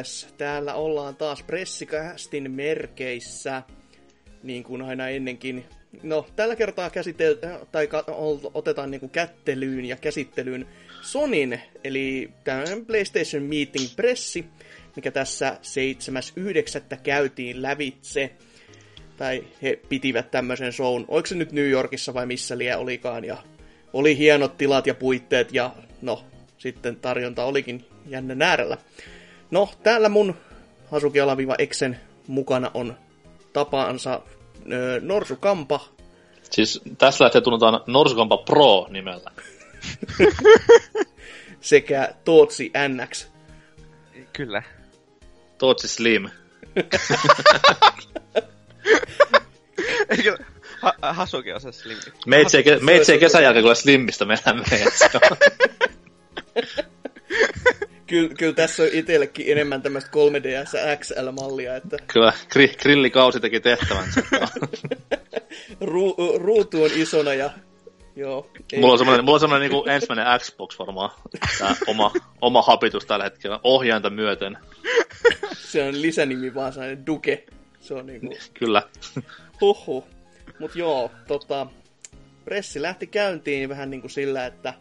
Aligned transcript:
Villes. 0.00 0.28
Täällä 0.38 0.74
ollaan 0.74 1.16
taas 1.16 1.42
pressikästin 1.42 2.50
merkeissä, 2.50 3.62
niin 4.42 4.64
kuin 4.64 4.82
aina 4.82 5.08
ennenkin. 5.08 5.64
No, 6.02 6.26
tällä 6.36 6.56
kertaa 6.56 6.88
käsitel- 6.88 7.66
tai 7.72 7.88
otetaan 8.54 8.90
niin 8.90 9.00
kuin 9.00 9.10
kättelyyn 9.10 9.84
ja 9.84 9.96
käsittelyyn 9.96 10.66
Sonin, 11.02 11.60
eli 11.84 12.30
tämmöinen 12.44 12.86
PlayStation 12.86 13.42
Meeting 13.42 13.86
pressi, 13.96 14.44
mikä 14.96 15.10
tässä 15.10 15.56
7.9. 15.62 16.96
käytiin 17.02 17.62
lävitse. 17.62 18.30
Tai 19.16 19.44
he 19.62 19.80
pitivät 19.88 20.30
tämmöisen 20.30 20.72
shown. 20.72 21.04
Oliko 21.08 21.26
se 21.26 21.34
nyt 21.34 21.52
New 21.52 21.68
Yorkissa 21.68 22.14
vai 22.14 22.26
missä 22.26 22.58
liian 22.58 22.80
olikaan? 22.80 23.24
Ja 23.24 23.36
oli 23.92 24.18
hienot 24.18 24.56
tilat 24.56 24.86
ja 24.86 24.94
puitteet 24.94 25.52
ja 25.52 25.74
no, 26.02 26.24
sitten 26.58 26.96
tarjonta 26.96 27.44
olikin 27.44 27.84
jännä 28.06 28.46
äärellä. 28.46 28.78
No, 29.50 29.68
täällä 29.82 30.08
mun 30.08 30.34
Hasuki 30.90 31.20
Alaviva 31.20 31.54
Exen 31.58 32.00
mukana 32.26 32.70
on 32.74 32.96
tapaansa 33.52 34.22
ö, 34.72 35.00
Norsukampa. 35.02 35.80
Siis 36.50 36.80
tässä 36.98 37.24
lähtee 37.24 37.40
tunnetaan 37.40 37.80
Norsukampa 37.86 38.36
Pro 38.36 38.86
nimellä. 38.90 39.30
Sekä 41.60 42.14
Tootsi 42.24 42.72
NX. 42.88 43.26
Kyllä. 44.32 44.62
Tootsi 45.58 45.88
Slim. 45.88 46.28
Eikö 50.10 50.36
ha- 50.80 51.12
Hasuki 51.12 51.52
on 51.52 51.60
se 51.60 51.72
Slim? 51.72 51.98
Meitsi 52.26 52.56
ei, 52.56 52.64
meitsi 52.80 53.12
ei 53.12 53.18
kesän 53.18 53.42
jälkeen 53.42 53.62
kuule 53.62 53.74
Slimmistä 53.74 54.24
mennä 54.24 54.64
meidän. 54.70 54.92
kyllä, 58.10 58.34
kyllä 58.38 58.52
tässä 58.52 58.82
on 58.82 58.88
itsellekin 58.92 59.46
enemmän 59.48 59.82
tämmöistä 59.82 60.10
3DS 60.10 60.98
XL-mallia, 61.00 61.76
että... 61.76 61.96
Kyllä, 62.12 62.32
gri- 62.54 62.76
grillikausi 62.82 63.40
teki 63.40 63.60
tehtävänsä. 63.60 64.20
Ru- 65.90 66.38
ruutu 66.38 66.82
on 66.82 66.90
isona 66.94 67.34
ja... 67.34 67.50
Joo, 68.16 68.50
ei. 68.72 68.80
Mulla 68.80 68.92
on 68.92 68.98
semmoinen, 68.98 69.24
mulla 69.24 69.36
on 69.36 69.40
semmoinen 69.40 69.70
niin 69.70 69.88
ensimmäinen 69.88 70.40
Xbox 70.40 70.78
varmaan, 70.78 71.10
tämä 71.58 71.76
oma, 71.86 72.12
oma 72.40 72.62
hapitus 72.62 73.06
tällä 73.06 73.24
hetkellä, 73.24 73.60
ohjainta 73.64 74.10
myöten. 74.10 74.58
Se 75.54 75.82
on 75.82 76.02
lisänimi 76.02 76.54
vaan 76.54 76.72
sellainen 76.72 77.06
Duke. 77.06 77.44
Se 77.80 77.94
on 77.94 78.06
niinku... 78.06 78.36
Kyllä. 78.54 78.82
Huhhuh. 79.60 80.04
Mut 80.58 80.76
joo, 80.76 81.10
tota, 81.26 81.66
pressi 82.44 82.82
lähti 82.82 83.06
käyntiin 83.06 83.68
vähän 83.68 83.90
niinku 83.90 84.08
sillä, 84.08 84.46
että 84.46 84.74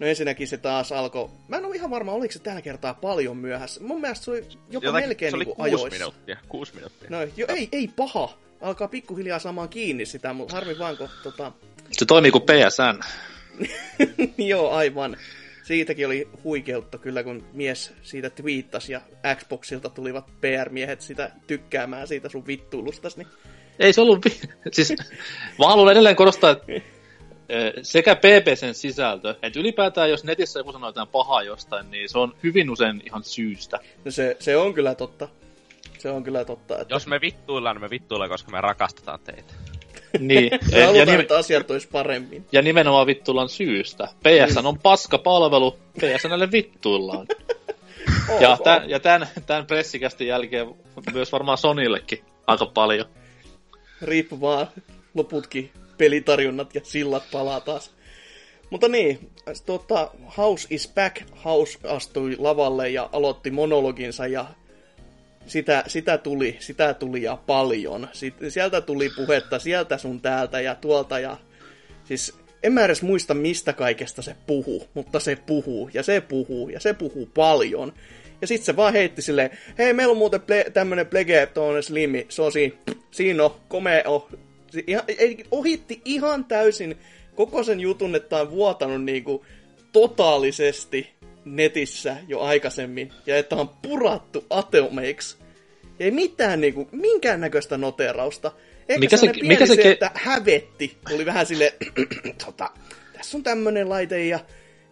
No 0.00 0.06
ensinnäkin 0.06 0.48
se 0.48 0.56
taas 0.56 0.92
alkoi, 0.92 1.28
mä 1.48 1.56
en 1.56 1.64
ole 1.64 1.76
ihan 1.76 1.90
varma, 1.90 2.12
oliko 2.12 2.32
se 2.32 2.38
tällä 2.38 2.62
kertaa 2.62 2.94
paljon 2.94 3.36
myöhässä. 3.36 3.80
Mun 3.82 4.00
mielestä 4.00 4.24
se 4.24 4.30
oli 4.30 4.46
jopa 4.70 4.86
Jotain, 4.86 5.04
melkein 5.04 5.32
se 5.32 5.36
oli 5.36 5.44
niin 5.44 5.56
kuusi 5.56 5.70
ajoissa. 5.70 5.98
minuuttia, 5.98 6.36
kuusi 6.48 6.74
minuuttia. 6.74 7.10
No 7.10 7.18
jo, 7.36 7.46
ei, 7.48 7.68
ei 7.72 7.88
paha. 7.96 8.38
Alkaa 8.60 8.88
pikkuhiljaa 8.88 9.38
saamaan 9.38 9.68
kiinni 9.68 10.06
sitä, 10.06 10.32
mutta 10.32 10.54
harmi 10.54 10.78
vaan, 10.78 10.96
kun 10.96 11.08
tota... 11.22 11.52
Se 11.90 12.04
toimii 12.04 12.30
kuin 12.30 12.44
PSN. 12.44 13.00
Joo, 14.50 14.70
aivan. 14.70 15.16
Siitäkin 15.62 16.06
oli 16.06 16.28
huikeutta 16.44 16.98
kyllä, 16.98 17.22
kun 17.22 17.44
mies 17.52 17.92
siitä 18.02 18.30
twiittasi 18.30 18.92
ja 18.92 19.00
Xboxilta 19.36 19.88
tulivat 19.88 20.30
PR-miehet 20.40 21.00
sitä 21.00 21.30
tykkäämään 21.46 22.08
siitä 22.08 22.28
sun 22.28 22.46
vittuilustasi. 22.46 23.18
Niin... 23.18 23.28
Ei 23.78 23.92
se 23.92 24.00
ollut... 24.00 24.24
Vi- 24.24 24.40
siis, 24.72 24.94
mä 25.58 25.66
haluan 25.66 25.92
edelleen 25.92 26.16
korostaa, 26.16 26.50
että 26.50 26.72
sekä 27.82 28.16
PPCn 28.16 28.74
sisältö, 28.74 29.34
että 29.42 29.60
ylipäätään 29.60 30.10
jos 30.10 30.24
netissä 30.24 30.60
joku 30.60 30.72
sanoo 30.72 30.88
jotain 30.88 31.08
pahaa 31.08 31.42
jostain, 31.42 31.90
niin 31.90 32.08
se 32.08 32.18
on 32.18 32.34
hyvin 32.42 32.70
usein 32.70 33.02
ihan 33.06 33.24
syystä. 33.24 33.78
No 34.04 34.10
se, 34.10 34.36
se 34.38 34.56
on 34.56 34.74
kyllä 34.74 34.94
totta. 34.94 35.28
Se 35.98 36.10
on 36.10 36.24
kyllä 36.24 36.44
totta. 36.44 36.78
Että... 36.78 36.94
Jos 36.94 37.06
me 37.06 37.20
vittuillaan, 37.20 37.76
niin 37.76 37.82
me 37.82 37.90
vittuillaan, 37.90 38.30
koska 38.30 38.50
me 38.50 38.60
rakastetaan 38.60 39.20
teitä. 39.24 39.54
niin. 40.18 40.50
me 40.72 40.78
ja, 40.78 40.90
ja 40.90 41.06
nimen... 41.06 41.20
että 41.20 41.38
asiat 41.38 41.70
olisi 41.70 41.88
paremmin. 41.88 42.46
Ja 42.52 42.62
nimenomaan 42.62 43.06
vittuillaan 43.06 43.48
syystä. 43.48 44.04
PSN 44.04 44.54
niin. 44.54 44.66
on 44.66 44.78
paska 44.78 45.18
palvelu, 45.18 45.78
PSNlle 45.98 46.50
vittuillaan. 46.52 47.26
oh, 48.28 48.40
ja, 48.42 48.58
tämän, 48.64 48.90
ja 48.90 49.00
tämän, 49.00 49.28
tämän 49.46 49.66
pressikästi 49.66 50.26
jälkeen 50.26 50.74
myös 51.12 51.32
varmaan 51.32 51.58
Sonillekin 51.58 52.24
aika 52.46 52.66
paljon. 52.66 53.06
Riippu 54.02 54.40
vaan 54.40 54.66
loputkin 55.14 55.70
pelitarjunnat 56.00 56.74
ja 56.74 56.80
sillat 56.84 57.22
palaa 57.32 57.60
taas. 57.60 57.90
Mutta 58.70 58.88
niin, 58.88 59.30
tota, 59.66 60.10
House 60.36 60.66
is 60.70 60.92
back. 60.94 61.22
House 61.44 61.78
astui 61.84 62.36
lavalle 62.38 62.88
ja 62.88 63.08
aloitti 63.12 63.50
monologinsa 63.50 64.26
ja 64.26 64.46
sitä, 65.46 65.84
sitä, 65.86 66.18
tuli, 66.18 66.56
sitä 66.60 66.94
tuli 66.94 67.22
ja 67.22 67.38
paljon. 67.46 68.08
Sitten, 68.12 68.50
sieltä 68.50 68.80
tuli 68.80 69.10
puhetta 69.16 69.58
sieltä 69.58 69.98
sun 69.98 70.20
täältä 70.20 70.60
ja 70.60 70.74
tuolta 70.74 71.18
ja 71.18 71.36
siis 72.04 72.34
en 72.62 72.72
mä 72.72 72.84
edes 72.84 73.02
muista 73.02 73.34
mistä 73.34 73.72
kaikesta 73.72 74.22
se 74.22 74.36
puhuu, 74.46 74.88
mutta 74.94 75.20
se 75.20 75.36
puhuu 75.36 75.90
ja 75.94 76.02
se 76.02 76.20
puhuu 76.20 76.68
ja 76.68 76.80
se 76.80 76.94
puhuu 76.94 77.26
paljon. 77.34 77.92
Ja 78.40 78.46
sitten 78.46 78.66
se 78.66 78.76
vaan 78.76 78.92
heitti 78.92 79.22
silleen, 79.22 79.50
hei 79.78 79.92
meillä 79.92 80.12
on 80.12 80.18
muuten 80.18 80.40
ple- 80.40 80.70
tämmönen 80.70 81.06
plege, 81.06 81.46
tuonne 81.46 81.82
slimi, 81.82 82.26
se 82.28 82.42
on 82.42 82.52
siinä, 82.52 82.74
siinä 83.10 83.44
on, 83.44 83.54
komea 83.68 84.02
on, 84.06 84.26
ihan, 84.86 85.04
ohitti 85.50 86.00
ihan 86.04 86.44
täysin 86.44 86.96
koko 87.34 87.62
sen 87.62 87.80
jutun, 87.80 88.14
että 88.14 88.36
on 88.36 88.50
vuotanut 88.50 89.04
niinku 89.04 89.44
totaalisesti 89.92 91.10
netissä 91.44 92.16
jo 92.28 92.40
aikaisemmin, 92.40 93.12
ja 93.26 93.36
että 93.36 93.56
on 93.56 93.68
purattu 93.68 94.44
atomeiksi. 94.50 95.36
Ei 96.00 96.10
mitään 96.10 96.60
niinku, 96.60 96.88
minkäännäköistä 96.92 97.76
noterausta. 97.76 98.52
Ehkä 98.88 99.00
mikä 99.00 99.16
se, 99.16 99.32
mikä 99.42 99.66
se, 99.66 99.74
se, 99.74 99.90
että 99.90 100.10
hävetti. 100.14 100.96
Oli 101.14 101.26
vähän 101.26 101.46
sille, 101.46 101.74
tota, 102.46 102.70
tässä 103.12 103.38
on 103.38 103.42
tämmönen 103.42 103.88
laite 103.88 104.26
ja 104.26 104.40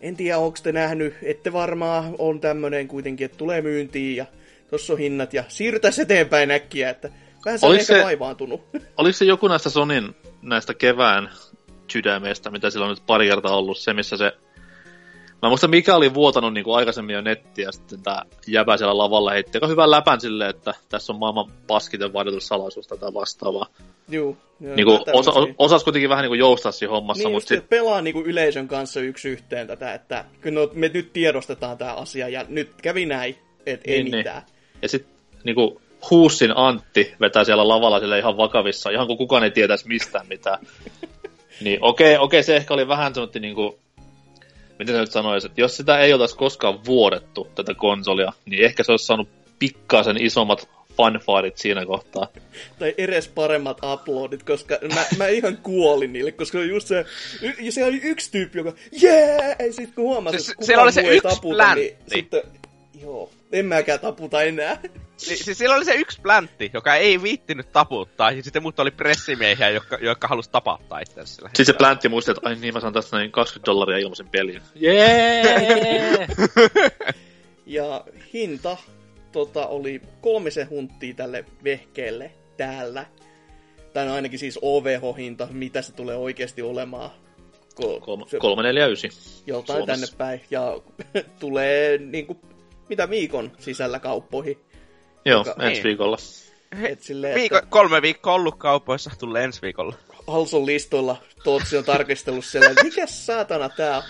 en 0.00 0.16
tiedä 0.16 0.38
onko 0.38 0.58
te 0.62 0.72
nähnyt, 0.72 1.14
ette 1.22 1.52
varmaan 1.52 2.14
on 2.18 2.40
tämmönen 2.40 2.88
kuitenkin, 2.88 3.24
että 3.24 3.38
tulee 3.38 3.62
myyntiin 3.62 4.16
ja 4.16 4.26
tossa 4.70 4.92
on 4.92 4.98
hinnat 4.98 5.34
ja 5.34 5.44
siirrytäisiin 5.48 6.02
eteenpäin 6.02 6.50
äkkiä, 6.50 6.90
että 6.90 7.10
Vähän 7.44 7.59
se 7.59 7.66
oliko 7.66 7.84
se, 7.84 8.04
vaivaantunut. 8.04 8.60
Oliko 8.97 9.12
se 9.12 9.25
joku 9.25 9.49
näistä 9.49 9.71
Sonin 9.71 10.16
näistä 10.43 10.75
kevään 10.75 11.31
sydämeistä, 11.93 12.50
mitä 12.50 12.71
sillä 12.71 12.87
on 12.87 12.91
nyt 12.91 13.06
pari 13.06 13.28
kertaa 13.28 13.56
ollut, 13.56 13.78
se 13.78 13.94
missä 13.94 14.16
se... 14.16 14.32
Mä 15.43 15.49
muistan, 15.49 15.71
mikä 15.71 15.97
oli 15.97 16.15
vuotanut 16.15 16.54
niin 16.54 16.65
kuin 16.65 16.76
aikaisemmin 16.76 17.15
jo 17.15 17.21
nettiä, 17.21 17.65
ja 17.65 17.72
sitten 17.72 18.03
tämä 18.03 18.22
jäbä 18.47 18.76
siellä 18.76 18.99
lavalla 18.99 19.31
heitti 19.31 19.56
aika 19.56 19.66
hyvän 19.66 19.91
läpän 19.91 20.21
silleen, 20.21 20.50
että 20.50 20.75
tässä 20.88 21.12
on 21.12 21.19
maailman 21.19 21.53
paskiten 21.66 22.10
salaisuus 22.38 22.87
tai 22.87 23.15
vastaavaa. 23.15 23.66
Juu. 24.09 24.37
niin 24.60 24.87
kuin 24.87 25.00
osa, 25.12 25.32
osas 25.59 25.84
kuitenkin 25.84 26.10
vähän 26.10 26.22
niin 26.22 26.31
kuin 26.31 26.38
joustaa 26.38 26.72
siinä 26.72 26.91
hommassa. 26.91 27.25
Niin, 27.25 27.32
mutta 27.32 27.49
sit... 27.49 27.69
pelaa 27.69 28.00
niin 28.00 28.15
kuin 28.15 28.26
yleisön 28.26 28.69
kanssa 28.69 29.00
yksi 29.00 29.28
yhteen 29.28 29.66
tätä, 29.66 29.94
että 29.94 30.25
no, 30.50 30.70
me 30.72 30.91
nyt 30.94 31.12
tiedostetaan 31.12 31.78
tämä 31.78 31.94
asia, 31.94 32.28
ja 32.28 32.44
nyt 32.49 32.70
kävi 32.82 33.06
näin, 33.06 33.37
että 33.66 33.87
niin, 33.87 33.97
ei 33.97 34.03
niin. 34.03 34.16
mitään. 34.16 34.43
Ja 34.82 34.88
sitten 34.88 35.14
niin 35.44 35.55
kuin, 35.55 35.81
Huussin 36.10 36.56
Antti 36.56 37.14
vetää 37.20 37.44
siellä 37.44 37.68
lavalla 37.68 38.00
sille 38.00 38.18
ihan 38.18 38.36
vakavissa, 38.36 38.90
ihan 38.90 39.06
kuin 39.06 39.18
kukaan 39.18 39.44
ei 39.44 39.50
tietäisi 39.50 39.88
mistään 39.88 40.26
mitään. 40.26 40.58
niin 41.60 41.78
okei, 41.80 42.14
okay, 42.14 42.24
okei, 42.24 42.38
okay, 42.38 42.42
se 42.42 42.56
ehkä 42.56 42.74
oli 42.74 42.88
vähän 42.88 43.14
semmoinen 43.14 43.42
niin 43.42 43.54
kuin, 43.54 43.78
miten 44.78 44.94
se 44.94 45.00
nyt 45.00 45.12
sanoisi, 45.12 45.46
että 45.46 45.60
jos 45.60 45.76
sitä 45.76 45.98
ei 45.98 46.12
oltaisi 46.12 46.36
koskaan 46.36 46.84
vuodettu, 46.84 47.48
tätä 47.54 47.74
konsolia, 47.74 48.32
niin 48.46 48.64
ehkä 48.64 48.82
se 48.82 48.92
olisi 48.92 49.06
saanut 49.06 49.28
pikkasen 49.58 50.22
isommat 50.22 50.68
fanfaarit 50.96 51.58
siinä 51.58 51.86
kohtaa. 51.86 52.28
Tai 52.78 52.94
edes 52.98 53.28
paremmat 53.28 53.78
uploadit, 53.92 54.42
koska 54.42 54.78
mä, 54.94 55.04
mä 55.16 55.26
ihan 55.26 55.56
kuolin 55.56 56.12
niille, 56.12 56.32
koska 56.32 56.58
just 56.58 56.88
se, 56.88 57.04
y, 57.42 57.70
se 57.70 57.84
oli 57.84 58.00
yksi 58.02 58.30
tyyppi, 58.30 58.58
joka 58.58 58.72
jee, 58.92 59.56
ei 59.58 59.72
sit 59.72 59.94
kun 59.94 60.04
huomasi, 60.04 60.38
se, 60.38 60.52
että 60.52 60.66
kukaan 60.66 60.82
oli 60.82 60.92
se 60.92 61.00
yksi 61.00 61.28
taputa, 61.28 61.74
niin 61.74 61.96
sitten, 62.14 62.42
joo, 63.02 63.30
en 63.52 63.66
mäkään 63.66 64.00
taputa 64.00 64.42
enää. 64.42 64.80
Siis, 65.19 65.44
siis 65.44 65.59
siellä 65.59 65.76
oli 65.76 65.85
se 65.85 65.94
yksi 65.94 66.20
pläntti, 66.20 66.70
joka 66.75 66.94
ei 66.94 67.23
viittinyt 67.23 67.73
taputtaa, 67.73 68.31
ja 68.31 68.43
sitten 68.43 68.62
muut 68.62 68.81
oli 68.81 68.91
pressimiehiä, 68.91 69.70
jotka, 69.70 69.99
jotka 70.00 70.29
halusi 70.29 70.50
tapattaa 70.50 71.00
itse 71.00 71.26
Sitten 71.26 71.67
se 71.67 71.73
pläntti 71.73 72.09
muisti, 72.09 72.31
että 72.31 72.49
ai 72.49 72.56
niin, 72.56 72.75
mä 72.75 72.81
saan 72.81 72.93
tästä 72.93 73.17
noin 73.17 73.32
20 73.32 73.67
dollaria 73.67 73.99
ilmaisen 73.99 74.29
pelin. 74.29 74.62
Jee! 74.75 76.26
Ja 77.69 78.05
hinta 78.32 78.76
tota, 79.32 79.67
oli 79.67 80.03
kolmisen 80.20 80.70
hunttia 80.70 81.15
tälle 81.15 81.44
vehkeelle 81.65 82.31
täällä. 82.56 83.06
Tai 83.93 84.06
no 84.06 84.15
ainakin 84.15 84.38
siis 84.38 84.59
OVH-hinta, 84.62 85.49
mitä 85.50 85.82
se 85.82 85.93
tulee 85.93 86.17
oikeasti 86.17 86.62
olemaan. 86.62 87.11
Ko- 87.81 88.00
349. 88.38 89.11
Joltain 89.47 89.79
Suomessa. 89.79 89.87
tänne 89.87 90.17
päin. 90.19 90.41
Ja 90.50 90.81
tulee 91.41 91.99
niinku, 91.99 92.41
mitä 92.88 93.11
viikon 93.11 93.53
sisällä 93.59 93.99
kauppoihin. 93.99 94.59
Joo, 95.25 95.44
joka, 95.47 95.62
ensi 95.62 95.73
niin. 95.75 95.85
viikolla. 95.85 96.17
Et 96.82 97.03
silleen, 97.03 97.35
Viiko, 97.35 97.56
että... 97.56 97.70
Kolme 97.70 98.03
viikkoa 98.03 98.35
ollut 98.35 98.59
kaupoissa, 98.59 99.11
tulee 99.19 99.44
ensi 99.44 99.62
viikolla. 99.62 99.94
Halson 100.26 100.67
listoilla 100.67 101.17
Tootsi 101.44 101.76
on 101.76 101.85
tarkistellut 101.85 102.44
siellä, 102.44 102.70
että 102.70 102.85
mikä 102.85 103.06
saatana 103.06 103.69
tää 103.69 103.97
on. 103.97 104.03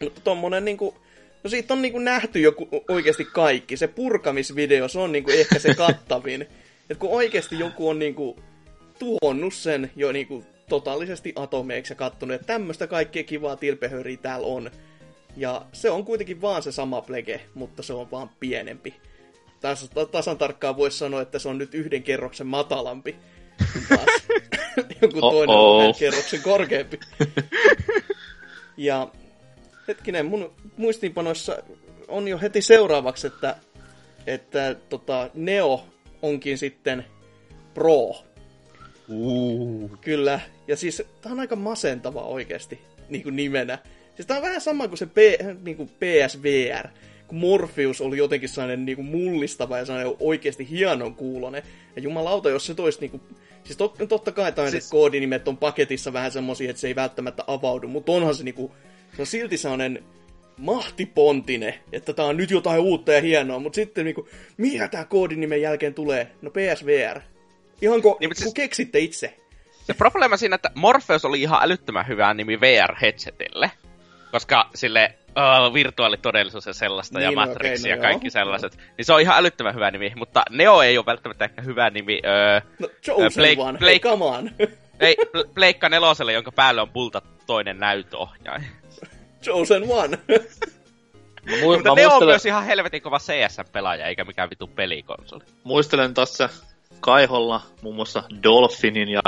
Mutta 0.00 0.20
tommonen 0.20 0.64
niinku 0.64 1.02
No 1.44 1.50
siitä 1.50 1.74
on 1.74 1.82
niinku 1.82 1.98
nähty 1.98 2.40
jo 2.40 2.52
oikeasti 2.88 3.24
kaikki. 3.24 3.76
Se 3.76 3.86
purkamisvideo, 3.86 4.88
se 4.88 4.98
on 4.98 5.12
niinku 5.12 5.30
ehkä 5.30 5.58
se 5.58 5.74
kattavin. 5.74 6.46
Et 6.90 6.98
kun 6.98 7.10
oikeasti 7.10 7.58
joku 7.58 7.88
on 7.88 7.98
niinku 7.98 8.36
tuhonnut 8.98 9.54
sen 9.54 9.90
jo 9.96 10.12
niinku 10.12 10.44
totaalisesti 10.68 11.32
atomeiksi 11.36 11.92
ja 11.92 11.96
kattonut, 11.96 12.34
että 12.34 12.46
tämmöistä 12.46 12.86
kaikkea 12.86 13.24
kivaa 13.24 13.56
tilpehöriä 13.56 14.16
täällä 14.16 14.46
on. 14.46 14.70
Ja 15.36 15.66
se 15.72 15.90
on 15.90 16.04
kuitenkin 16.04 16.40
vaan 16.40 16.62
se 16.62 16.72
sama 16.72 17.02
plege, 17.02 17.40
mutta 17.54 17.82
se 17.82 17.92
on 17.92 18.10
vaan 18.10 18.30
pienempi. 18.40 18.94
Tässä 19.60 19.86
tasan 20.12 20.38
tarkkaan 20.38 20.76
voisi 20.76 20.98
sanoa, 20.98 21.22
että 21.22 21.38
se 21.38 21.48
on 21.48 21.58
nyt 21.58 21.74
yhden 21.74 22.02
kerroksen 22.02 22.46
matalampi. 22.46 23.16
Taas 23.88 24.28
joku 25.02 25.20
toinen 25.20 25.56
on 25.56 25.80
yhden 25.80 25.94
kerroksen 25.98 26.42
korkeampi. 26.42 27.00
ja 28.76 29.08
hetkinen, 29.88 30.26
mun 30.26 30.52
muistiinpanoissa 30.76 31.62
on 32.08 32.28
jo 32.28 32.38
heti 32.38 32.62
seuraavaksi, 32.62 33.26
että, 33.26 33.56
että 34.26 34.76
tota, 34.88 35.30
Neo 35.34 35.84
onkin 36.22 36.58
sitten 36.58 37.04
Pro. 37.74 38.24
Uh. 39.08 39.98
Kyllä, 40.00 40.40
ja 40.68 40.76
siis 40.76 41.02
tää 41.20 41.32
on 41.32 41.40
aika 41.40 41.56
masentava 41.56 42.22
oikeasti 42.22 42.80
niin 43.08 43.22
kuin 43.22 43.36
nimenä. 43.36 43.78
Siis 44.14 44.26
tää 44.26 44.36
on 44.36 44.42
vähän 44.42 44.60
sama 44.60 44.88
kuin 44.88 44.98
se 44.98 45.06
P, 45.06 45.16
niin 45.62 45.76
kuin 45.76 45.88
PSVR, 45.88 46.88
kun 47.26 47.38
Morpheus 47.38 48.00
oli 48.00 48.18
jotenkin 48.18 48.48
sellainen 48.48 48.84
niin 48.84 48.96
kuin 48.96 49.06
mullistava 49.06 49.78
ja 49.78 49.84
sellainen 49.84 50.16
oikeasti 50.20 50.70
hienon 50.70 51.14
kuulonen. 51.14 51.62
Ja 51.96 52.02
jumalauta, 52.02 52.50
jos 52.50 52.66
se 52.66 52.74
toisi 52.74 53.00
niin 53.00 53.10
kuin, 53.10 53.22
Siis 53.64 53.76
tot, 53.76 53.96
totta 54.08 54.32
kai 54.32 54.52
tai 54.52 54.70
siis... 54.70 54.90
koodinimet 54.90 55.48
on 55.48 55.56
paketissa 55.56 56.12
vähän 56.12 56.30
semmosia, 56.30 56.70
että 56.70 56.80
se 56.80 56.86
ei 56.86 56.94
välttämättä 56.94 57.44
avaudu, 57.46 57.88
mutta 57.88 58.12
onhan 58.12 58.34
se 58.34 58.44
niinku, 58.44 58.72
se 59.16 59.22
on 59.22 59.26
silti 59.26 59.56
sellainen 59.56 60.04
mahtipontine, 60.56 61.80
että 61.92 62.12
tää 62.12 62.26
on 62.26 62.36
nyt 62.36 62.50
jotain 62.50 62.80
uutta 62.80 63.12
ja 63.12 63.20
hienoa, 63.20 63.58
mutta 63.58 63.76
sitten 63.76 64.04
niinku, 64.04 64.28
mikä 64.56 64.88
tää 64.88 65.04
koodinimen 65.04 65.62
jälkeen 65.62 65.94
tulee? 65.94 66.30
No 66.42 66.50
PSVR. 66.50 67.20
Ihan 67.82 68.02
kun, 68.02 68.16
niin, 68.20 68.36
siis... 68.36 68.54
keksitte 68.54 68.98
itse. 68.98 69.34
Se 69.86 69.94
probleema 69.94 70.36
siinä, 70.36 70.54
että 70.54 70.70
Morpheus 70.74 71.24
oli 71.24 71.42
ihan 71.42 71.62
älyttömän 71.62 72.08
hyvä 72.08 72.34
nimi 72.34 72.60
VR-headsetille, 72.60 73.70
koska 74.32 74.68
sille 74.74 75.14
uh, 75.28 75.74
virtuaalitodellisuus 75.74 76.66
ja 76.66 76.72
sellaista, 76.72 77.18
niin, 77.18 77.24
ja 77.24 77.32
Matrix 77.32 77.80
okay, 77.80 77.90
no 77.90 77.96
ja 77.96 78.02
kaikki 78.02 78.26
joo. 78.26 78.30
sellaiset. 78.30 78.78
Niin 78.98 79.04
se 79.04 79.12
on 79.12 79.20
ihan 79.20 79.38
älyttömän 79.38 79.74
hyvä 79.74 79.90
nimi, 79.90 80.12
mutta 80.16 80.42
Neo 80.50 80.82
ei 80.82 80.98
ole 80.98 81.06
välttämättä 81.06 81.44
ehkä 81.44 81.62
hyvä 81.62 81.90
nimi. 81.90 82.22
Uh, 82.24 82.70
no, 82.78 82.88
Chosen 83.02 83.32
Blake, 83.34 83.62
one, 83.62 83.78
Blake, 83.78 83.92
hey, 83.92 83.98
come 83.98 84.24
on. 84.24 84.50
ei, 85.00 85.16
Pleikka 85.54 85.88
neloselle, 85.88 86.32
jonka 86.32 86.52
päälle 86.52 86.80
on 86.80 86.90
pulta 86.90 87.22
toinen 87.46 87.78
näytöohjaaja. 87.78 88.64
Chosen 89.42 89.84
one. 89.88 90.18
Mä 91.46 91.56
mu- 91.56 91.64
Mutta 91.64 91.88
mä 91.88 91.94
ne 91.94 92.02
muistelen... 92.02 92.12
on 92.12 92.26
myös 92.26 92.46
ihan 92.46 92.64
helvetin 92.64 93.02
kova 93.02 93.18
CS-pelaaja, 93.18 94.06
eikä 94.06 94.24
mikään 94.24 94.50
vitu 94.50 94.66
pelikonsoli. 94.66 95.44
Muistelen 95.64 96.14
tässä 96.14 96.48
Kaiholla 97.00 97.60
muun 97.82 97.96
muassa 97.96 98.22
Dolphinin 98.42 99.08
ja 99.08 99.22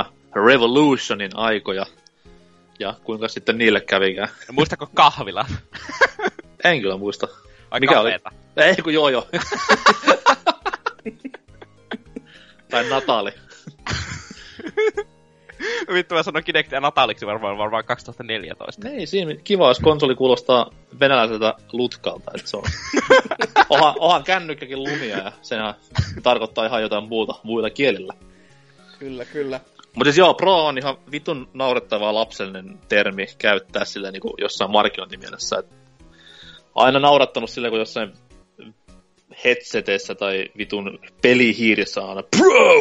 Revolutionin 0.47 1.31
aikoja. 1.35 1.85
Ja 2.79 2.93
kuinka 3.03 3.27
sitten 3.27 3.57
niille 3.57 3.81
kävikään. 3.81 4.29
No, 4.47 4.53
muistako 4.53 4.89
kahvila? 4.93 5.45
en 6.63 6.81
kyllä 6.81 6.97
muista. 6.97 7.27
Ai 7.71 7.79
Mikä 7.79 7.93
kahveeta? 7.93 8.31
oli? 8.57 8.65
Ei 8.65 8.75
kun 8.75 8.93
joo 8.93 9.09
joo. 9.09 9.27
tai 12.69 12.89
Natali. 12.89 13.31
Vittu 15.93 16.15
mä 16.15 16.23
sanon 16.23 16.43
Kinectia 16.43 16.79
Nataliksi 16.79 17.25
varmaan, 17.25 17.57
varmaan 17.57 17.85
2014. 17.85 18.89
Ei 18.89 19.05
siinä, 19.05 19.35
kiva 19.43 19.67
jos 19.67 19.79
konsoli 19.79 20.15
kuulostaa 20.15 20.71
venäläiseltä 20.99 21.53
lutkalta, 21.73 22.31
että 22.35 22.49
se 22.49 22.57
on. 22.57 22.63
ohan, 23.69 23.93
ohan 23.99 24.23
kännykkäkin 24.23 24.83
lumia 24.83 25.17
ja 25.17 25.31
sehän 25.41 25.73
tarkoittaa 26.23 26.65
ihan 26.65 26.81
jotain 26.81 27.03
muuta, 27.03 27.35
muilla 27.43 27.69
kielillä. 27.69 28.13
Kyllä, 28.99 29.25
kyllä. 29.25 29.59
Mutta 29.95 30.03
siis 30.05 30.17
joo, 30.17 30.33
Pro 30.33 30.65
on 30.65 30.77
ihan 30.77 30.97
vitun 31.11 31.49
naurettava 31.53 32.13
lapsellinen 32.13 32.79
termi 32.89 33.27
käyttää 33.37 33.85
sille 33.85 34.11
niin 34.11 34.21
kuin 34.21 34.33
jossain 34.37 34.71
markkinointimielessä. 34.71 35.59
Et 35.59 35.65
aina 36.75 36.99
naurattanut 36.99 37.49
sille, 37.49 37.69
kun 37.69 37.79
jossain 37.79 38.13
headseteissä 39.45 40.15
tai 40.15 40.49
vitun 40.57 40.99
pelihiirissä 41.21 42.01
on 42.01 42.09
aina 42.09 42.23
Pro! 42.23 42.73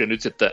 Ja 0.00 0.06
nyt 0.06 0.20
sitten 0.20 0.50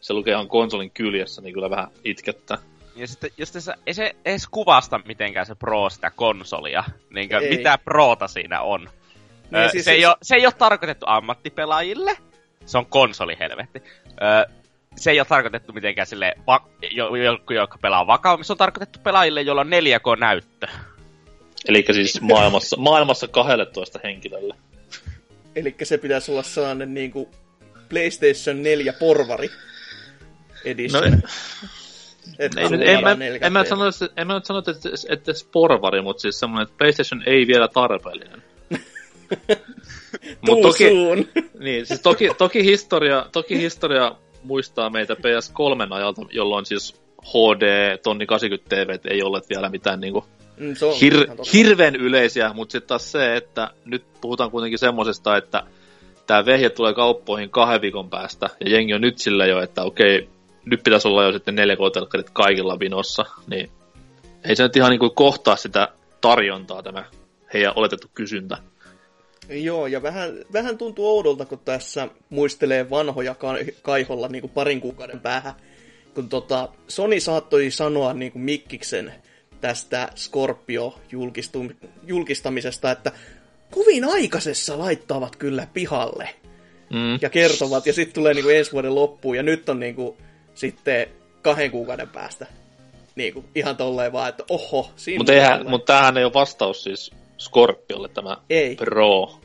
se 0.00 0.14
lukee 0.14 0.32
ihan 0.34 0.48
konsolin 0.48 0.90
kyljessä, 0.90 1.42
niin 1.42 1.54
kyllä 1.54 1.70
vähän 1.70 1.88
itkettää. 2.04 2.58
Ja 2.96 3.06
sitten 3.06 3.30
just 3.38 3.56
se, 3.58 3.74
ei 3.86 3.94
se 3.94 4.16
edes 4.24 4.46
kuvasta 4.46 5.00
mitenkään 5.04 5.46
se 5.46 5.54
Pro 5.54 5.90
sitä 5.90 6.10
konsolia. 6.10 6.84
Niin 7.10 7.28
mitä 7.50 7.78
Proota 7.78 8.28
siinä 8.28 8.60
on. 8.60 8.80
Niin, 8.80 9.62
öö, 9.62 9.68
siis 9.68 9.84
se, 9.84 9.92
ei 9.92 10.06
ole, 10.06 10.16
se 10.22 10.36
ei 10.36 10.46
ole 10.46 10.54
tarkoitettu 10.58 11.06
ammattipelaajille. 11.08 12.16
Se 12.66 12.78
on 12.78 12.86
konsoli, 12.86 13.36
helvetti. 13.40 13.82
Öö, 14.22 14.44
se 14.96 15.10
ei 15.10 15.20
ole 15.20 15.26
tarkoitettu 15.26 15.72
mitenkään 15.72 16.06
sille, 16.06 16.34
va- 16.46 16.68
jo, 16.90 17.16
joku, 17.16 17.52
joka 17.52 17.78
pelaa 17.82 18.06
vakavammin. 18.06 18.44
Se 18.44 18.52
on 18.52 18.56
tarkoitettu 18.58 18.98
pelaajille, 18.98 19.42
joilla 19.42 19.60
on 19.60 19.70
4K-näyttö. 19.70 20.66
Eli 21.68 21.84
siis 21.92 22.20
maailmassa, 22.20 22.76
maailmassa 22.76 23.28
12 23.28 24.00
henkilölle. 24.04 24.54
Eli 25.56 25.74
se 25.82 25.98
pitäisi 25.98 26.30
olla 26.30 26.42
sellainen 26.42 26.94
niin 26.94 27.10
kuin 27.10 27.28
PlayStation 27.88 28.62
4 28.62 28.92
porvari 28.92 29.50
edition. 30.64 31.02
No, 31.02 31.18
ei, 32.38 32.48
en, 32.94 33.02
mä, 33.02 33.16
en, 33.40 33.52
mä 33.52 33.64
sano, 33.64 33.84
en 34.16 34.26
mä 34.26 34.34
nyt 34.34 34.44
sano, 34.44 34.58
että, 34.58 34.72
että 35.08 35.32
porvari, 35.52 36.02
mutta 36.02 36.20
siis 36.20 36.38
semmoinen, 36.38 36.62
että 36.62 36.78
PlayStation 36.78 37.22
ei 37.26 37.46
vielä 37.46 37.68
tarpeellinen. 37.68 38.42
Mut 40.46 40.62
toki, 40.62 40.84
niin, 41.58 41.86
siis 41.86 42.00
toki, 42.00 42.30
toki, 42.38 42.64
historia, 42.64 43.26
toki 43.32 43.58
historia 43.58 44.16
muistaa 44.44 44.90
meitä 44.90 45.14
PS3 45.14 45.94
ajalta, 45.94 46.22
jolloin 46.30 46.66
siis 46.66 47.02
HD, 47.22 47.96
tonni 47.98 48.26
80 48.26 48.76
TV 48.76 48.98
ei 49.10 49.22
ole 49.22 49.40
vielä 49.48 49.68
mitään 49.68 50.00
niinku 50.00 50.24
mm, 50.56 50.72
hir- 50.72 51.52
hirveän 51.52 51.96
yleisiä, 51.96 52.52
mutta 52.52 52.72
sitten 52.72 52.88
taas 52.88 53.12
se, 53.12 53.36
että 53.36 53.70
nyt 53.84 54.04
puhutaan 54.20 54.50
kuitenkin 54.50 54.78
semmosesta, 54.78 55.36
että 55.36 55.62
tämä 56.26 56.46
vehje 56.46 56.70
tulee 56.70 56.94
kauppoihin 56.94 57.50
kahden 57.50 57.80
viikon 57.80 58.10
päästä, 58.10 58.50
ja 58.60 58.70
jengi 58.70 58.94
on 58.94 59.00
nyt 59.00 59.18
sillä 59.18 59.46
jo, 59.46 59.62
että 59.62 59.82
okei, 59.82 60.28
nyt 60.64 60.82
pitäisi 60.82 61.08
olla 61.08 61.24
jo 61.24 61.32
sitten 61.32 61.56
4K-telkkarit 61.58 62.30
kaikilla 62.32 62.78
vinossa, 62.78 63.24
niin 63.46 63.70
ei 64.44 64.56
se 64.56 64.62
nyt 64.62 64.76
ihan 64.76 64.90
niin 64.90 65.00
kuin 65.00 65.14
kohtaa 65.14 65.56
sitä 65.56 65.88
tarjontaa 66.20 66.82
tämä 66.82 67.04
heidän 67.54 67.72
oletettu 67.76 68.06
kysyntä. 68.14 68.58
Joo, 69.48 69.86
ja 69.86 70.02
vähän, 70.02 70.44
vähän 70.52 70.78
tuntuu 70.78 71.16
oudolta, 71.16 71.44
kun 71.44 71.60
tässä 71.64 72.08
muistelee 72.30 72.90
vanhoja 72.90 73.34
kaiholla 73.82 74.28
niin 74.28 74.40
kuin 74.40 74.50
parin 74.50 74.80
kuukauden 74.80 75.20
päähän, 75.20 75.54
kun 76.14 76.28
tota, 76.28 76.68
Sony 76.88 77.20
saattoi 77.20 77.70
sanoa 77.70 78.12
niin 78.12 78.32
kuin 78.32 78.42
Mikkiksen 78.42 79.12
tästä 79.60 80.08
Scorpio-julkistamisesta, 80.16 82.90
että 82.90 83.12
kovin 83.70 84.04
aikaisessa 84.04 84.78
laittavat 84.78 85.36
kyllä 85.36 85.66
pihalle. 85.74 86.28
Mm. 86.90 87.18
Ja 87.22 87.30
kertovat, 87.30 87.86
ja 87.86 87.92
sitten 87.92 88.14
tulee 88.14 88.34
niin 88.34 88.44
kuin 88.44 88.56
ensi 88.56 88.72
vuoden 88.72 88.94
loppuun, 88.94 89.36
ja 89.36 89.42
nyt 89.42 89.68
on 89.68 89.80
niin 89.80 89.94
kuin 89.94 90.16
sitten 90.54 91.06
kahden 91.42 91.70
kuukauden 91.70 92.08
päästä. 92.08 92.46
Niin 93.14 93.34
kuin, 93.34 93.46
ihan 93.54 93.76
tolleen 93.76 94.12
vaan, 94.12 94.28
että 94.28 94.44
oho, 94.48 94.90
siinä 94.96 95.18
Mutta 95.18 95.70
mut 95.70 95.84
tämähän 95.84 96.16
ei 96.16 96.24
ole 96.24 96.34
vastaus 96.34 96.84
siis 96.84 97.10
Scorpiolle 97.38 98.08
tämä 98.08 98.36
ei. 98.50 98.76
Pro. 98.76 99.40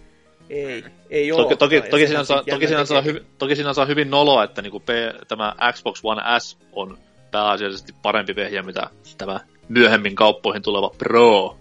Ei, 0.49 0.83
ei 1.09 1.31
ole. 1.31 1.43
Toki, 1.43 1.55
toki, 1.55 1.81
toki, 1.81 2.07
siinä 2.07 2.23
saa, 2.23 2.43
toki, 2.49 2.67
siinä 2.67 2.85
saa 2.85 3.01
hyvi, 3.01 3.21
toki 3.37 3.55
siinä 3.55 3.73
saa 3.73 3.85
hyvin 3.85 4.09
noloa, 4.09 4.43
että 4.43 4.61
niinku 4.61 4.79
P, 4.79 4.89
tämä 5.27 5.55
Xbox 5.73 5.99
One 6.03 6.21
S 6.39 6.57
on 6.71 6.97
pääasiallisesti 7.31 7.93
parempi 8.01 8.35
vehjä, 8.35 8.63
mitä 8.63 8.89
tämä 9.17 9.39
myöhemmin 9.67 10.15
kauppoihin 10.15 10.61
tuleva 10.61 10.91
Pro. 10.97 11.57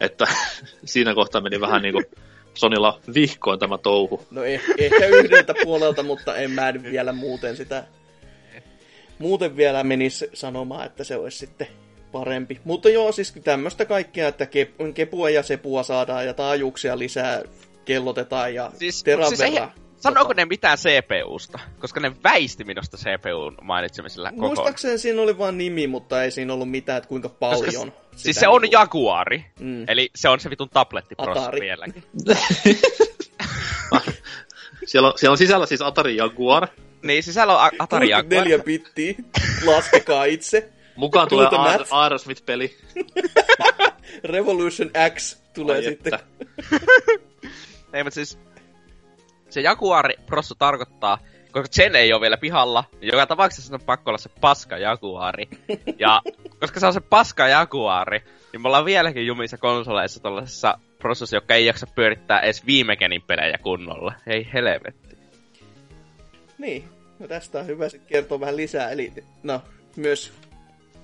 Että 0.00 0.26
siinä 0.84 1.14
kohtaa 1.14 1.40
meni 1.40 1.60
vähän 1.60 1.82
niinku 1.82 2.02
Sonilla 2.54 3.00
vihkoon 3.14 3.58
tämä 3.58 3.78
touhu. 3.78 4.26
No 4.30 4.44
eh, 4.44 4.62
ehkä 4.78 5.06
yhdeltä 5.06 5.54
puolelta, 5.62 6.02
mutta 6.02 6.36
en 6.36 6.50
mä 6.50 6.74
vielä 6.82 7.12
muuten 7.12 7.56
sitä 7.56 7.84
muuten 9.18 9.56
vielä 9.56 9.84
menisi 9.84 10.30
sanomaan, 10.34 10.86
että 10.86 11.04
se 11.04 11.16
olisi 11.16 11.38
sitten 11.38 11.66
parempi. 12.12 12.60
Mutta 12.64 12.88
joo, 12.88 13.12
siis 13.12 13.32
tämmöistä 13.44 13.84
kaikkea, 13.84 14.28
että 14.28 14.46
kepua 14.94 15.30
ja 15.30 15.42
sepua 15.42 15.82
saadaan 15.82 16.26
ja 16.26 16.34
taajuuksia 16.34 16.98
lisää 16.98 17.42
kellotetaan 17.84 18.54
ja 18.54 18.70
siis, 18.78 19.04
teran 19.04 19.28
siis 19.28 19.40
verran. 19.40 19.72
Sanooko 19.96 20.32
ne 20.32 20.44
mitään 20.44 20.78
CPUsta? 20.78 21.58
Koska 21.78 22.00
ne 22.00 22.12
väisti 22.24 22.64
minusta 22.64 22.96
CPUn 22.96 23.56
mainitsemisella 23.62 24.30
koko 24.30 24.46
Muistaakseni 24.46 24.98
siinä 24.98 25.22
oli 25.22 25.38
vain 25.38 25.58
nimi, 25.58 25.86
mutta 25.86 26.22
ei 26.22 26.30
siinä 26.30 26.52
ollut 26.52 26.70
mitään, 26.70 26.98
että 26.98 27.08
kuinka 27.08 27.28
paljon. 27.28 27.92
Koska, 27.92 28.08
siis 28.16 28.36
se 28.36 28.48
on 28.48 28.70
Jaguari, 28.70 29.44
mm. 29.60 29.84
eli 29.88 30.10
se 30.14 30.28
on 30.28 30.40
se 30.40 30.50
vitun 30.50 30.68
tablettiprosessori 30.68 31.60
vieläkin. 31.60 32.04
siellä, 34.86 35.08
on, 35.08 35.18
siellä 35.18 35.32
on 35.32 35.38
sisällä 35.38 35.66
siis 35.66 35.82
Atari 35.82 36.16
Jaguar, 36.16 36.68
niin, 37.02 37.22
sisällä 37.22 37.58
on 37.58 37.70
Atari 37.78 38.08
Jaguar. 38.08 38.44
Neljä 38.44 38.58
bittiä, 38.58 39.14
laskekaa 39.66 40.24
itse. 40.24 40.72
Mukaan 40.98 41.28
tulee 41.28 41.48
Aerosmith-peli. 41.90 42.76
Revolution 44.24 44.90
X 45.14 45.36
tulee 45.54 45.76
Ai 45.76 45.82
sitten. 45.82 46.18
ei, 47.92 48.04
mutta 48.04 48.14
siis 48.14 48.38
se 49.50 49.60
Jaguari 49.60 50.14
Prosso 50.26 50.54
tarkoittaa, 50.54 51.18
koska 51.52 51.68
Chen 51.68 51.96
ei 51.96 52.12
ole 52.12 52.20
vielä 52.20 52.36
pihalla, 52.36 52.84
niin 52.92 53.08
joka 53.12 53.26
tapauksessa 53.26 53.74
on 53.74 53.80
pakko 53.80 54.10
olla 54.10 54.18
se 54.18 54.28
paska 54.40 54.78
Jaguari. 54.78 55.48
Ja 55.98 56.22
koska 56.60 56.80
se 56.80 56.86
on 56.86 56.92
se 56.92 57.00
paska 57.00 57.48
Jaguari, 57.48 58.22
niin 58.52 58.62
me 58.62 58.68
ollaan 58.68 58.84
vieläkin 58.84 59.26
jumissa 59.26 59.58
konsoleissa 59.58 60.20
tuollaisessa 60.20 60.78
prosessissa, 60.98 61.36
joka 61.36 61.54
ei 61.54 61.66
jaksa 61.66 61.86
pyörittää 61.86 62.40
edes 62.40 62.66
viime 62.66 62.96
genin 62.96 63.22
pelejä 63.22 63.58
kunnolla. 63.58 64.12
Ei 64.26 64.48
helvetti. 64.52 65.18
Niin, 66.58 66.84
no 67.18 67.28
tästä 67.28 67.58
on 67.58 67.66
hyvä 67.66 67.86
kertoa 68.06 68.40
vähän 68.40 68.56
lisää. 68.56 68.90
Eli 68.90 69.12
no, 69.42 69.62
myös 69.96 70.32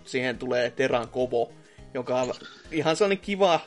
siihen 0.04 0.38
tulee 0.38 0.70
Teran 0.70 1.08
Kovo, 1.08 1.52
joka 1.94 2.20
on 2.20 2.34
ihan 2.72 2.96
sellainen 2.96 3.24
kiva, 3.24 3.60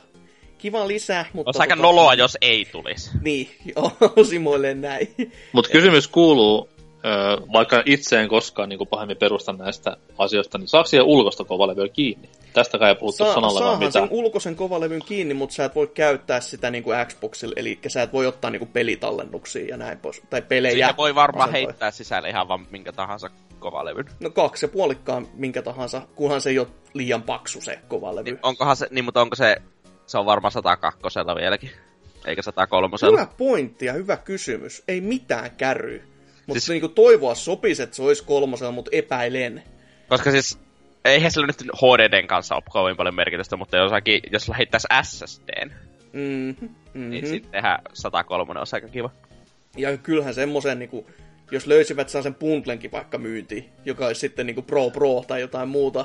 kiva 0.58 0.88
lisä. 0.88 1.24
Mutta 1.32 1.48
Olisi 1.48 1.60
aika 1.60 1.76
tota, 1.76 1.86
noloa, 1.86 2.14
jos 2.14 2.38
ei 2.40 2.64
tulisi. 2.64 3.10
Niin, 3.22 3.48
osimoille 4.16 4.74
näin. 4.74 5.14
Mutta 5.52 5.70
kysymys 5.70 6.08
kuuluu, 6.08 6.68
vaikka 7.52 7.82
itse 7.86 8.20
en 8.20 8.28
koskaan 8.28 8.68
niin 8.68 8.78
kuin 8.78 8.88
pahemmin 8.88 9.16
perusta 9.16 9.52
näistä 9.52 9.96
asioista, 10.18 10.58
niin 10.58 10.68
saako 10.68 10.86
siihen 10.86 11.06
ulkosta 11.06 11.44
kovalevyä 11.44 11.88
kiinni? 11.88 12.28
Tästä 12.52 12.78
kai 12.78 12.88
ei 12.88 12.94
puhuttu 12.94 13.24
Sa- 13.24 13.34
sanalla 13.34 13.60
vaan 13.60 13.78
mitään. 13.78 13.92
sen 14.08 14.18
ulkoisen 14.18 14.56
kovalevyn 14.56 15.02
kiinni, 15.06 15.34
mutta 15.34 15.54
sä 15.54 15.64
et 15.64 15.74
voi 15.74 15.86
käyttää 15.86 16.40
sitä 16.40 16.70
niin 16.70 16.84
kuin 16.84 17.06
Xboxilla, 17.06 17.54
eli 17.56 17.78
sä 17.86 18.02
et 18.02 18.12
voi 18.12 18.26
ottaa 18.26 18.50
niin 18.50 18.60
kuin 18.60 18.70
pelitallennuksia 18.72 19.66
ja 19.68 19.76
näin 19.76 19.98
pois, 19.98 20.22
tai 20.30 20.42
pelejä. 20.42 20.72
Siinä 20.72 20.96
voi 20.96 21.14
varmaan 21.14 21.52
heittää 21.52 21.90
sisälle 21.90 22.28
ihan 22.28 22.48
vaan 22.48 22.66
minkä 22.70 22.92
tahansa 22.92 23.30
kovalevyn. 23.58 24.04
No 24.20 24.30
kaksi 24.30 24.64
ja 24.64 24.68
puolikkaan 24.68 25.26
minkä 25.34 25.62
tahansa, 25.62 26.02
kunhan 26.14 26.40
se 26.40 26.50
ei 26.50 26.58
ole 26.58 26.68
liian 26.94 27.22
paksu 27.22 27.60
se 27.60 27.78
kovalevy. 27.88 28.24
Niin, 28.24 28.38
onkohan 28.42 28.76
se, 28.76 28.86
niin 28.90 29.04
mutta 29.04 29.20
onko 29.20 29.36
se, 29.36 29.56
se 30.06 30.18
on 30.18 30.26
varmaan 30.26 30.52
102 30.52 31.00
vieläkin, 31.40 31.70
eikä 32.26 32.42
103. 32.42 32.96
Hyvä 33.12 33.26
pointti 33.36 33.86
ja 33.86 33.92
hyvä 33.92 34.16
kysymys. 34.16 34.82
Ei 34.88 35.00
mitään 35.00 35.50
kärry. 35.50 36.02
Mutta 36.46 36.60
siis... 36.60 36.68
niinku 36.68 36.88
toivoa 36.88 37.34
sopisi, 37.34 37.82
että 37.82 37.96
se 37.96 38.02
olisi 38.02 38.24
kolmosella, 38.24 38.72
mutta 38.72 38.90
epäilen. 38.94 39.62
Koska 40.08 40.30
siis 40.30 40.58
eihän 41.04 41.30
sillä 41.30 41.46
nyt 41.46 41.62
HDDn 41.62 42.26
kanssa 42.26 42.54
ole 42.54 42.62
kovin 42.70 42.96
paljon 42.96 43.14
merkitystä, 43.14 43.56
mutta 43.56 43.76
jossakin, 43.76 44.20
jos 44.32 44.48
lähettäisi 44.48 44.88
SSDn, 45.02 45.70
mm-hmm, 46.12 46.68
mm-hmm. 46.68 47.10
niin 47.10 47.26
sittenhän 47.26 47.78
103 47.92 48.58
olisi 48.58 48.76
aika 48.76 48.88
kiva. 48.88 49.10
Ja 49.76 49.96
kyllähän 49.96 50.34
semmoisen, 50.34 50.78
niin 50.78 50.88
kuin, 50.88 51.06
jos 51.50 51.66
löysivät 51.66 52.08
sen 52.08 52.34
bundlenkin 52.34 52.92
vaikka 52.92 53.18
myyntiin, 53.18 53.64
joka 53.84 54.06
olisi 54.06 54.20
sitten 54.20 54.46
niin 54.46 54.54
kuin 54.54 54.64
Pro 54.64 54.90
Pro 54.90 55.24
tai 55.26 55.40
jotain 55.40 55.68
muuta, 55.68 56.04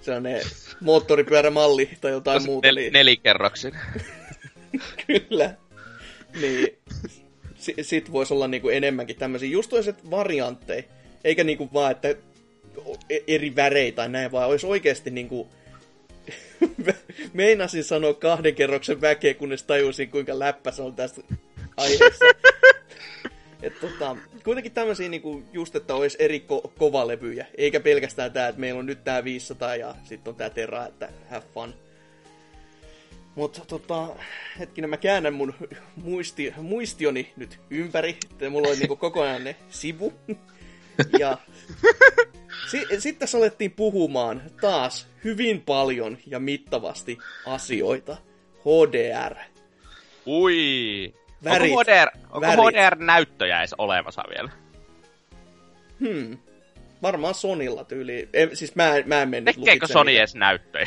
sellainen 0.00 0.42
moottoripyörämalli 0.80 1.90
tai 2.00 2.12
jotain 2.12 2.38
Tos 2.38 2.46
muuta. 2.46 2.68
Nel- 2.68 2.74
niin... 2.74 2.92
Nelikerroksin. 2.92 3.72
Kyllä. 5.06 5.54
Niin, 6.40 6.78
sit 7.82 8.12
voisi 8.12 8.34
olla 8.34 8.48
niinku 8.48 8.68
enemmänkin 8.68 9.16
tämmöisiä 9.16 9.48
just 9.48 9.70
toiset 9.70 10.10
variantteja, 10.10 10.82
eikä 11.24 11.44
niinku 11.44 11.68
vaan, 11.72 11.92
että 11.92 12.14
e- 13.10 13.24
eri 13.26 13.56
väreitä 13.56 13.96
tai 13.96 14.08
näin, 14.08 14.32
vaan 14.32 14.48
olisi 14.48 14.66
oikeasti 14.66 15.10
niinku 15.10 15.48
meinasin 17.32 17.84
sanoa 17.84 18.14
kahden 18.14 18.54
kerroksen 18.54 19.00
väkeä, 19.00 19.34
kunnes 19.34 19.62
tajusin, 19.62 20.10
kuinka 20.10 20.38
läppä 20.38 20.70
se 20.70 20.82
on 20.82 20.94
tästä 20.94 21.20
aiheessa. 21.76 22.24
Et 23.62 23.80
tota, 23.80 24.16
kuitenkin 24.44 24.72
tämmöisiä 24.72 25.08
niinku, 25.08 25.42
just, 25.52 25.76
että 25.76 25.94
olisi 25.94 26.16
eri 26.20 26.46
ko- 26.48 26.70
kovalevyjä, 26.78 27.46
eikä 27.56 27.80
pelkästään 27.80 28.32
tämä, 28.32 28.48
että 28.48 28.60
meillä 28.60 28.78
on 28.78 28.86
nyt 28.86 29.04
tämä 29.04 29.24
500 29.24 29.76
ja 29.76 29.94
sitten 30.04 30.30
on 30.30 30.36
tämä 30.36 30.50
Terra, 30.50 30.86
että 30.86 31.08
have 31.30 31.46
fun. 31.54 31.74
Mutta 33.34 33.60
tota, 33.68 34.08
hetkinen, 34.58 34.90
mä 34.90 34.96
käännän 34.96 35.34
mun 35.34 35.54
muisti, 35.96 36.54
muistioni 36.56 37.32
nyt 37.36 37.58
ympäri, 37.70 38.16
että 38.30 38.50
mulla 38.50 38.68
oli 38.68 38.76
niinku 38.76 38.96
koko 38.96 39.22
ajan 39.22 39.44
ne 39.44 39.56
sivu. 39.70 40.12
Ja 41.18 41.38
si- 42.70 42.86
sitten 42.98 43.18
tässä 43.18 43.38
alettiin 43.38 43.70
puhumaan 43.70 44.42
taas 44.60 45.06
hyvin 45.24 45.60
paljon 45.60 46.18
ja 46.26 46.38
mittavasti 46.38 47.18
asioita. 47.46 48.16
HDR. 48.60 49.34
Ui! 50.26 51.14
Värit. 51.46 51.70
Onko 51.70 51.82
HDR, 51.82 52.08
onko 52.30 52.46
HDR-näyttöjä 52.46 53.58
edes 53.58 53.74
olemassa 53.78 54.22
vielä? 54.28 54.50
Hmm. 56.00 56.38
Varmaan 57.02 57.34
Sonilla 57.34 57.84
tyyli. 57.84 58.28
siis 58.54 58.74
mä, 58.74 58.94
mä 59.06 59.22
en 59.22 59.28
mennyt 59.28 59.56
Tekeekö 59.56 59.86
Sony 59.86 60.16
edes 60.16 60.34
näyttöjä? 60.34 60.86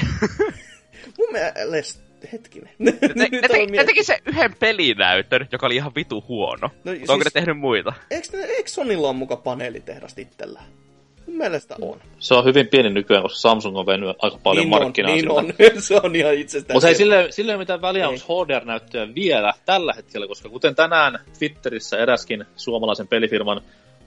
Mun 1.17 1.27
mielestä 1.31 2.03
hetkinen. 2.33 2.69
Ne, 2.79 2.91
ne, 3.15 3.27
ne, 3.31 3.41
te, 3.47 3.65
ne 3.65 3.83
teki 3.83 4.03
se 4.03 4.19
yhden 4.25 4.55
pelinäytön, 4.59 5.47
joka 5.51 5.65
oli 5.65 5.75
ihan 5.75 5.95
vitu 5.95 6.23
huono. 6.27 6.69
No, 6.83 6.91
siis, 6.91 7.09
onko 7.09 7.23
ne 7.23 7.29
tehnyt 7.33 7.57
muita? 7.57 7.93
Eikö, 8.11 8.45
eikö 8.45 8.69
Sonilla 8.69 9.07
ole 9.07 9.15
muka 9.15 9.35
paneelitehdas 9.35 10.17
itsellään? 10.17 10.65
Mun 11.29 11.37
mielestä 11.37 11.75
on. 11.81 12.01
Se 12.19 12.33
on 12.33 12.45
hyvin 12.45 12.67
pieni 12.67 12.89
nykyään, 12.89 13.23
koska 13.23 13.39
Samsung 13.39 13.77
on 13.77 13.85
vennyt 13.85 14.15
aika 14.21 14.37
paljon 14.43 14.63
niin 14.63 14.69
markkinaa. 14.69 15.11
Niin 15.11 15.31
on, 15.31 15.53
se 15.77 15.99
on 16.03 16.15
ihan 16.15 16.33
itsestään. 16.33 16.75
Mutta 16.75 16.87
ei 16.87 16.95
sille, 16.95 17.27
sille 17.29 17.57
mitään 17.57 17.81
väliä, 17.81 18.09
onko 18.09 18.43
HDR-näyttöjä 18.45 19.15
vielä 19.15 19.53
tällä 19.65 19.93
hetkellä, 19.93 20.27
koska 20.27 20.49
kuten 20.49 20.75
tänään 20.75 21.19
Twitterissä 21.39 21.97
eräskin 21.97 22.45
suomalaisen 22.55 23.07
pelifirman 23.07 23.61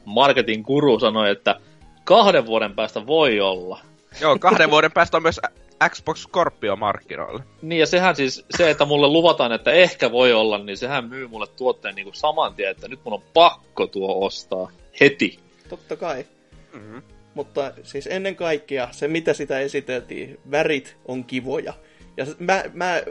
marketing 0.04 0.66
guru 0.66 0.98
sanoi, 0.98 1.30
että 1.30 1.60
kahden 2.04 2.46
vuoden 2.46 2.74
päästä 2.74 3.06
voi 3.06 3.40
olla. 3.40 3.80
Joo, 4.20 4.38
kahden 4.38 4.70
vuoden 4.74 4.92
päästä 4.92 5.16
on 5.16 5.22
myös 5.22 5.40
Xbox 5.88 6.18
Scorpio 6.18 6.76
markkinoille. 6.76 7.42
Niin 7.62 7.80
ja 7.80 7.86
sehän 7.86 8.16
siis, 8.16 8.44
se 8.56 8.70
että 8.70 8.84
mulle 8.84 9.08
luvataan, 9.08 9.52
että 9.52 9.70
ehkä 9.70 10.12
voi 10.12 10.32
olla, 10.32 10.58
niin 10.58 10.76
sehän 10.76 11.08
myy 11.08 11.28
mulle 11.28 11.46
tuotteen 11.46 11.94
niin 11.94 12.04
kuin 12.04 12.14
saman 12.14 12.54
tien, 12.54 12.70
että 12.70 12.88
nyt 12.88 13.00
mun 13.04 13.14
on 13.14 13.22
pakko 13.34 13.86
tuo 13.86 14.26
ostaa 14.26 14.70
heti. 15.00 15.38
Totta 15.68 15.96
kai. 15.96 16.24
Mm-hmm. 16.72 17.02
Mutta 17.34 17.72
siis 17.82 18.06
ennen 18.06 18.36
kaikkea 18.36 18.88
se, 18.90 19.08
mitä 19.08 19.34
sitä 19.34 19.60
esiteltiin, 19.60 20.38
värit 20.50 20.96
on 21.04 21.24
kivoja. 21.24 21.74
Ja 22.16 22.26
mä, 22.38 22.64
mä 22.72 23.02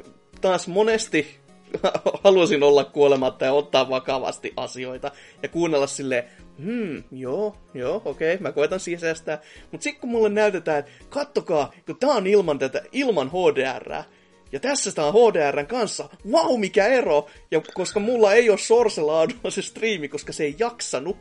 taas 0.42 0.68
monesti 0.68 1.40
halusin 2.24 2.64
olla 2.64 2.84
kuolematta 2.84 3.46
ja 3.46 3.54
ottaa 3.54 3.90
vakavasti 3.90 4.54
asioita 4.58 5.12
ja 5.44 5.50
kuunnella 5.50 5.88
sille 5.88 6.26
hmm, 6.64 7.04
joo, 7.12 7.56
joo, 7.74 8.02
okei, 8.06 8.34
okay, 8.34 8.44
mä 8.44 8.52
koitan 8.52 8.80
sisäistää. 8.80 9.42
Mutta 9.72 9.84
sitten 9.84 10.02
kun 10.02 10.10
mulle 10.10 10.30
näytetään, 10.30 10.80
että 10.80 10.92
kattokaa, 11.10 11.74
kun 11.86 11.98
tää 12.00 12.10
on 12.10 12.28
ilman, 12.28 12.60
tätä, 12.60 12.82
ilman 12.92 13.32
HDR, 13.32 14.04
ja 14.52 14.60
tässä 14.60 14.92
tää 14.92 15.06
on 15.06 15.14
HDRn 15.14 15.68
kanssa, 15.68 16.10
wow, 16.32 16.60
mikä 16.60 16.88
ero! 16.88 17.28
Ja 17.52 17.62
koska 17.74 18.00
mulla 18.00 18.34
ei 18.34 18.50
ole 18.50 18.58
sorselaadulla 18.58 19.52
se 19.52 19.62
striimi, 19.62 20.08
koska 20.08 20.34
se 20.34 20.44
ei 20.44 20.56
jaksanut, 20.60 21.18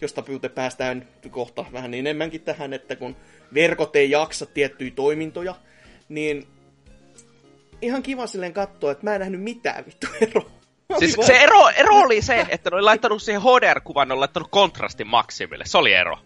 josta 0.00 0.22
pyyte 0.22 0.48
päästään 0.48 1.08
kohta 1.30 1.64
vähän 1.72 1.94
enemmänkin 1.94 2.40
tähän, 2.40 2.72
että 2.72 2.96
kun 2.96 3.16
verkot 3.54 3.96
ei 3.96 4.10
jaksa 4.10 4.46
tiettyjä 4.46 4.90
toimintoja, 4.90 5.54
niin 6.08 6.46
ihan 7.82 8.02
kiva 8.02 8.26
silleen 8.26 8.52
katsoa, 8.52 8.92
että 8.92 9.04
mä 9.04 9.14
en 9.14 9.20
nähnyt 9.20 9.42
mitään 9.42 9.86
vittu 9.86 10.06
eroa. 10.20 10.50
Siis 10.98 11.16
se 11.20 11.32
ero, 11.32 11.68
ero 11.68 11.96
oli 11.96 12.22
se, 12.22 12.46
että 12.48 12.70
ne 12.70 12.76
oli 12.76 12.82
laittanut 12.82 13.22
siihen 13.22 13.42
HDR-kuvan, 13.42 14.08
ne 14.08 14.14
oli 14.14 14.18
laittanut 14.18 14.48
kontrastin 14.50 15.06
maksimille. 15.06 15.64
Se 15.66 15.78
oli 15.78 15.92
ero. 15.92 16.18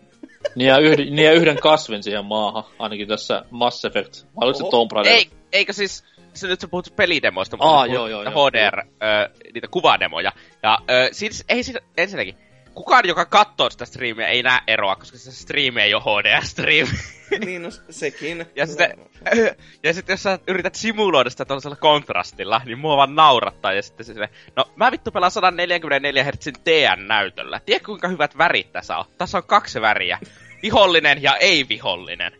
Niin 0.54 0.68
ja, 0.68 0.78
yhden, 0.78 1.06
niin 1.16 1.26
ja 1.26 1.32
yhden 1.32 1.58
kasvin 1.58 2.02
siihen 2.02 2.24
maahan, 2.24 2.64
ainakin 2.78 3.08
tässä 3.08 3.44
Mass 3.50 3.84
Effect. 3.84 4.24
Vai 4.36 4.46
oliko 4.46 4.58
se 4.58 4.70
Tomb 4.70 4.92
Raider? 4.92 5.12
Ei, 5.12 5.30
eikö 5.52 5.72
siis, 5.72 6.04
se 6.34 6.48
nyt 6.48 6.60
sä 6.60 6.68
puhut 6.68 6.96
pelidemoista, 6.96 7.56
mutta 7.56 7.70
Aa, 7.70 7.86
joo, 7.86 8.08
joo, 8.08 8.22
HDR, 8.22 8.78
joo. 8.78 9.22
Ö, 9.24 9.30
niitä 9.54 9.68
kuvademoja. 9.68 10.32
Ja 10.62 10.78
ö, 10.90 11.08
siis, 11.12 11.44
ei 11.48 11.62
siis, 11.62 11.78
ensinnäkin, 11.96 12.34
kukaan, 12.74 13.08
joka 13.08 13.24
katsoo 13.24 13.70
sitä 13.70 13.84
striimiä, 13.84 14.26
ei 14.26 14.42
näe 14.42 14.60
eroa, 14.66 14.96
koska 14.96 15.18
se 15.18 15.32
striimi 15.32 15.82
ei 15.82 15.94
ole 15.94 16.02
HDR-striimi. 16.02 16.98
Niin, 17.44 17.62
no 17.62 17.70
sekin. 17.90 18.46
Ja 18.56 18.66
sitten, 18.66 18.98
ja 19.84 19.94
sitten 19.94 20.12
jos 20.12 20.22
sä 20.22 20.38
yrität 20.48 20.74
simuloida 20.74 21.30
sitä 21.30 21.44
tuollaisella 21.44 21.76
kontrastilla, 21.76 22.60
niin 22.64 22.78
mua 22.78 22.96
vaan 22.96 23.14
naurattaa. 23.14 23.72
Ja 23.72 23.82
sitten 23.82 24.06
se 24.06 24.28
no 24.56 24.64
mä 24.76 24.90
vittu 24.90 25.10
pelaan 25.10 25.30
144 25.30 26.24
Hz 26.24 26.48
TN-näytöllä. 26.64 27.60
Tiedätkö 27.66 27.86
kuinka 27.86 28.08
hyvät 28.08 28.38
värit 28.38 28.72
tässä 28.72 28.96
on? 28.96 29.04
Tässä 29.18 29.38
on 29.38 29.44
kaksi 29.44 29.80
väriä. 29.80 30.18
Vihollinen 30.62 31.22
ja 31.22 31.36
ei-vihollinen. 31.36 32.32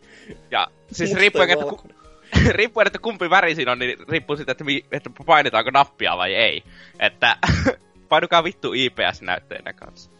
Ja 0.50 0.68
siis 0.92 1.14
riippuen, 1.14 1.50
että, 1.50 1.64
ku, 1.64 1.80
riippuen, 2.58 2.86
että 2.86 2.98
kumpi 2.98 3.30
väri 3.30 3.54
siinä 3.54 3.72
on, 3.72 3.78
niin 3.78 3.98
riippuu 4.08 4.36
siitä, 4.36 4.52
että, 4.52 4.64
mi, 4.64 4.84
että 4.92 5.10
painetaanko 5.26 5.70
nappia 5.70 6.16
vai 6.16 6.34
ei. 6.34 6.62
Että 6.98 7.36
painukaa 8.08 8.44
vittu 8.44 8.72
IPS-näytteinä 8.72 9.72
kanssa. 9.72 10.10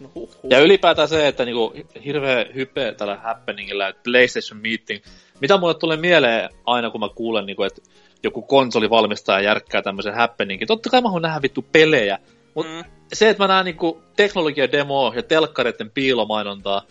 No, 0.00 0.10
Ja 0.50 0.60
ylipäätään 0.60 1.08
se, 1.08 1.28
että 1.28 1.44
niinku, 1.44 1.74
hirveä 2.04 2.46
hype 2.54 2.94
tällä 2.96 3.16
happeningilla, 3.16 3.88
että 3.88 4.02
PlayStation 4.04 4.60
Meeting. 4.60 5.04
Mitä 5.40 5.58
mulle 5.58 5.74
tulee 5.74 5.96
mieleen 5.96 6.50
aina, 6.66 6.90
kun 6.90 7.00
mä 7.00 7.08
kuulen, 7.14 7.46
niinku, 7.46 7.62
että 7.62 7.82
joku 8.22 8.42
konsolivalmistaja 8.42 9.40
järkkää 9.40 9.82
tämmöisen 9.82 10.14
happeningin. 10.14 10.68
Totta 10.68 10.90
kai 10.90 11.00
mä 11.00 11.08
haluan 11.08 11.22
nähdä 11.22 11.42
vittu 11.42 11.64
pelejä. 11.72 12.18
Mutta 12.54 12.72
mm. 12.72 12.84
se, 13.12 13.28
että 13.28 13.42
mä 13.42 13.48
näen 13.48 13.64
niinku 13.64 14.02
teknologiademoa 14.16 15.12
ja 15.16 15.22
telkkareiden 15.22 15.90
piilomainontaa 15.90 16.82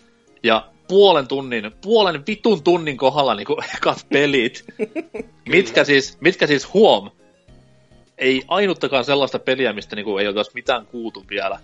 ja 0.42 0.68
puolen 0.88 1.28
tunnin, 1.28 1.72
puolen 1.82 2.22
vitun 2.26 2.62
tunnin 2.62 2.96
kohdalla 2.96 3.34
niin 3.34 3.46
ekat 3.76 4.06
pelit, 4.12 4.64
mitkä 5.48 5.84
siis, 5.84 6.18
mitkä 6.20 6.46
siis 6.46 6.74
huom, 6.74 7.10
ei 8.18 8.42
ainuttakaan 8.48 9.04
sellaista 9.04 9.38
peliä, 9.38 9.72
mistä 9.72 9.96
niin 9.96 10.04
kuin, 10.04 10.22
ei 10.22 10.28
oltaisi 10.28 10.50
mitään 10.54 10.86
kuultu 10.86 11.24
vielä. 11.30 11.58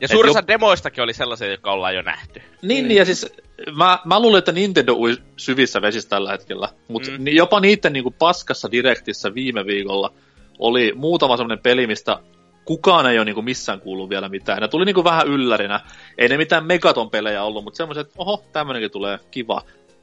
Ja 0.00 0.08
suurin 0.08 0.30
osa 0.30 0.38
jo... 0.38 0.46
demoistakin 0.46 1.04
oli 1.04 1.14
sellaisia, 1.14 1.50
jotka 1.50 1.72
ollaan 1.72 1.94
jo 1.94 2.02
nähty. 2.02 2.42
Niin, 2.62 2.88
niin 2.88 2.98
ja 2.98 3.04
siis 3.04 3.32
mä, 3.76 3.98
mä 4.04 4.20
luulen, 4.20 4.38
että 4.38 4.52
Nintendo 4.52 4.94
ui 4.94 5.16
syvissä 5.36 5.82
vesissä 5.82 6.08
tällä 6.08 6.30
hetkellä, 6.30 6.68
mutta 6.88 7.10
mm. 7.10 7.28
jopa 7.28 7.60
niiden 7.60 7.92
niin 7.92 8.02
kuin 8.02 8.14
paskassa 8.18 8.70
direktissä 8.70 9.34
viime 9.34 9.66
viikolla 9.66 10.12
oli 10.58 10.92
muutama 10.96 11.36
semmoinen 11.36 11.62
peli, 11.62 11.86
mistä 11.86 12.18
kukaan 12.64 13.06
ei 13.06 13.18
ole 13.18 13.24
niin 13.24 13.34
kuin 13.34 13.44
missään 13.44 13.80
kuullut 13.80 14.10
vielä 14.10 14.28
mitään. 14.28 14.60
Ne 14.60 14.68
tuli 14.68 14.84
niin 14.84 14.94
kuin 14.94 15.04
vähän 15.04 15.26
yllärinä. 15.26 15.80
Ei 16.18 16.28
ne 16.28 16.36
mitään 16.36 16.66
Megaton 16.66 17.10
pelejä 17.10 17.42
ollut, 17.42 17.64
mutta 17.64 17.76
semmoiset, 17.76 18.06
että 18.06 18.14
oho, 18.18 18.44
tämmönenkin 18.52 18.90
tulee 18.90 19.18
kiva. 19.30 19.62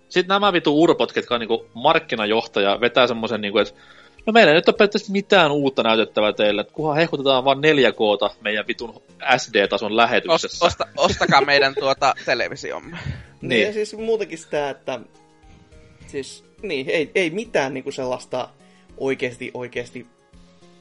Sitten 0.09 0.27
nämä 0.27 0.53
vitu 0.53 0.81
urpot, 0.83 1.11
ketkä 1.11 1.33
on 1.33 1.39
niin 1.39 1.47
kuin 1.47 1.61
markkinajohtaja, 1.73 2.81
vetää 2.81 3.07
semmoisen, 3.07 3.41
niin 3.41 3.51
kuin, 3.51 3.61
että 3.67 3.81
no 4.27 4.33
meillä 4.33 4.51
ei 4.51 4.55
nyt 4.55 4.67
ole 4.67 4.75
periaatteessa 4.75 5.11
mitään 5.11 5.51
uutta 5.51 5.83
näytettävää 5.83 6.33
teille, 6.33 6.61
että 6.61 6.73
kunhan 6.73 6.97
hehkutetaan 6.97 7.45
vaan 7.45 7.61
4 7.61 7.91
k 7.91 7.97
meidän 8.41 8.67
vitun 8.67 9.01
SD-tason 9.37 9.97
lähetyksessä. 9.97 10.65
Osta, 10.65 10.87
ostakaa 10.97 11.41
meidän 11.41 11.75
tuota 11.79 12.13
televisiomme. 12.25 12.97
niin. 13.41 13.49
niin. 13.49 13.67
Ja 13.67 13.73
siis 13.73 13.97
muutenkin 13.97 14.37
sitä, 14.37 14.69
että 14.69 14.99
siis, 16.07 16.43
niin, 16.61 16.89
ei, 16.89 17.11
ei 17.15 17.29
mitään 17.29 17.73
niinku 17.73 17.91
sellaista 17.91 18.49
oikeasti, 18.97 19.51
oikeasti 19.53 20.07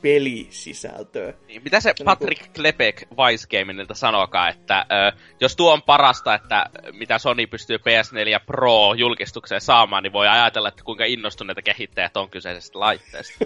pelisisältöä. 0.06 1.32
Niin, 1.48 1.62
mitä 1.62 1.80
se 1.80 1.94
Patrick 2.04 2.40
niin 2.40 2.50
kuin... 2.52 2.62
Klepek 2.62 3.06
Vice 3.10 3.46
Gaminilta 3.50 3.94
sanokaa, 3.94 4.48
että 4.48 4.86
ö, 4.92 5.16
jos 5.40 5.56
tuo 5.56 5.72
on 5.72 5.82
parasta, 5.82 6.34
että 6.34 6.66
mitä 6.92 7.18
Sony 7.18 7.46
pystyy 7.46 7.76
PS4 7.76 8.44
Pro 8.46 8.94
julkistukseen 8.94 9.60
saamaan, 9.60 10.02
niin 10.02 10.12
voi 10.12 10.28
ajatella, 10.28 10.68
että 10.68 10.84
kuinka 10.84 11.04
innostuneita 11.04 11.62
kehittäjät 11.62 12.16
on 12.16 12.30
kyseisestä 12.30 12.80
laitteesta. 12.80 13.44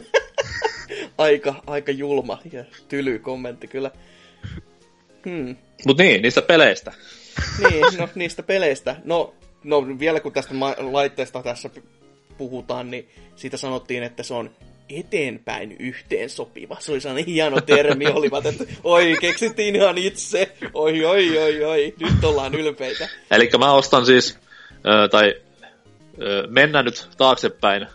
aika, 1.19 1.55
aika 1.67 1.93
julma 1.93 2.39
ja 2.53 2.65
tyly 2.89 3.19
kommentti 3.19 3.67
kyllä. 3.67 3.91
Hmm. 5.25 5.57
Mut 5.87 5.99
niin, 5.99 6.23
niistä 6.23 6.43
peleistä. 6.43 6.93
niin, 7.59 7.85
no 7.99 8.09
niistä 8.15 8.43
peleistä. 8.43 8.97
No, 9.05 9.35
no 9.65 9.99
vielä 9.99 10.21
kun 10.21 10.33
tästä 10.33 10.55
laitteesta 10.79 11.43
tässä 11.43 11.71
puhutaan, 12.39 12.91
niin 12.91 13.09
siitä 13.37 13.57
sanottiin, 13.57 14.03
että 14.03 14.23
se 14.23 14.35
on 14.35 14.51
eteenpäin 14.91 15.77
yhteen 15.79 16.31
sopiva. 16.31 16.77
Se 16.81 16.93
oli 16.93 17.01
sellainen 17.01 17.27
hieno 17.27 17.61
termi, 17.61 18.07
olivat, 18.07 18.47
että 18.47 18.65
oi, 18.85 19.17
keksittiin 19.21 19.77
ihan 19.77 19.99
itse. 19.99 20.57
Oi, 20.75 21.05
oi, 21.05 21.39
oi, 21.39 21.65
oi, 21.65 21.95
nyt 22.01 22.25
ollaan 22.25 22.55
ylpeitä. 22.55 23.09
Eli 23.31 23.51
mä 23.59 23.73
ostan 23.73 24.07
siis, 24.07 24.39
äh, 24.73 25.11
tai 25.11 25.35
äh, 25.35 26.51
mennään 26.51 26.85
nyt 26.85 27.09
taaksepäin 27.17 27.87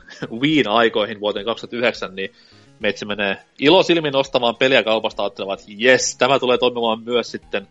Wiin 0.41 0.67
aikoihin 0.67 1.19
vuoteen 1.19 1.45
2009, 1.45 2.15
niin 2.15 2.31
meitsi 2.79 3.05
menee 3.05 3.37
ilosilmin 3.59 4.15
ostamaan 4.15 4.55
peliä 4.55 4.83
kaupasta 4.83 5.23
ajattelemaan, 5.23 5.59
että 5.59 5.71
jes, 5.77 6.15
tämä 6.17 6.39
tulee 6.39 6.57
toimimaan 6.57 7.03
myös 7.03 7.31
sitten 7.31 7.67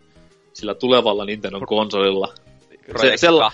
sillä 0.53 0.73
tulevalla 0.73 1.25
Nintendo 1.25 1.59
konsolilla 1.59 2.33
se, 3.01 3.17
sella, 3.17 3.51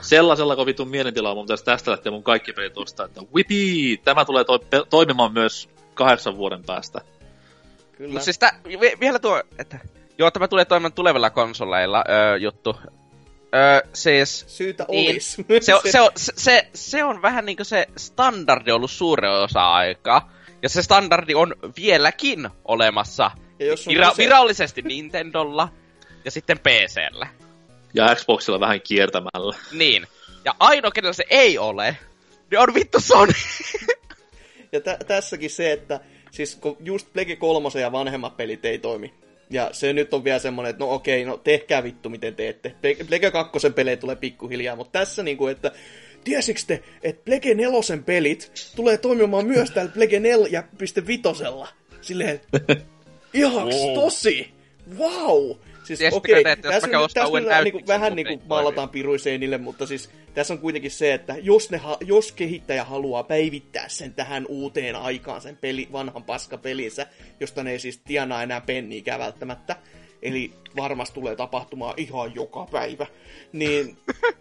sellaisella 0.00 0.56
kun 0.56 0.66
vitun 0.66 0.88
mielentilalla 0.88 1.34
mun 1.34 1.44
pitäisi 1.44 1.64
tästä 1.64 1.90
lähteä 1.90 2.12
mun 2.12 2.22
kaikki 2.22 2.52
pelit 2.52 2.78
ostaa, 2.78 3.06
että 3.06 3.20
whipii, 3.34 3.96
tämä 3.96 4.24
tulee 4.24 4.44
to- 4.44 4.58
pe- 4.58 4.84
toimimaan 4.90 5.32
myös 5.32 5.68
kahdeksan 5.94 6.36
vuoden 6.36 6.64
päästä. 6.64 7.00
Kyllä. 7.92 8.12
Mut 8.12 8.22
siis 8.22 8.38
tää, 8.38 8.60
vielä 9.00 9.18
tuo, 9.18 9.42
että 9.58 9.78
joo, 10.18 10.30
tämä 10.30 10.48
tulee 10.48 10.64
toimimaan 10.64 10.92
tulevilla 10.92 11.30
konsoleilla 11.30 12.04
öö, 12.08 12.36
juttu. 12.36 12.76
Öö, 13.54 13.80
siis, 13.92 14.44
Syytä 14.48 14.86
niin, 14.88 15.10
olis. 15.10 15.36
Se, 15.60 15.90
se, 15.90 16.00
on, 16.00 16.10
se, 16.16 16.32
se, 16.36 16.68
se 16.74 17.04
on 17.04 17.22
vähän 17.22 17.44
niinku 17.44 17.64
se 17.64 17.86
standardi 17.96 18.72
ollut 18.72 18.90
suuren 18.90 19.30
osa 19.30 19.72
aikaa. 19.72 20.32
Ja 20.62 20.68
se 20.68 20.82
standardi 20.82 21.34
on 21.34 21.54
vieläkin 21.76 22.48
olemassa 22.64 23.30
ja 23.58 23.66
jos 23.66 23.88
on 23.88 23.94
vira- 23.94 24.14
se... 24.14 24.22
virallisesti 24.22 24.82
Nintendolla 24.82 25.68
ja 26.24 26.30
sitten 26.30 26.58
PCllä 26.58 27.26
ja 27.94 28.14
Xboxilla 28.14 28.60
vähän 28.60 28.80
kiertämällä. 28.80 29.56
Niin. 29.72 30.06
Ja 30.44 30.54
ainoa, 30.58 30.90
kenellä 30.90 31.12
se 31.12 31.24
ei 31.30 31.58
ole, 31.58 31.96
niin 32.50 32.58
on 32.58 32.74
vittu 32.74 33.00
Sony. 33.00 33.32
ja 34.72 34.80
tä- 34.80 34.98
tässäkin 35.06 35.50
se, 35.50 35.72
että 35.72 36.00
siis 36.30 36.56
kun 36.56 36.76
just 36.80 37.12
Plege 37.12 37.36
3 37.36 37.80
ja 37.80 37.92
vanhemmat 37.92 38.36
pelit 38.36 38.64
ei 38.64 38.78
toimi. 38.78 39.14
Ja 39.50 39.68
se 39.72 39.92
nyt 39.92 40.14
on 40.14 40.24
vielä 40.24 40.38
semmonen, 40.38 40.70
että 40.70 40.84
no 40.84 40.94
okei, 40.94 41.24
no 41.24 41.36
tehkää 41.36 41.82
vittu 41.82 42.08
miten 42.08 42.34
teette. 42.34 42.74
Plege 43.08 43.30
2 43.30 43.70
pelejä 43.70 43.96
tulee 43.96 44.16
pikkuhiljaa, 44.16 44.76
mutta 44.76 44.98
tässä 44.98 45.22
niinku, 45.22 45.46
että 45.46 45.72
tiesitkö 46.24 46.62
te, 46.66 46.82
että 47.02 47.24
Plege 47.24 47.54
4 47.54 48.02
pelit 48.06 48.52
tulee 48.76 48.98
toimimaan 48.98 49.46
myös 49.46 49.70
täällä 49.70 49.92
Plege 49.92 50.18
4.5. 50.18 51.68
Silleen, 52.00 52.40
ihan 53.34 53.68
tosi, 53.94 54.50
wow! 54.98 55.56
Siis 55.82 56.00
okei, 56.12 56.40
okay, 56.40 56.56
tässä, 56.56 56.86
nyt, 56.86 56.96
tässä 57.14 57.40
nyt 57.40 57.64
niinku, 57.64 57.86
vähän 57.86 58.16
niinku 58.16 58.42
maalataan 58.46 58.88
piruiseinille, 58.88 59.58
mutta 59.58 59.86
siis 59.86 60.10
tässä 60.34 60.54
on 60.54 60.60
kuitenkin 60.60 60.90
se, 60.90 61.14
että 61.14 61.34
jos, 61.42 61.70
ne, 61.70 61.80
jos 62.00 62.32
kehittäjä 62.32 62.84
haluaa 62.84 63.22
päivittää 63.22 63.88
sen 63.88 64.14
tähän 64.14 64.46
uuteen 64.48 64.96
aikaan, 64.96 65.40
sen 65.40 65.56
peli, 65.56 65.88
vanhan 65.92 66.24
paskapelinsä, 66.24 67.06
josta 67.40 67.62
ne 67.62 67.70
ei 67.70 67.78
siis 67.78 68.00
tienaa 68.04 68.42
enää 68.42 68.60
penniikään 68.60 69.20
välttämättä, 69.20 69.76
eli 70.22 70.52
varmasti 70.76 71.14
tulee 71.14 71.36
tapahtumaan 71.36 71.94
ihan 71.96 72.34
joka 72.34 72.66
päivä, 72.70 73.06
niin 73.52 73.98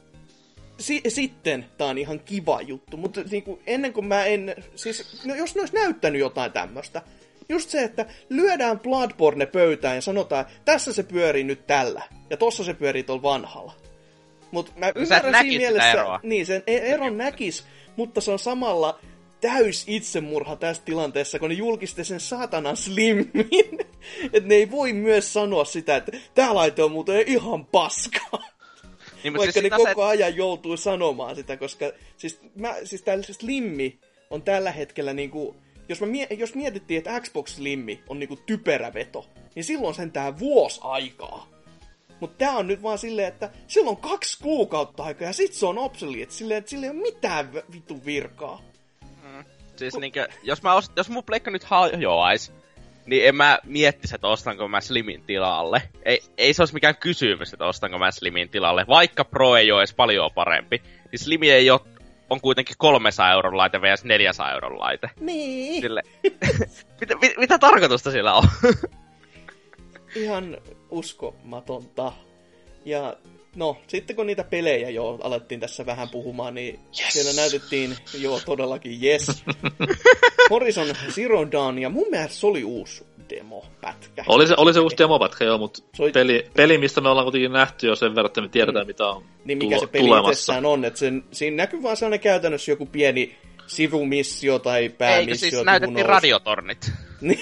si- 0.80 1.04
sitten 1.08 1.66
tää 1.78 1.88
on 1.88 1.98
ihan 1.98 2.20
kiva 2.20 2.62
juttu, 2.62 2.98
mutta 2.98 3.22
niinku, 3.32 3.60
ennen 3.68 3.94
kuin 3.94 4.06
mä 4.06 4.26
en, 4.26 4.56
siis 4.76 5.26
no, 5.26 5.36
jos 5.36 5.56
ne 5.56 5.62
olisi 5.62 5.76
näyttänyt 5.76 6.20
jotain 6.20 6.52
tämmöistä, 6.52 7.02
just 7.50 7.70
se, 7.70 7.84
että 7.84 8.06
lyödään 8.30 8.80
Bloodborne 8.80 9.46
pöytään 9.46 9.96
ja 9.96 10.02
sanotaan, 10.02 10.46
tässä 10.66 10.94
se 10.94 11.04
pyörii 11.04 11.44
nyt 11.44 11.68
tällä, 11.68 12.04
ja 12.30 12.38
tossa 12.38 12.64
se 12.64 12.74
pyörii 12.74 13.04
tuolla 13.04 13.24
vanhalla. 13.24 13.74
Mutta 14.52 14.72
mä 14.76 14.92
ymmärrän 14.96 15.36
siinä 15.42 15.58
mielessä, 15.58 15.92
eroa. 15.92 16.20
niin 16.24 16.46
sen 16.46 16.64
e- 16.68 16.78
eron 16.78 17.18
näkis, 17.18 17.66
mutta 17.96 18.22
se 18.22 18.32
on 18.32 18.40
samalla 18.40 19.00
täys 19.42 19.84
itsemurha 19.88 20.56
tässä 20.56 20.84
tilanteessa, 20.86 21.40
kun 21.40 21.50
ne 21.50 21.56
julkisti 21.56 22.04
sen 22.04 22.20
saatanan 22.20 22.78
slimmin. 22.78 23.32
että 24.34 24.50
ne 24.50 24.56
ei 24.56 24.72
voi 24.72 24.94
myös 24.94 25.34
sanoa 25.34 25.66
sitä, 25.66 25.96
että 25.96 26.12
tää 26.36 26.56
laite 26.56 26.84
on 26.84 26.92
muuten 26.92 27.24
ihan 27.28 27.66
paskaa. 27.66 28.50
Niin, 29.24 29.34
Vaikka 29.34 29.52
siis 29.52 29.64
ne 29.64 29.70
koko 29.70 30.04
ajan 30.04 30.36
joutuu 30.36 30.78
sanomaan 30.78 31.36
sitä, 31.36 31.58
koska 31.58 31.92
siis, 32.18 32.40
mä, 32.56 32.76
siis 32.84 33.02
tää 33.02 33.22
slimmi 33.22 34.00
on 34.30 34.42
tällä 34.42 34.72
hetkellä 34.72 35.14
niinku 35.14 35.56
jos, 35.90 36.02
mä, 36.02 36.08
jos 36.38 36.56
mietittiin, 36.56 36.98
että 36.98 37.22
Xbox 37.22 37.50
Slimmi 37.50 38.04
on 38.08 38.20
niinku 38.20 38.36
typerä 38.36 38.94
veto, 38.94 39.26
niin 39.56 39.64
silloin 39.64 39.96
sen 39.96 40.12
tää 40.12 40.40
vuosi 40.40 40.82
aikaa. 40.84 41.48
Mutta 42.20 42.38
tää 42.38 42.52
on 42.52 42.68
nyt 42.68 42.84
vaan 42.84 42.98
silleen, 42.98 43.28
että 43.28 43.50
silloin 43.68 43.98
kaksi 43.98 44.40
kuukautta 44.44 45.04
aikaa 45.04 45.28
ja 45.28 45.34
sit 45.34 45.54
se 45.54 45.66
on 45.66 45.78
obsolete, 45.78 46.32
silleen, 46.32 46.58
että 46.58 46.70
sillä 46.70 46.86
ei 46.86 46.92
ole 46.92 47.02
mitään 47.02 47.54
vittu 47.54 48.06
virkaa. 48.06 48.62
Mm. 49.02 49.44
Siis 49.76 49.94
Ku... 49.94 50.00
niinkö, 50.00 50.28
jos, 50.44 50.64
mä 50.64 50.74
ost, 50.74 50.92
jos 50.96 51.10
mun 51.10 51.24
pleikka 51.24 51.52
nyt 51.52 51.64
hajoais, 51.64 52.54
niin 53.06 53.28
en 53.28 53.36
mä 53.36 53.60
miettisi, 53.64 54.16
että 54.16 54.28
ostanko 54.28 54.68
mä 54.68 54.82
Slimin 54.82 55.24
tilalle. 55.24 55.82
Ei, 56.06 56.22
ei 56.38 56.54
se 56.54 56.62
olisi 56.62 56.74
mikään 56.74 56.96
kysymys, 56.96 57.54
että 57.54 57.66
ostanko 57.66 57.98
mä 57.98 58.12
Slimin 58.12 58.50
tilalle. 58.50 58.86
Vaikka 58.88 59.26
Pro 59.26 59.56
ei 59.56 59.72
ole 59.72 59.82
edes 59.82 59.94
paljon 59.94 60.32
parempi, 60.36 60.82
niin 61.12 61.20
Slimi 61.20 61.52
ei 61.52 61.70
ole 61.70 61.82
on 62.30 62.42
kuitenkin 62.42 62.76
300 62.78 63.32
euron 63.32 63.58
laite 63.58 63.82
vs 63.82 64.04
400 64.04 64.52
euron 64.52 64.80
laite. 64.80 65.10
Niin. 65.20 65.82
Sille, 65.82 66.04
mitä, 67.02 67.16
mit, 67.22 67.34
mitä 67.38 67.60
tarkoitusta 67.60 68.12
sillä 68.12 68.34
on? 68.34 68.44
Ihan 70.16 70.58
uskomatonta. 70.90 72.12
Ja 72.86 73.18
no, 73.56 73.78
sitten 73.88 74.16
kun 74.16 74.28
niitä 74.28 74.44
pelejä 74.44 74.90
jo 74.90 75.20
alettiin 75.24 75.60
tässä 75.60 75.86
vähän 75.86 76.10
puhumaan, 76.10 76.54
niin 76.54 76.80
yes. 77.00 77.14
siellä 77.14 77.34
näytettiin 77.34 77.98
jo 78.20 78.40
todellakin 78.46 79.04
yes. 79.04 79.44
Horizon 80.50 80.88
Zero 81.12 81.52
Dawn, 81.52 81.80
ja 81.80 81.90
mun 81.90 82.08
mielestä 82.10 82.36
se 82.36 82.48
oli 82.48 82.64
uusi 82.64 83.09
demopätkä. 83.30 84.24
Oli 84.28 84.48
se, 84.48 84.54
oli 84.58 84.74
se 84.74 84.80
uusi 84.80 84.98
demopätkä, 84.98 85.46
joo, 85.46 85.58
mutta 85.58 85.84
oli... 86.00 86.12
peli, 86.12 86.46
peli, 86.54 86.78
mistä 86.78 87.02
me 87.02 87.10
ollaan 87.10 87.26
kuitenkin 87.26 87.52
nähty 87.52 87.88
jo 87.88 87.96
sen 87.96 88.16
verran, 88.16 88.26
että 88.26 88.42
me 88.42 88.48
tiedetään, 88.48 88.86
mm. 88.86 88.88
mitä 88.88 89.08
on 89.08 89.24
Niin 89.46 89.58
mikä 89.58 89.76
tulo, 89.76 89.80
se 89.80 89.92
peli 89.92 90.08
tulemassa. 90.08 90.54
on, 90.64 90.86
että 90.86 91.00
sen, 91.00 91.24
siinä 91.32 91.58
näkyy 91.58 91.84
vaan 91.84 91.98
sellainen 91.98 92.20
käytännössä 92.20 92.72
joku 92.72 92.86
pieni 92.86 93.36
sivumissio 93.68 94.60
tai 94.60 94.90
päämissio. 94.90 95.48
Eikö 95.48 95.56
siis 95.56 95.66
näytettiin 95.66 96.06
radiotornit? 96.06 96.92
niin, 97.22 97.42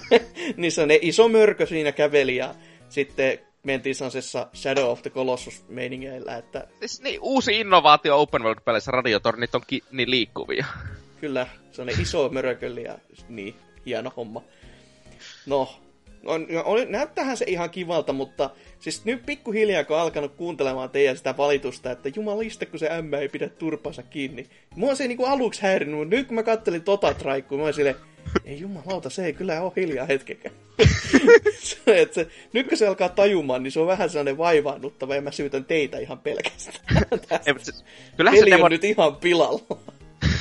niin 0.56 0.72
se 0.72 0.82
on 0.82 0.88
ne 0.88 0.98
iso 1.02 1.28
mörkö 1.28 1.66
siinä 1.66 1.92
käveli 1.92 2.36
ja 2.36 2.54
sitten 2.88 3.38
mentiin 3.66 3.94
sellaisessa 3.94 4.46
Shadow 4.54 4.90
of 4.90 5.02
the 5.02 5.10
Colossus 5.10 5.64
meiningeillä, 5.68 6.36
että... 6.36 6.66
Siis 6.78 7.02
niin, 7.02 7.20
uusi 7.20 7.60
innovaatio 7.60 8.20
open 8.20 8.42
world-peleissä 8.42 8.90
radiotornit 8.90 9.54
on 9.54 9.62
ki- 9.66 9.82
niin 9.90 10.10
liikkuvia. 10.10 10.66
Kyllä, 11.20 11.46
se 11.72 11.82
on 11.82 11.86
ne 11.86 11.92
iso 11.92 12.28
mörköli 12.28 12.82
ja 12.82 12.98
niin, 13.28 13.54
hieno 13.86 14.12
homma. 14.16 14.42
No, 15.46 15.68
On, 16.24 16.46
on, 16.64 16.78
näyttäähän 16.88 17.36
se 17.36 17.44
ihan 17.48 17.70
kivalta, 17.70 18.12
mutta 18.12 18.50
siis 18.78 19.04
nyt 19.04 19.26
pikkuhiljaa 19.26 19.84
kun 19.84 19.96
on 19.96 20.02
alkanut 20.02 20.34
kuuntelemaan 20.36 20.90
teidän 20.90 21.16
sitä 21.16 21.36
valitusta, 21.36 21.90
että 21.90 22.08
jumalista 22.16 22.66
kun 22.66 22.78
se 22.78 22.90
ämmä 22.90 23.18
ei 23.18 23.28
pidä 23.28 23.48
turpansa 23.48 24.02
kiinni. 24.02 24.46
Mua 24.76 24.94
se 24.94 25.04
ei 25.04 25.08
niinku 25.08 25.24
aluksi 25.24 25.62
häirinyt, 25.62 25.98
mutta 25.98 26.16
nyt 26.16 26.26
kun 26.26 26.34
mä 26.34 26.42
kattelin 26.42 26.82
tota 26.82 27.14
traikkua, 27.14 27.58
mä 27.58 27.72
silleen, 27.72 27.96
ei 28.44 28.60
jumalauta, 28.60 29.10
se 29.10 29.26
ei 29.26 29.32
kyllä 29.32 29.62
ole 29.62 29.72
hiljaa 29.76 30.06
hetkekään. 30.06 30.54
se, 31.60 32.08
se, 32.12 32.28
nyt 32.52 32.68
kun 32.68 32.78
se 32.78 32.86
alkaa 32.86 33.08
tajumaan, 33.08 33.62
niin 33.62 33.72
se 33.72 33.80
on 33.80 33.86
vähän 33.86 34.10
sellainen 34.10 34.38
vaivaannuttava 34.38 35.14
ja 35.14 35.22
mä 35.22 35.30
syytän 35.30 35.64
teitä 35.64 35.98
ihan 35.98 36.18
pelkästään. 36.18 36.76
Ei, 37.46 37.54
se, 37.58 37.72
kyllähän 38.16 38.38
Peli 38.38 38.50
se 38.50 38.56
demo... 38.56 38.64
on 38.64 38.70
nyt 38.70 38.84
ihan 38.84 39.16
pilalla. 39.16 39.78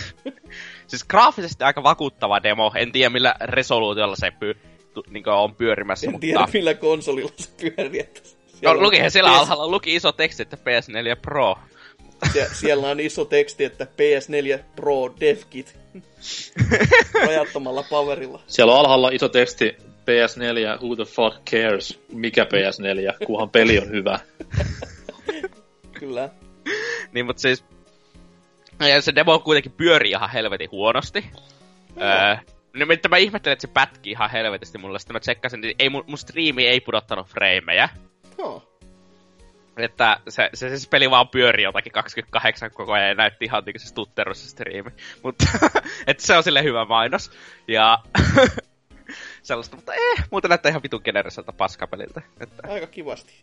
siis 0.88 1.04
graafisesti 1.04 1.63
aika 1.63 1.84
vakuuttava 1.84 2.44
demo. 2.44 2.72
En 2.76 2.91
tiedä 2.91 3.10
millä 3.10 3.36
resoluutiolla 3.41 4.15
se 4.15 4.32
pyy, 4.32 4.56
niin 5.10 5.29
on 5.29 5.55
pyörimässä. 5.55 6.08
En 6.08 6.12
mutta... 6.12 6.21
tiedä 6.21 6.47
millä 6.53 6.73
konsolilla 6.73 7.31
se 7.38 7.49
pyörii. 7.62 7.99
Että 7.99 8.21
no, 8.62 8.73
lukihan 8.73 9.12
siellä 9.12 9.31
PS... 9.31 9.38
alhaalla 9.38 9.67
luki 9.67 9.95
iso 9.95 10.12
teksti, 10.12 10.43
että 10.43 10.58
PS4 10.58 11.19
Pro. 11.21 11.55
Sie- 12.34 12.49
siellä 12.53 12.88
on 12.88 12.99
iso 12.99 13.25
teksti, 13.25 13.63
että 13.63 13.84
PS4 13.86 14.60
Pro 14.75 15.13
DevKit. 15.19 15.77
Rajattomalla 17.25 17.84
powerilla. 17.89 18.41
Siellä 18.47 18.73
on 18.73 18.79
alhaalla 18.79 19.10
iso 19.10 19.29
teksti 19.29 19.77
PS4, 19.79 20.84
who 20.84 20.95
the 20.95 21.05
fuck 21.05 21.45
cares, 21.51 21.99
mikä 22.12 22.43
PS4, 22.43 23.25
kunhan 23.25 23.49
peli 23.49 23.79
on 23.79 23.89
hyvä. 23.89 24.19
Kyllä. 25.99 26.29
niin, 27.13 27.25
mutta 27.25 27.41
siis 27.41 27.63
ja 28.79 29.01
se 29.01 29.15
demo 29.15 29.39
kuitenkin 29.39 29.71
pyörii 29.71 30.12
ihan 30.12 30.29
helvetin 30.29 30.71
huonosti. 30.71 31.25
No. 31.95 32.05
Öö, 32.05 32.36
no, 32.75 32.85
mutta 32.85 33.09
mä 33.09 33.17
ihmettelen, 33.17 33.53
että 33.53 33.67
se 33.67 33.73
pätki 33.73 34.11
ihan 34.11 34.29
helvetisti 34.29 34.77
mulle. 34.77 34.99
Sitten 34.99 35.15
mä 35.15 35.19
tsekkasin, 35.19 35.61
niin 35.61 35.75
ei, 35.79 35.89
mun, 35.89 36.03
mun 36.07 36.17
striimi 36.17 36.67
ei 36.67 36.81
pudottanut 36.81 37.27
freimejä. 37.27 37.89
No. 38.38 38.63
Että 39.77 40.19
se, 40.29 40.49
se, 40.53 40.69
se, 40.69 40.77
se 40.77 40.89
peli 40.89 41.09
vaan 41.09 41.27
pyöri 41.27 41.63
jotakin 41.63 41.91
28 41.91 42.71
koko 42.71 42.93
ajan 42.93 43.07
ja 43.07 43.15
näytti 43.15 43.45
ihan 43.45 43.63
niin 43.65 43.79
se 43.79 43.88
stutterus 43.88 44.43
se 44.43 44.49
striimi. 44.49 44.91
Mutta 45.23 45.45
että 46.07 46.23
se 46.23 46.38
on 46.38 46.43
sille 46.43 46.63
hyvä 46.63 46.85
mainos. 46.85 47.31
Ja 47.67 47.99
sellaista, 49.43 49.75
mutta 49.75 49.93
eh, 49.93 50.25
muuten 50.31 50.49
näyttää 50.49 50.69
ihan 50.69 50.83
vitun 50.83 51.01
generiseltä 51.03 51.51
paskapeliltä. 51.51 52.21
Että... 52.39 52.67
Aika 52.67 52.88
kivasti. 52.88 53.33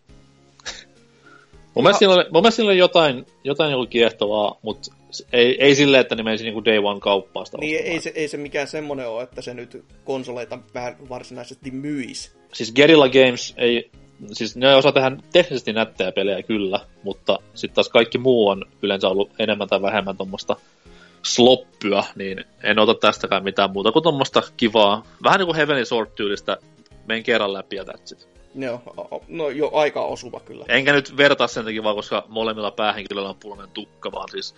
Mun 1.75 1.85
mielestä, 1.85 1.99
siinä 1.99 2.15
oli, 2.15 2.25
mun 2.33 2.43
mielestä 2.43 2.57
siinä 2.57 2.71
oli 2.71 2.79
jotain, 2.79 3.27
jotain 3.45 3.71
joku 3.71 3.87
kiehtovaa, 3.87 4.59
mutta 4.63 4.95
ei, 5.33 5.57
ei 5.63 5.75
silleen, 5.75 6.01
että 6.01 6.15
ne 6.15 6.23
menisi 6.23 6.45
niinku 6.45 6.65
day 6.65 6.79
one 6.79 7.01
kauppaan 7.01 7.47
sitä 7.47 7.59
Niin 7.59 7.81
ei 7.85 8.01
se, 8.01 8.13
ei 8.15 8.29
se 8.29 8.37
mikään 8.37 8.67
semmonen 8.67 9.09
ole, 9.09 9.23
että 9.23 9.43
se 9.43 9.55
nyt 9.55 9.85
konsoleita 10.05 10.59
vähän 10.75 10.97
varsinaisesti 11.09 11.71
myisi. 11.71 12.33
Siis 12.53 12.73
Guerrilla 12.73 13.09
Games 13.09 13.55
ei, 13.57 13.91
siis 14.33 14.57
ne 14.57 14.75
osaa 14.75 14.93
tehdä 14.93 15.17
teknisesti 15.33 15.73
nättejä 15.73 16.13
pelejä 16.13 16.43
kyllä, 16.43 16.81
mutta 17.03 17.39
sitten 17.55 17.75
taas 17.75 17.89
kaikki 17.89 18.19
muu 18.19 18.49
on 18.49 18.65
yleensä 18.83 19.09
ollut 19.09 19.31
enemmän 19.39 19.69
tai 19.69 19.83
vähemmän 19.83 20.17
tuommoista 20.17 20.57
sloppyä, 21.23 22.05
niin 22.17 22.45
en 22.63 22.79
ota 22.79 22.95
tästäkään 22.95 23.45
mitään 23.45 23.71
muuta 23.71 23.93
kuin 23.93 24.03
tuommoista 24.03 24.43
kivaa, 24.57 25.03
vähän 25.23 25.39
niin 25.39 25.47
kuin 25.47 25.57
Heavenly 25.57 25.85
Sword-tyylistä, 25.85 26.57
men 27.07 27.23
kerran 27.23 27.53
läpi 27.53 27.77
ja 27.77 27.83
that's 27.83 28.13
it. 28.13 28.29
No, 28.55 28.83
no 29.29 29.49
jo 29.49 29.71
aika 29.75 30.05
osuva 30.05 30.41
kyllä. 30.41 30.65
Enkä 30.69 30.93
nyt 30.93 31.17
vertaa 31.17 31.47
sen 31.47 31.65
takia 31.65 31.83
vaan, 31.83 31.97
koska 31.97 32.25
molemmilla 32.29 32.71
päähenkilöillä 32.71 33.29
on 33.29 33.37
punainen 33.37 33.75
tukka, 33.75 34.13
vaan 34.13 34.29
siis 34.29 34.55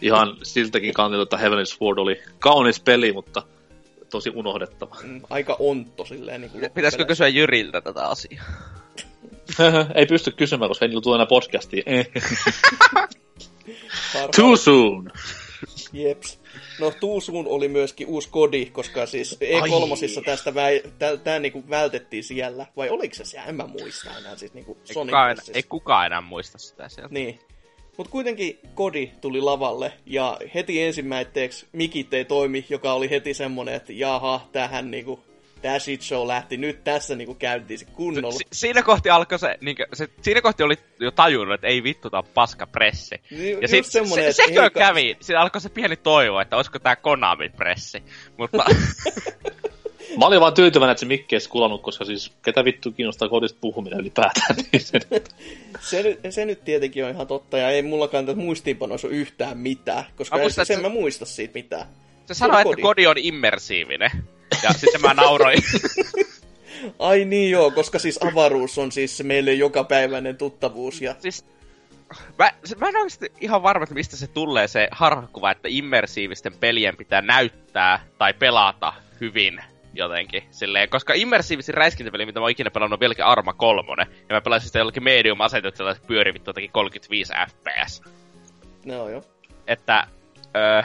ihan 0.00 0.36
siltäkin 0.42 0.94
kantilta, 0.94 1.22
että 1.22 1.36
Heavenly 1.36 1.66
Sword 1.66 1.98
oli 1.98 2.22
kaunis 2.38 2.80
peli, 2.80 3.12
mutta 3.12 3.42
tosi 4.10 4.32
unohdettava. 4.34 4.96
Mm, 5.02 5.20
aika 5.30 5.56
ontto 5.58 6.04
silleen. 6.04 6.40
Niin 6.40 6.50
kuin 6.50 6.70
Pitäisikö 6.70 7.04
kysyä 7.04 7.28
Jyriltä 7.28 7.80
tätä 7.80 8.08
asiaa? 8.08 8.44
ei 9.94 10.06
pysty 10.06 10.30
kysymään, 10.30 10.68
koska 10.68 10.84
ei 10.84 10.88
niillä 10.88 11.02
tule 11.02 11.16
enää 11.16 11.26
podcastiin. 11.26 11.84
Too 14.36 14.56
soon! 14.56 15.12
Jeps. 15.94 16.40
No 16.80 16.92
Tuusuun 17.00 17.46
oli 17.48 17.68
myöskin 17.68 18.06
uusi 18.06 18.28
kodi, 18.28 18.66
koska 18.66 19.06
siis 19.06 19.38
E3 19.40 20.24
tästä 20.24 20.50
vä- 20.50 20.90
tä- 20.98 21.16
tää 21.16 21.38
niinku 21.38 21.64
vältettiin 21.70 22.24
siellä. 22.24 22.66
Vai 22.76 22.90
oliko 22.90 23.14
se 23.14 23.24
siellä? 23.24 23.48
En 23.48 23.54
mä 23.54 23.66
muista 23.66 24.18
enää. 24.18 24.36
Siis 24.36 24.54
niinku 24.54 24.78
ei, 24.88 24.94
kukaan 24.94 25.30
enää, 25.30 25.44
ei 25.54 25.62
kukaan 25.62 26.06
enää 26.06 26.20
muista 26.20 26.58
sitä 26.58 26.88
sieltä. 26.88 27.14
Niin. 27.14 27.38
Mutta 27.96 28.10
kuitenkin 28.10 28.58
kodi 28.74 29.10
tuli 29.20 29.40
lavalle 29.40 29.92
ja 30.06 30.38
heti 30.54 30.82
ensimmäiseksi 30.82 31.66
mikit 31.72 32.14
ei 32.14 32.24
toimi, 32.24 32.66
joka 32.68 32.92
oli 32.92 33.10
heti 33.10 33.34
semmonen, 33.34 33.74
että 33.74 33.92
jaha, 33.92 34.48
tähän 34.52 34.90
niinku 34.90 35.20
tämä 35.64 35.78
shit 35.78 36.02
show 36.02 36.28
lähti 36.28 36.56
nyt 36.56 36.84
tässä 36.84 37.14
niinku 37.14 37.34
käyntiin 37.34 37.78
se 37.78 37.84
kunnolla. 37.84 38.38
Si- 38.38 38.46
siinä 38.52 38.82
kohti 38.82 39.10
alkoi 39.10 39.38
se, 39.38 39.58
niinku, 39.60 39.82
se, 39.92 40.08
siinä 40.22 40.40
kohti 40.40 40.62
oli 40.62 40.74
jo 41.00 41.10
tajunnut, 41.10 41.54
että 41.54 41.66
ei 41.66 41.82
vittu, 41.82 42.10
tää 42.10 42.18
on 42.18 42.26
paska 42.34 42.66
pressi. 42.66 43.20
Niin, 43.30 43.62
ja 43.62 43.68
sit, 43.68 43.86
se, 43.86 44.04
se, 44.04 44.32
sekö 44.32 44.62
ei... 44.62 44.70
kävi, 44.70 45.16
siinä 45.20 45.40
alkoi 45.40 45.60
se 45.60 45.68
pieni 45.68 45.96
toivo, 45.96 46.40
että 46.40 46.56
olisiko 46.56 46.78
tää 46.78 46.96
Konami 46.96 47.48
pressi. 47.48 48.02
Mutta... 48.36 48.64
Mä 50.18 50.26
olin 50.26 50.40
vaan 50.40 50.54
tyytyväinen, 50.54 50.92
että 50.92 51.00
se 51.00 51.06
Mikki 51.06 51.36
ei 51.36 51.40
kulannut, 51.48 51.82
koska 51.82 52.04
siis 52.04 52.32
ketä 52.42 52.64
vittu 52.64 52.92
kiinnostaa 52.92 53.28
kodista 53.28 53.58
puhuminen 53.60 54.00
ylipäätään. 54.00 54.56
Niin 54.56 54.82
se, 54.84 55.00
se, 55.80 56.02
nyt, 56.02 56.20
se 56.30 56.44
nyt 56.44 56.64
tietenkin 56.64 57.04
on 57.04 57.10
ihan 57.10 57.26
totta, 57.26 57.58
ja 57.58 57.70
ei 57.70 57.82
mullakaan 57.82 58.26
tässä 58.26 58.42
muistiinpanoissa 58.42 59.08
ole 59.08 59.16
yhtään 59.16 59.58
mitään, 59.58 60.04
koska 60.16 60.36
mä 60.36 60.42
muistan, 60.42 60.66
sen 60.66 60.76
se... 60.76 60.82
mä 60.82 60.88
muista 60.88 61.24
siitä 61.24 61.54
mitään. 61.54 61.86
Se 62.26 62.34
sanoi, 62.34 62.60
että 62.60 62.82
kodi 62.82 63.06
on 63.06 63.18
immersiivinen. 63.18 64.10
Ja 64.62 64.72
sitten 64.72 65.00
mä 65.00 65.14
nauroin. 65.14 65.58
Ai 66.98 67.24
niin 67.24 67.50
joo, 67.50 67.70
koska 67.70 67.98
siis 67.98 68.18
avaruus 68.22 68.78
on 68.78 68.92
siis 68.92 69.22
meille 69.22 69.52
jokapäiväinen 69.52 70.36
tuttavuus. 70.36 71.02
Ja... 71.02 71.14
Siis, 71.18 71.44
mä, 72.38 72.50
mä 72.76 72.88
en 72.88 72.96
oikeasti 72.96 73.32
ihan 73.40 73.62
varma, 73.62 73.82
että 73.82 73.94
mistä 73.94 74.16
se 74.16 74.26
tulee 74.26 74.68
se 74.68 74.88
harhakuva, 74.90 75.50
että 75.50 75.68
immersiivisten 75.70 76.52
pelien 76.60 76.96
pitää 76.96 77.22
näyttää 77.22 78.04
tai 78.18 78.34
pelata 78.34 78.92
hyvin 79.20 79.60
jotenkin. 79.94 80.42
Silleen, 80.50 80.88
koska 80.88 81.12
immersiivisin 81.14 81.74
räiskintäpeli, 81.74 82.26
mitä 82.26 82.40
mä 82.40 82.44
oon 82.44 82.50
ikinä 82.50 82.70
pelannut, 82.70 82.96
on 82.96 83.00
vieläkin 83.00 83.24
Arma 83.24 83.52
3. 83.52 84.06
Ja 84.28 84.34
mä 84.36 84.40
pelasin 84.40 84.66
sitä 84.66 84.78
jollakin 84.78 85.04
medium 85.04 85.40
asetuksella, 85.40 85.90
että 85.90 86.06
pyöri 86.06 86.34
vittu 86.34 86.52
35 86.72 87.32
fps. 87.48 88.02
No 88.84 89.08
joo. 89.08 89.22
Että, 89.66 90.06
öö, 90.56 90.82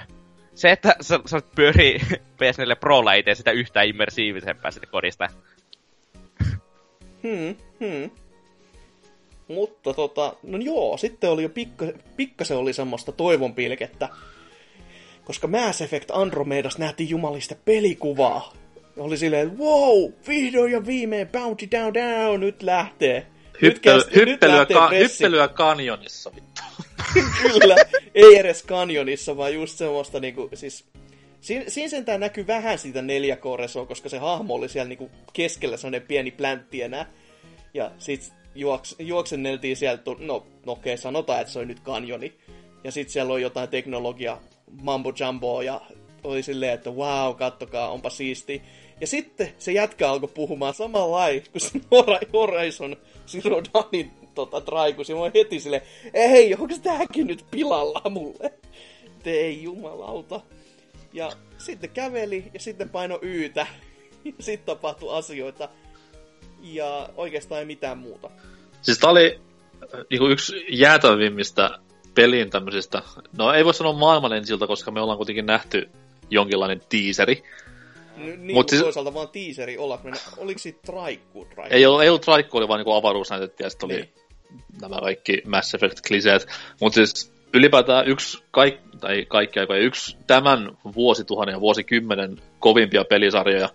se, 0.59 0.71
että 0.71 0.95
sä, 1.01 1.19
sä 1.25 1.41
pyörii 1.55 1.97
PS4 2.39 2.75
Prolla 2.79 3.13
ei 3.13 3.23
tee 3.23 3.35
sitä 3.35 3.51
yhtään 3.51 3.87
immersiivisempää 3.87 4.71
sitä 4.71 4.85
kodista. 4.85 5.29
Hmm, 7.23 7.55
hmm. 7.79 8.11
Mutta 9.47 9.93
tota, 9.93 10.33
no 10.43 10.57
joo, 10.57 10.97
sitten 10.97 11.29
oli 11.29 11.43
jo 11.43 11.49
pikka, 11.49 11.85
pikkasen 12.17 12.57
oli 12.57 12.73
semmoista 12.73 13.11
toivonpilkettä, 13.11 14.09
koska 15.25 15.47
Mass 15.47 15.81
Effect 15.81 16.11
Andromedas 16.11 16.77
nähtiin 16.77 17.09
jumalista 17.09 17.55
pelikuvaa. 17.65 18.53
Oli 18.97 19.17
silleen, 19.17 19.57
wow, 19.57 20.11
vihdoin 20.27 20.71
ja 20.71 20.85
viimein, 20.85 21.27
bounty 21.27 21.67
down 21.71 21.93
down, 21.93 22.39
nyt 22.39 22.63
lähtee. 22.63 23.25
Hyppely, 23.61 23.69
nyt 23.73 23.79
kästi, 23.79 24.15
hyppelyä, 24.15 24.59
nyt 24.59 24.69
ka- 24.69 24.89
hyppelyä 24.89 25.47
kanjonissa, 25.47 26.31
vittu. 26.35 26.61
Kyllä, 27.41 27.75
ei 28.15 28.35
edes 28.37 28.63
kanjonissa, 28.63 29.37
vaan 29.37 29.53
just 29.53 29.77
semmoista 29.77 30.19
niinku, 30.19 30.49
siis... 30.53 30.85
Siin, 31.41 31.71
siinä 31.71 31.89
sentään 31.89 32.19
näkyy 32.19 32.47
vähän 32.47 32.77
siitä 32.77 33.01
4K-resoa, 33.01 33.85
koska 33.85 34.09
se 34.09 34.17
hahmo 34.17 34.53
oli 34.53 34.69
siellä 34.69 34.89
niinku 34.89 35.11
keskellä 35.33 35.77
sellainen 35.77 36.07
pieni 36.07 36.31
pläntti 36.31 36.81
enää. 36.81 37.05
Ja 37.73 37.91
sit 37.97 38.33
juoks, 38.55 38.95
juoksenneltiin 38.99 39.77
sieltä, 39.77 40.03
no, 40.05 40.17
no 40.17 40.45
okei, 40.65 40.93
okay, 40.93 40.97
sanotaan, 40.97 41.41
että 41.41 41.53
se 41.53 41.59
on 41.59 41.67
nyt 41.67 41.79
kanjoni. 41.79 42.33
Ja 42.83 42.91
sit 42.91 43.09
siellä 43.09 43.33
on 43.33 43.41
jotain 43.41 43.69
teknologia, 43.69 44.37
mambo 44.81 45.13
jumbo, 45.19 45.61
ja 45.61 45.81
oli 46.23 46.43
silleen, 46.43 46.73
että 46.73 46.89
wow, 46.89 47.35
kattokaa, 47.35 47.89
onpa 47.89 48.09
siisti. 48.09 48.61
Ja 49.01 49.07
sitten 49.07 49.49
se 49.57 49.71
jätkä 49.71 50.09
alkoi 50.09 50.29
puhumaan 50.33 50.73
samalla 50.73 51.27
kuin 51.51 51.61
se 51.61 51.79
Horizon 52.33 52.97
Zero 53.27 53.61
Dawnin 53.73 54.11
tota, 54.45 54.61
traikus, 54.61 55.09
ja 55.09 55.15
mä 55.15 55.31
heti 55.35 55.59
sille, 55.59 55.81
ei, 56.13 56.53
onko 56.53 56.75
tääkin 56.83 57.27
nyt 57.27 57.45
pilalla 57.51 58.09
mulle? 58.09 58.53
Te 59.23 59.31
ei 59.31 59.63
jumalauta. 59.63 60.41
Ja 61.13 61.31
sitten 61.57 61.89
käveli, 61.89 62.43
ja 62.53 62.59
sitten 62.59 62.89
paino 62.89 63.19
yytä, 63.21 63.67
ja 64.25 64.33
sitten 64.39 64.75
tapahtui 64.75 65.17
asioita, 65.17 65.69
ja 66.61 67.09
oikeastaan 67.15 67.59
ei 67.59 67.65
mitään 67.65 67.97
muuta. 67.97 68.29
Siis 68.81 68.99
tää 68.99 69.09
oli 69.09 69.39
äh, 69.83 69.99
niinku 70.09 70.27
yksi 70.27 70.65
jäätävimmistä 70.69 71.79
pelin 72.15 72.49
tämmöisistä, 72.49 73.01
no 73.37 73.53
ei 73.53 73.65
voi 73.65 73.73
sanoa 73.73 73.93
maailman 73.93 74.33
ensiltä, 74.33 74.67
koska 74.67 74.91
me 74.91 75.01
ollaan 75.01 75.17
kuitenkin 75.17 75.45
nähty 75.45 75.89
jonkinlainen 76.29 76.81
tiiseri, 76.89 77.43
niin 78.17 78.53
Mut 78.53 78.69
siis... 78.69 78.81
toisaalta 78.81 79.13
vaan 79.13 79.29
tiiseri 79.29 79.77
olla, 79.77 79.99
oliko 80.37 80.59
siitä 80.59 80.79
traikku? 80.85 81.45
traikku? 81.45 81.75
Ei, 81.75 81.85
ollut, 81.85 82.01
ei 82.01 82.09
ollut 82.09 82.21
traikku, 82.21 82.57
oli 82.57 82.67
vaan 82.67 82.77
niinku 82.77 82.93
avaruus 82.93 83.29
näytettiin 83.29 83.65
ja 83.65 83.69
sitten 83.69 83.87
oli 83.87 83.95
niin. 83.95 84.13
Nämä 84.81 84.99
kaikki 85.01 85.41
Mass 85.47 85.75
Effect-kliseet. 85.75 86.47
Mutta 86.81 86.95
siis 86.95 87.31
ylipäätään 87.53 88.07
yksi, 88.07 88.43
kaik, 88.51 88.79
tai 88.99 89.25
kaikki 89.25 89.59
aikoja, 89.59 89.81
yksi 89.81 90.17
tämän 90.27 90.71
vuosituhannen 90.95 91.53
ja 91.53 91.61
vuosikymmenen 91.61 92.37
kovimpia 92.59 93.03
pelisarjoja 93.09 93.69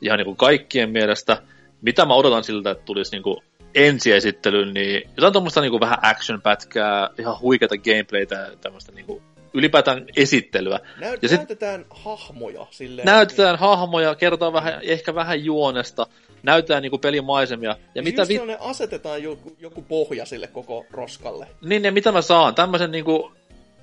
ihan 0.00 0.18
niinku 0.18 0.34
kaikkien 0.34 0.90
mielestä. 0.90 1.42
mitä 1.82 2.04
mä 2.04 2.14
odotan 2.14 2.44
siltä, 2.44 2.70
että 2.70 2.84
tulisi 2.84 3.12
niinku 3.12 3.42
ensiesittelyyn, 3.74 4.74
niin 4.74 5.10
jotain 5.16 5.32
tuommoista 5.32 5.60
niinku 5.60 5.80
vähän 5.80 5.98
action-pätkää, 6.02 7.10
ihan 7.18 7.40
huikeita 7.40 7.76
gameplaytä, 7.78 8.50
tämmöistä 8.60 8.92
niinku 8.92 9.22
ylipäätään 9.54 10.04
esittelyä. 10.16 10.80
Näyt, 11.00 11.22
ja 11.22 11.28
sit, 11.28 11.38
näytetään 11.38 11.84
hahmoja 11.90 12.66
silleen. 12.70 13.06
Näytetään 13.06 13.54
niin. 13.54 13.60
hahmoja, 13.60 14.14
kertoo 14.14 14.52
vähän, 14.52 14.78
ehkä 14.82 15.14
vähän 15.14 15.44
juonesta, 15.44 16.06
näytetään 16.44 16.82
niinku 16.82 16.98
pelimaisemia. 16.98 17.70
Ja, 17.70 17.76
ja 17.94 18.02
mitä 18.02 18.28
vi... 18.28 18.40
asetetaan 18.60 19.22
joku, 19.22 19.56
joku 19.60 19.82
pohja 19.82 20.26
sille 20.26 20.46
koko 20.46 20.86
roskalle. 20.90 21.46
Niin, 21.60 21.84
ja 21.84 21.92
mitä 21.92 22.12
mä 22.12 22.22
saan? 22.22 22.54
Tämmöisen 22.54 22.90
niinku 22.90 23.32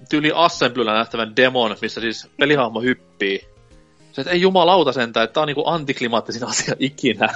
tyyli 0.09 0.31
Assemblyllä 0.35 0.93
nähtävän 0.93 1.35
demon, 1.35 1.77
missä 1.81 2.01
siis 2.01 2.27
pelihahmo 2.39 2.81
hyppii. 2.81 3.41
Se, 4.11 4.21
että 4.21 4.31
ei 4.31 4.41
jumalauta 4.41 4.93
sentään, 4.93 5.23
että 5.23 5.33
tää 5.33 5.41
on 5.41 5.47
niinku 5.47 5.67
antiklimaattisin 5.67 6.43
asia 6.49 6.75
ikinä. 6.79 7.29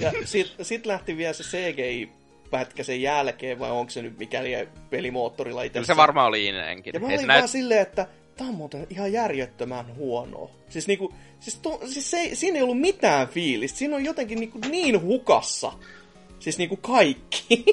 Ja 0.00 0.12
sit, 0.24 0.54
sit 0.62 0.86
lähti 0.86 1.16
vielä 1.16 1.32
se 1.32 1.44
CGI 1.44 2.10
pätkä 2.50 2.82
sen 2.82 3.02
jälkeen, 3.02 3.58
vai 3.58 3.70
onko 3.70 3.90
se 3.90 4.02
nyt 4.02 4.18
mikäli 4.18 4.68
pelimoottorilla 4.90 5.62
itse? 5.62 5.84
se 5.84 5.96
varmaan 5.96 6.28
oli 6.28 6.46
innenkin. 6.46 6.94
Ja 6.94 7.00
mä 7.00 7.06
olin 7.06 7.26
näyt... 7.26 7.50
silleen, 7.50 7.82
että 7.82 8.06
tää 8.36 8.46
on 8.46 8.54
muuten 8.54 8.86
ihan 8.90 9.12
järjettömän 9.12 9.96
huonoa. 9.96 10.50
Siis 10.68 10.86
niinku, 10.86 11.14
siis, 11.40 11.56
to, 11.56 11.80
siis 11.86 12.10
se, 12.10 12.30
siinä 12.34 12.56
ei 12.56 12.62
ollut 12.62 12.80
mitään 12.80 13.28
fiilistä. 13.28 13.78
Siinä 13.78 13.96
on 13.96 14.04
jotenkin 14.04 14.40
niinku 14.40 14.58
niin 14.70 15.02
hukassa. 15.02 15.72
Siis 16.38 16.58
niinku 16.58 16.76
kaikki. 16.76 17.64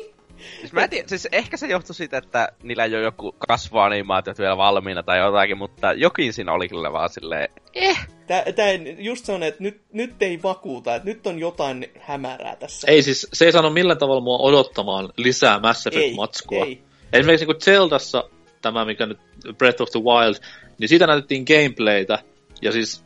Siis, 0.60 0.74
mä 0.74 0.88
tiedä, 0.88 1.08
siis 1.08 1.28
ehkä 1.32 1.58
se 1.58 1.68
johtui 1.68 1.96
siitä, 1.96 2.18
että 2.18 2.52
niillä 2.64 2.86
ei 2.86 2.96
ole 2.96 3.04
joku 3.04 3.36
kasvuanimaatiot 3.48 4.40
vielä 4.40 4.58
valmiina 4.58 5.04
tai 5.04 5.20
jotakin, 5.20 5.58
mutta 5.58 5.94
jokin 5.94 6.34
siinä 6.34 6.54
oli 6.54 6.70
kyllä 6.70 6.94
vaan 6.94 7.10
silleen, 7.10 7.50
eh. 7.76 8.08
Tää, 8.28 8.44
tää 8.56 8.72
just 8.98 9.26
se 9.26 9.32
on, 9.32 9.44
että 9.44 9.64
nyt, 9.64 9.82
nyt 9.94 10.22
ei 10.22 10.44
vakuuta, 10.44 10.96
että 10.96 11.10
nyt 11.10 11.28
on 11.28 11.40
jotain 11.40 11.92
hämärää 12.00 12.56
tässä. 12.56 12.88
Ei 12.92 13.04
siis, 13.04 13.28
se 13.34 13.46
ei 13.46 13.52
sano 13.52 13.70
millään 13.70 14.00
tavalla 14.00 14.22
mua 14.22 14.38
odottamaan 14.38 15.10
lisää 15.18 15.60
Mass 15.60 15.88
Effect-matskua. 15.88 16.66
Ei, 16.66 16.72
ei. 16.72 16.84
Esimerkiksi 17.14 17.46
niin 17.46 17.62
Zeldassa, 17.62 18.30
tämä 18.62 18.86
mikä 18.86 19.06
nyt 19.06 19.20
Breath 19.58 19.82
of 19.82 19.90
the 19.90 20.00
Wild, 20.00 20.36
niin 20.80 20.90
siitä 20.90 21.08
näytettiin 21.08 21.46
gameplaytä, 21.48 22.20
ja 22.62 22.72
siis 22.72 23.04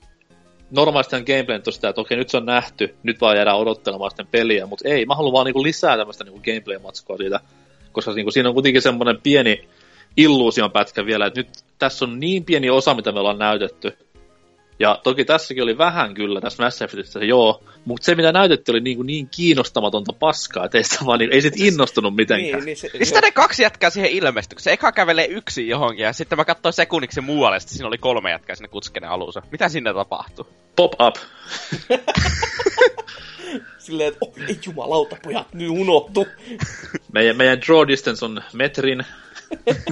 normaalisti 0.71 1.15
gameplay 1.15 1.61
on 1.67 1.73
sitä, 1.73 1.89
että 1.89 2.01
okei, 2.01 2.17
nyt 2.17 2.29
se 2.29 2.37
on 2.37 2.45
nähty, 2.45 2.95
nyt 3.03 3.21
vaan 3.21 3.35
jäädään 3.35 3.57
odottelemaan 3.57 4.11
sitten 4.11 4.27
peliä, 4.27 4.65
mutta 4.65 4.89
ei, 4.89 5.05
mä 5.05 5.15
haluan 5.15 5.33
vaan 5.33 5.45
niinku 5.45 5.63
lisää 5.63 5.97
tämmöistä 5.97 6.23
niinku 6.23 6.41
gameplay-matskoa 6.45 7.17
siitä, 7.17 7.39
koska 7.91 8.13
niinku 8.13 8.31
siinä 8.31 8.49
on 8.49 8.55
kuitenkin 8.55 8.81
semmoinen 8.81 9.21
pieni 9.23 9.67
illuusion 10.17 10.71
pätkä 10.71 11.05
vielä, 11.05 11.25
että 11.25 11.39
nyt 11.39 11.49
tässä 11.79 12.05
on 12.05 12.19
niin 12.19 12.45
pieni 12.45 12.69
osa, 12.69 12.93
mitä 12.93 13.11
me 13.11 13.19
ollaan 13.19 13.39
näytetty, 13.39 13.97
ja 14.84 15.00
toki 15.04 15.26
tässäkin 15.26 15.63
oli 15.63 15.78
vähän 15.78 16.13
kyllä 16.13 16.41
tässä 16.41 16.63
Mass 16.63 16.82
Effectissä, 16.82 17.19
joo, 17.19 17.63
mutta 17.86 18.06
se 18.06 18.15
mitä 18.15 18.32
näytettiin 18.32 18.74
oli 18.74 18.82
niin, 18.82 19.06
niin 19.06 19.30
kiinnostamatonta 19.30 20.13
paskaa, 20.13 20.65
että 20.65 20.78
ei, 20.78 20.84
sitä 20.84 21.06
vaan, 21.06 21.19
niin, 21.19 21.34
ei 21.34 21.41
sit 21.41 21.54
innostunut 21.58 22.15
mitenkään. 22.15 22.54
Niin, 22.54 22.65
niin 22.65 22.78
se, 22.78 22.89
Mistä 23.00 23.22
ne 23.22 23.32
kaksi 23.32 23.63
jätkää 23.63 23.89
siihen 23.89 24.12
ilmestyi? 24.12 24.60
Se 24.60 24.72
eka 24.72 24.91
kävelee 24.91 25.26
yksi 25.26 25.67
johonkin 25.67 26.04
ja 26.04 26.13
sitten 26.13 26.38
mä 26.38 26.46
katsoin 26.46 26.74
sekunniksi 26.74 27.22
muualle, 27.22 27.56
ja 27.56 27.60
siinä 27.60 27.88
oli 27.88 27.98
kolme 27.98 28.32
jätkää 28.32 28.56
sinne 28.56 28.67
kutskenen 28.67 29.10
alussa. 29.10 29.41
Mitä 29.52 29.69
sinne 29.69 29.93
tapahtui? 29.93 30.46
Pop 30.76 30.93
up. 31.02 31.15
Silleen, 33.78 34.08
että 34.08 34.19
oh, 34.22 34.34
ei 34.48 34.60
jumalauta, 34.65 35.17
pojat, 35.24 35.54
nyt 35.54 35.69
unohtu. 35.69 36.28
meidän, 37.12 37.38
meidän 37.38 37.62
draw 37.62 37.88
distance 37.88 38.26
on 38.26 38.43
metrin. 38.54 39.06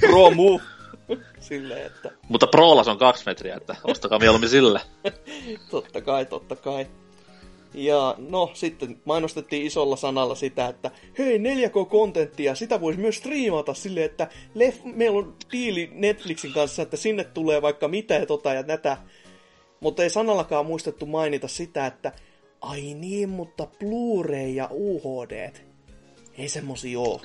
Pro 0.00 0.30
move. 0.30 0.62
Silleen, 1.52 1.86
että... 1.86 2.10
Mutta 2.28 2.46
Prolas 2.46 2.88
on 2.88 2.98
kaksi 2.98 3.22
metriä, 3.26 3.56
että 3.56 3.76
ostakaa 3.84 4.18
mieluummin 4.18 4.50
sille. 4.50 4.80
totta 5.70 6.00
kai, 6.00 6.26
totta 6.26 6.56
kai. 6.56 6.86
Ja 7.74 8.14
no, 8.18 8.50
sitten 8.54 9.00
mainostettiin 9.04 9.66
isolla 9.66 9.96
sanalla 9.96 10.34
sitä, 10.34 10.66
että 10.66 10.90
hei, 11.18 11.38
4K-kontenttia, 11.38 12.54
sitä 12.54 12.80
voisi 12.80 13.00
myös 13.00 13.16
striimata 13.16 13.74
silleen, 13.74 14.06
että 14.06 14.28
lef- 14.54 14.94
meillä 14.94 15.18
on 15.18 15.36
diili 15.52 15.90
Netflixin 15.94 16.52
kanssa, 16.52 16.82
että 16.82 16.96
sinne 16.96 17.24
tulee 17.24 17.62
vaikka 17.62 17.88
mitä 17.88 18.14
ja 18.14 18.26
tota 18.26 18.54
ja 18.54 18.62
tätä. 18.62 18.96
Mutta 19.80 20.02
ei 20.02 20.10
sanallakaan 20.10 20.66
muistettu 20.66 21.06
mainita 21.06 21.48
sitä, 21.48 21.86
että 21.86 22.12
ai 22.60 22.94
niin, 22.94 23.28
mutta 23.28 23.66
Blu-ray 23.66 24.48
ja 24.54 24.68
UHD, 24.70 25.52
ei 26.38 26.48
semmosia 26.48 27.00
oo. 27.00 27.22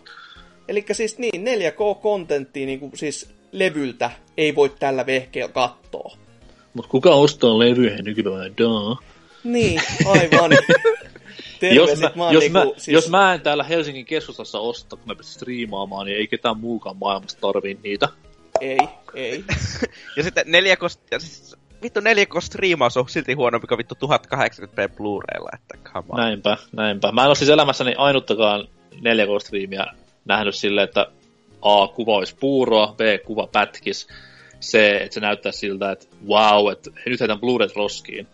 Eli 0.68 0.86
siis 0.92 1.18
niin, 1.18 1.46
4K-kontenttia, 1.48 2.66
niin 2.66 2.80
kuin 2.80 2.98
siis 2.98 3.37
levyltä 3.52 4.12
ei 4.38 4.56
voi 4.56 4.70
tällä 4.80 5.06
vehkeellä 5.06 5.54
katsoa. 5.54 6.18
Mutta 6.74 6.92
kuka 6.92 7.10
ostaa 7.10 7.60
levyjä 7.60 7.98
nykypäivänä? 8.02 8.54
Daa. 8.58 8.98
Niin, 9.44 9.82
aivan. 10.06 10.52
jos, 11.76 12.00
mä, 12.00 12.12
mä 12.16 12.32
jos, 12.32 12.42
niinku, 12.42 12.60
mä, 12.60 12.66
siis... 12.78 12.88
jos 12.88 13.10
mä 13.10 13.34
en 13.34 13.42
täällä 13.42 13.64
Helsingin 13.64 14.06
keskustassa 14.06 14.60
osta, 14.60 14.96
kun 14.96 15.06
mä 15.08 15.16
pystyn 15.16 15.34
striimaamaan, 15.34 16.06
niin 16.06 16.18
ei 16.18 16.28
ketään 16.28 16.60
muukaan 16.60 16.98
maailmassa 16.98 17.38
tarvii 17.42 17.80
niitä. 17.84 18.10
Ei, 18.62 18.78
ei. 19.14 19.44
ja 20.18 20.24
sitten 20.24 20.46
4K, 20.48 20.98
ja 21.12 21.20
siis, 21.20 21.56
vittu 21.84 22.00
4K-striimaus 22.00 22.98
on 22.98 23.10
silti 23.10 23.34
huonompi 23.34 23.68
kuin 23.68 23.78
vittu 23.78 23.96
1080p 23.96 24.96
Blu-raylla, 24.96 25.50
että 25.54 25.90
come 25.92 26.06
on. 26.10 26.18
Näinpä, 26.18 26.58
näinpä. 26.72 27.12
Mä 27.12 27.22
en 27.22 27.28
ole 27.28 27.36
siis 27.36 27.50
elämässäni 27.50 27.96
ainuttakaan 27.98 28.68
4K-striimiä 28.94 29.86
nähnyt 30.26 30.56
silleen, 30.56 30.88
että 30.88 31.08
A, 31.62 31.88
kuva 31.88 32.16
olisi 32.16 32.36
puuroa, 32.40 32.96
B, 32.98 33.26
kuva 33.26 33.48
pätkis, 33.48 34.08
C, 34.62 34.76
että 35.02 35.14
se 35.14 35.20
näyttää 35.20 35.52
siltä, 35.52 35.92
että 35.92 36.06
wow, 36.28 36.72
että 36.72 36.92
nyt 37.06 37.20
heitän 37.20 37.40
Blu-ray 37.40 37.76
roskiin. 37.76 38.28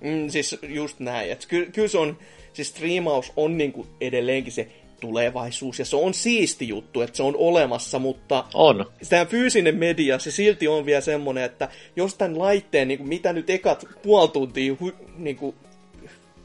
Mm, 0.00 0.28
siis 0.28 0.56
just 0.62 1.00
näin, 1.00 1.30
että 1.30 1.48
ky- 1.48 1.70
kyllä 1.72 1.88
se 1.88 1.98
on, 1.98 2.18
siis 2.52 2.68
striimaus 2.68 3.32
on 3.36 3.58
niinku 3.58 3.86
edelleenkin 4.00 4.52
se 4.52 4.68
tulevaisuus, 5.00 5.78
ja 5.78 5.84
se 5.84 5.96
on 5.96 6.14
siisti 6.14 6.68
juttu, 6.68 7.00
että 7.00 7.16
se 7.16 7.22
on 7.22 7.36
olemassa, 7.36 7.98
mutta 7.98 8.44
on. 8.54 8.86
tämä 9.08 9.26
fyysinen 9.26 9.76
media, 9.76 10.18
se 10.18 10.30
silti 10.30 10.68
on 10.68 10.86
vielä 10.86 11.00
semmoinen, 11.00 11.44
että 11.44 11.68
jos 11.96 12.14
tämän 12.14 12.38
laitteen, 12.38 12.88
niin 12.88 12.98
kuin 12.98 13.08
mitä 13.08 13.32
nyt 13.32 13.50
ekat 13.50 13.84
puoli 14.02 14.28
tuntia 14.28 14.76
hu, 14.80 14.92
niin 15.16 15.36
kuin 15.36 15.56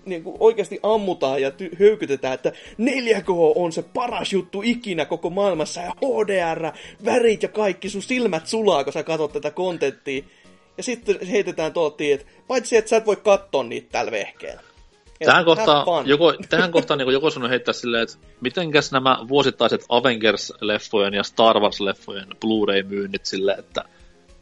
niin 0.09 0.23
kuin 0.23 0.37
oikeasti 0.39 0.79
ammutaan 0.83 1.41
ja 1.41 1.49
ty- 1.49 1.79
höykytetään, 1.79 2.33
että 2.33 2.51
4K 2.77 3.29
on 3.55 3.71
se 3.71 3.83
paras 3.83 4.33
juttu 4.33 4.61
ikinä 4.65 5.05
koko 5.05 5.29
maailmassa 5.29 5.81
ja 5.81 5.91
HDR, 5.91 6.71
värit 7.05 7.43
ja 7.43 7.49
kaikki, 7.49 7.89
sun 7.89 8.01
silmät 8.01 8.47
sulaa, 8.47 8.83
kun 8.83 8.93
sä 8.93 9.03
katsot 9.03 9.33
tätä 9.33 9.51
kontenttia. 9.51 10.23
Ja 10.77 10.83
sitten 10.83 11.27
heitetään 11.27 11.73
tuoltiin, 11.73 12.13
että 12.13 12.25
paitsi 12.47 12.77
että 12.77 12.89
sä 12.89 12.97
et 12.97 13.05
voi 13.05 13.15
katsoa 13.15 13.63
niitä 13.63 13.87
tällä 13.91 14.11
vehkeellä. 14.11 14.61
Tähän 15.25 15.45
kohtaan, 15.45 16.07
joko, 16.07 16.33
tähän 16.49 16.71
kohtaan 16.71 16.97
niin 16.97 17.13
joku 17.13 17.31
sanoi 17.31 17.49
heittää 17.49 17.73
silleen, 17.73 18.03
että 18.03 18.17
mitenkäs 18.41 18.91
nämä 18.91 19.19
vuosittaiset 19.27 19.81
Avengers-leffojen 19.81 21.15
ja 21.15 21.23
Star 21.23 21.55
Wars-leffojen 21.55 22.37
Blu-ray-myynnit 22.39 23.25
silleen, 23.25 23.59
että 23.59 23.83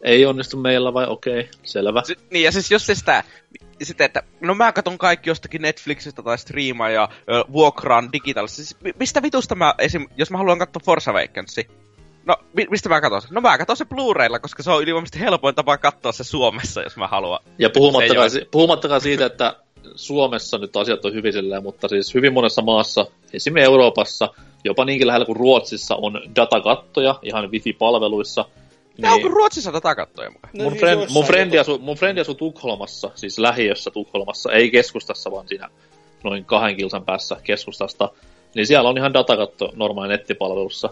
ei 0.01 0.25
onnistu 0.25 0.57
meillä 0.57 0.93
vai 0.93 1.05
okei, 1.07 1.39
okay, 1.39 1.51
selvä. 1.63 2.03
Si- 2.05 2.17
niin 2.31 2.43
ja 2.43 2.51
siis 2.51 2.71
jos 2.71 2.85
se 2.85 2.95
sitä, 2.95 3.23
sitten, 3.83 4.05
että 4.05 4.23
no 4.41 4.55
mä 4.55 4.71
katon 4.71 4.97
kaikki 4.97 5.29
jostakin 5.29 5.61
Netflixistä 5.61 6.23
tai 6.23 6.37
striimaa 6.37 6.89
ja 6.89 7.09
ö, 7.29 7.43
vuokraan 7.51 8.11
digitaalisesti. 8.13 8.63
Siis, 8.63 8.95
mistä 8.99 9.21
vitusta 9.21 9.55
mä 9.55 9.73
esim, 9.79 10.07
jos 10.17 10.31
mä 10.31 10.37
haluan 10.37 10.59
katsoa 10.59 10.81
Force 10.85 11.11
Awakensia, 11.11 11.63
No, 12.25 12.35
mi- 12.53 12.67
mistä 12.69 12.89
mä 12.89 13.01
katson 13.01 13.21
No 13.31 13.41
mä 13.41 13.57
katson 13.57 13.77
se 13.77 13.85
Blu-raylla, 13.85 14.39
koska 14.39 14.63
se 14.63 14.71
on 14.71 14.83
ylivoimaisesti 14.83 15.19
helpoin 15.19 15.55
tapa 15.55 15.77
katsoa 15.77 16.11
se 16.11 16.23
Suomessa, 16.23 16.81
jos 16.81 16.97
mä 16.97 17.07
haluan. 17.07 17.39
Ja 17.59 17.69
puhumattakaan, 17.69 18.29
si- 18.29 18.47
puhumattakaan 18.51 19.01
siitä, 19.01 19.25
että 19.25 19.55
Suomessa 19.95 20.57
nyt 20.57 20.75
asiat 20.75 21.05
on 21.05 21.13
hyvin 21.13 21.33
silleen, 21.33 21.63
mutta 21.63 21.87
siis 21.87 22.13
hyvin 22.13 22.33
monessa 22.33 22.61
maassa, 22.61 23.05
esimerkiksi 23.33 23.71
Euroopassa, 23.71 24.29
jopa 24.63 24.85
niinkin 24.85 25.07
lähellä 25.07 25.25
kuin 25.25 25.35
Ruotsissa 25.35 25.95
on 25.95 26.21
datakattoja 26.35 27.19
ihan 27.23 27.51
wifi-palveluissa, 27.51 28.45
niin. 28.97 29.13
Onko 29.13 29.27
Ruotsissa 29.27 29.73
datakattoja 29.73 30.31
mukaan? 30.31 30.51
No, 30.53 30.63
mun, 30.63 30.71
siis 30.71 30.79
friend, 30.79 31.09
mun, 31.09 31.25
frendi 31.25 31.59
asu, 31.59 31.79
mun 31.79 31.97
frendi 31.97 32.21
asuu 32.21 32.35
Tukholmassa, 32.35 33.11
siis 33.15 33.39
lähiössä 33.39 33.91
Tukholmassa, 33.91 34.51
ei 34.51 34.71
keskustassa, 34.71 35.31
vaan 35.31 35.47
siinä 35.47 35.69
noin 36.23 36.45
kahden 36.45 36.77
kilsan 36.77 37.05
päässä 37.05 37.37
keskustasta. 37.43 38.11
Niin 38.55 38.67
siellä 38.67 38.89
on 38.89 38.97
ihan 38.97 39.13
datakatto 39.13 39.71
normaali 39.75 40.09
nettipalvelussa. 40.09 40.89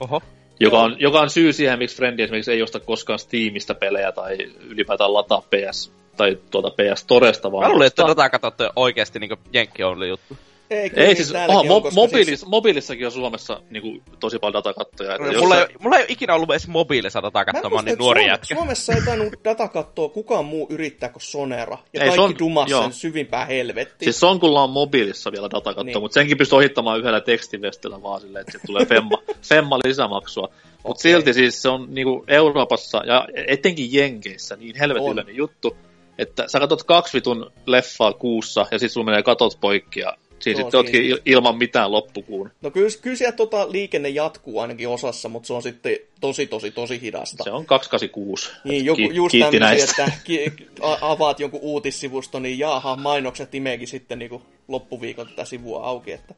Oho. 0.00 0.22
Joka 0.60 0.80
on, 0.80 0.96
joka 0.98 1.20
on 1.20 1.30
syy 1.30 1.52
siihen, 1.52 1.78
miksi 1.78 1.96
Frendi 1.96 2.22
esimerkiksi 2.22 2.52
ei 2.52 2.62
osta 2.62 2.80
koskaan 2.80 3.18
Steamista 3.18 3.74
pelejä 3.74 4.12
tai 4.12 4.36
ylipäätään 4.60 5.14
lataa 5.14 5.40
PS 5.40 5.92
tai 6.16 6.38
tuota 6.50 6.70
PS 6.70 7.04
Toresta, 7.04 7.52
vaan... 7.52 7.64
Mä 7.64 7.70
luulen, 7.70 7.86
että 7.86 8.06
datakatto 8.06 8.64
on 8.64 8.70
oikeasti 8.76 9.18
niin 9.18 9.30
Jenkki 9.52 9.82
only 9.82 10.08
juttu. 10.08 10.36
Ei, 10.72 10.90
Ei 10.96 11.16
siis, 11.16 11.34
aha, 11.34 11.62
mo- 11.62 11.94
mobiilis, 11.94 12.26
siis... 12.26 12.46
mobiilissakin 12.46 13.06
on 13.06 13.12
Suomessa 13.12 13.62
niin 13.70 13.82
kuin, 13.82 14.02
tosi 14.20 14.38
paljon 14.38 14.52
datakattoja. 14.52 15.14
Että 15.14 15.32
no, 15.32 15.40
mulla, 15.40 15.60
ei, 15.60 15.66
mulla 15.80 15.96
ei 15.96 16.02
ole 16.02 16.12
ikinä 16.12 16.34
ollut 16.34 16.50
edes 16.50 16.68
mobiilissa 16.68 17.22
datakattoa, 17.22 17.82
niin 17.82 17.98
nuori 17.98 18.26
jätkä. 18.26 18.54
Suomessa 18.54 18.92
ei 18.92 19.00
tainnut 19.04 19.32
datakattoa 19.44 20.08
kukaan 20.08 20.44
muu 20.44 20.66
yrittää 20.70 21.08
kuin 21.08 21.22
Sonera. 21.22 21.78
Ja 21.92 22.02
ei, 22.02 22.08
kaikki 22.08 22.20
on, 22.20 22.38
dumas 22.38 22.70
sen 22.70 22.92
syvimpää 22.92 23.44
helvettiin. 23.44 24.06
Siis 24.06 24.20
Sonkulla 24.20 24.62
on 24.62 24.70
mobiilissa 24.70 25.32
vielä 25.32 25.50
datakatto, 25.50 25.82
niin. 25.82 26.00
mutta 26.00 26.14
senkin 26.14 26.38
pystyy 26.38 26.56
ohittamaan 26.56 26.98
yhdellä 26.98 27.20
tekstivestillä 27.20 28.02
vaan 28.02 28.20
silleen, 28.20 28.44
että 28.48 28.66
tulee 28.66 28.86
femma, 28.86 29.18
femma 29.50 29.78
lisämaksua. 29.84 30.48
Mutta 30.84 31.00
okay. 31.00 31.12
silti 31.12 31.34
siis 31.34 31.62
se 31.62 31.68
on 31.68 31.86
niinku 31.94 32.24
Euroopassa 32.28 33.02
ja 33.06 33.28
etenkin 33.46 33.92
Jenkeissä 33.92 34.56
niin 34.56 34.76
helvetillinen 34.76 35.36
juttu, 35.36 35.76
että 36.18 36.48
sä 36.48 36.60
katot 36.60 36.82
kaksi 36.82 37.14
vitun 37.14 37.52
leffaa 37.66 38.12
kuussa 38.12 38.66
ja 38.70 38.78
sit 38.78 38.92
sulla 38.92 39.04
menee 39.04 39.22
katot 39.22 39.58
poikki 39.60 40.00
ja 40.00 40.16
Siis 40.42 40.58
no, 40.58 40.70
sitten 40.70 40.86
siis... 40.86 41.20
ilman 41.26 41.58
mitään 41.58 41.92
loppukuun. 41.92 42.50
No 42.62 42.70
kyllä, 42.70 42.88
kyllä 43.02 43.16
siellä 43.16 43.36
tota 43.36 43.72
liikenne 43.72 44.08
jatkuu 44.08 44.58
ainakin 44.58 44.88
osassa, 44.88 45.28
mutta 45.28 45.46
se 45.46 45.52
on 45.52 45.62
sitten 45.62 45.96
tosi, 46.20 46.46
tosi, 46.46 46.70
tosi 46.70 47.00
hidasta. 47.00 47.44
Se 47.44 47.50
on 47.50 47.66
286. 47.66 48.50
Niin, 48.64 48.84
joku, 48.84 48.96
Ki- 48.96 49.14
just 49.14 49.34
tämmöisiä, 49.38 49.84
että 49.84 50.12
ki- 50.24 50.52
avaat 51.00 51.40
jonkun 51.40 51.60
uutissivusto, 51.62 52.38
niin 52.38 52.58
jaaha, 52.58 52.96
mainokset 52.96 53.54
imeekin 53.54 53.88
sitten 53.88 54.18
niin 54.18 54.28
kuin 54.28 54.42
loppuviikon 54.68 55.28
tätä 55.28 55.44
sivua 55.44 55.84
auki. 55.84 56.12
Että. 56.12 56.34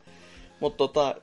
Mutta 0.60 0.76
tota, 0.76 1.14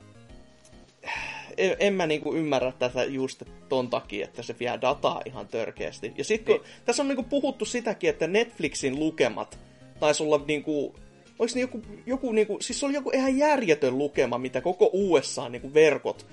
en, 1.56 1.76
en 1.78 1.94
mä 1.94 2.06
niinku 2.06 2.34
ymmärrä 2.34 2.72
tätä 2.78 3.04
just 3.04 3.42
ton 3.68 3.90
takia, 3.90 4.24
että 4.24 4.42
se 4.42 4.56
vie 4.60 4.78
dataa 4.80 5.22
ihan 5.24 5.48
törkeästi. 5.48 6.12
Ja 6.18 6.24
sitten 6.24 6.56
niin. 6.56 6.66
tässä 6.84 7.02
on 7.02 7.08
niinku 7.08 7.22
puhuttu 7.22 7.64
sitäkin, 7.64 8.10
että 8.10 8.26
Netflixin 8.26 8.98
lukemat 8.98 9.58
taisi 10.00 10.22
olla 10.22 10.40
niinku 10.46 10.94
oliko 11.42 11.54
niin 11.54 11.60
joku, 11.60 11.82
joku 12.06 12.32
niinku, 12.32 12.58
siis 12.60 12.80
se 12.80 12.86
oli 12.86 12.94
joku 12.94 13.10
ihan 13.10 13.38
järjetön 13.38 13.98
lukema, 13.98 14.38
mitä 14.38 14.60
koko 14.60 14.90
USA 14.92 15.48
niinku 15.48 15.74
verkot, 15.74 16.26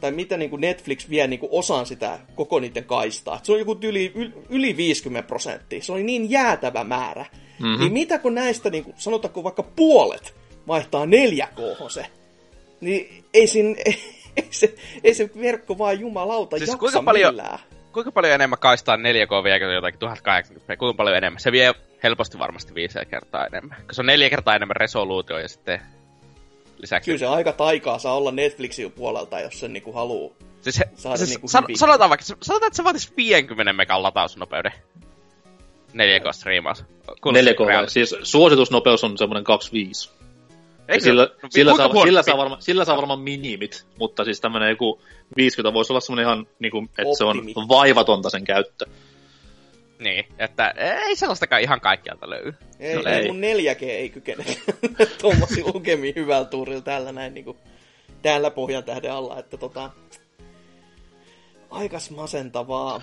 tai 0.00 0.12
mitä 0.12 0.36
niinku 0.36 0.56
Netflix 0.56 1.10
vie 1.10 1.26
niinku 1.26 1.48
osaan 1.50 1.86
sitä 1.86 2.18
koko 2.34 2.60
niiden 2.60 2.84
kaistaa. 2.84 3.40
Se 3.42 3.52
on 3.52 3.58
joku 3.58 3.78
yli, 3.82 4.12
yli 4.48 4.76
50 4.76 5.26
prosenttia. 5.26 5.82
Se 5.82 5.92
oli 5.92 6.02
niin 6.02 6.30
jäätävä 6.30 6.84
määrä. 6.84 7.26
Mm-hmm. 7.58 7.80
Niin 7.80 7.92
mitä 7.92 8.18
kun 8.18 8.34
näistä, 8.34 8.70
niinku, 8.70 8.94
sanotaanko 8.96 9.44
vaikka 9.44 9.62
puolet, 9.62 10.34
vaihtaa 10.68 11.04
4K 11.04 11.90
se, 11.90 12.06
niin 12.80 13.24
ei, 13.34 13.46
siinä, 13.46 13.76
ei, 14.36 14.46
se, 14.50 14.74
ei 15.04 15.14
se 15.14 15.30
verkko 15.40 15.78
vaan 15.78 16.00
jumalauta 16.00 16.58
siis 16.58 16.68
jaksa 16.68 16.78
kuinka 16.78 17.02
paljon, 17.02 17.34
millään. 17.34 17.58
Kuinka 17.92 18.12
paljon 18.12 18.34
enemmän 18.34 18.58
kaistaa 18.58 18.96
4K 18.96 19.44
vielä 19.44 19.74
jotakin 19.74 20.00
1080p? 20.00 20.76
Kuinka 20.76 20.96
paljon 20.96 21.16
enemmän? 21.16 21.40
Se 21.40 21.52
vie 21.52 21.72
helposti 22.02 22.38
varmasti 22.38 22.74
viisi 22.74 22.98
kertaa 23.10 23.46
enemmän. 23.46 23.76
Koska 23.76 23.92
se 23.92 24.00
on 24.02 24.06
neljä 24.06 24.30
kertaa 24.30 24.56
enemmän 24.56 24.76
resoluutio 24.76 25.38
ja 25.38 25.48
sitten 25.48 25.80
lisäksi... 26.78 27.10
Kyllä 27.10 27.18
se 27.18 27.26
aika 27.26 27.52
taikaa 27.52 27.98
saa 27.98 28.16
olla 28.16 28.30
Netflixin 28.30 28.92
puolelta, 28.92 29.40
jos 29.40 29.60
sen 29.60 29.72
niinku 29.72 29.92
haluu 29.92 30.36
siis 30.62 30.78
he, 30.78 30.84
saada 30.94 31.16
siis 31.16 31.30
niinku 31.30 31.48
san, 31.48 31.64
sanotaan 31.74 32.10
vaikka, 32.10 32.24
sanotaan, 32.24 32.66
että 32.66 32.76
se 32.76 32.84
vaatisi 32.84 33.12
50 33.16 33.72
megan 33.72 34.02
latausnopeuden. 34.02 34.72
4K 35.92 36.32
striimaus. 36.32 36.84
4K, 37.08 37.88
siis 37.88 38.16
suositusnopeus 38.22 39.04
on 39.04 39.18
semmoinen 39.18 39.44
25. 39.44 40.10
Sillä, 41.00 41.22
no, 41.42 41.48
sillä, 41.50 41.76
saa, 41.76 42.02
sillä, 42.04 42.22
saa 42.22 42.36
varma, 42.36 42.56
sillä 42.60 42.84
saa 42.84 42.96
varmaan 42.96 43.20
minimit, 43.20 43.86
mutta 43.98 44.24
siis 44.24 44.40
tämmöinen 44.40 44.70
joku 44.70 45.02
50 45.36 45.74
voisi 45.74 45.92
olla 45.92 46.00
semmoinen 46.00 46.24
ihan, 46.24 46.46
niin 46.58 46.72
kuin, 46.72 46.84
että 46.84 47.02
Optimi. 47.02 47.52
se 47.52 47.60
on 47.60 47.68
vaivatonta 47.68 48.30
sen 48.30 48.44
käyttö. 48.44 48.86
Niin, 49.98 50.24
että 50.38 50.74
ei 50.76 51.16
sellaistakaan 51.16 51.62
ihan 51.62 51.80
kaikkialta 51.80 52.30
löydy. 52.30 52.54
Ei, 52.80 52.96
no, 52.96 53.02
ei. 53.06 53.26
mun 53.26 53.40
4G 53.40 53.82
ei 53.82 54.08
kykene 54.10 54.44
tuommoisiin 55.20 55.66
lukemiin 55.74 56.14
hyvällä 56.14 56.44
tuurilla 56.44 56.80
täällä 56.80 57.12
näin 57.12 57.34
niin 57.34 57.44
kuin, 57.44 57.56
täällä 58.22 58.50
pohjan 58.50 58.84
tähden 58.84 59.12
alla, 59.12 59.38
että 59.38 59.56
tota, 59.56 59.90
aikas 61.70 62.10
masentavaa. 62.10 63.02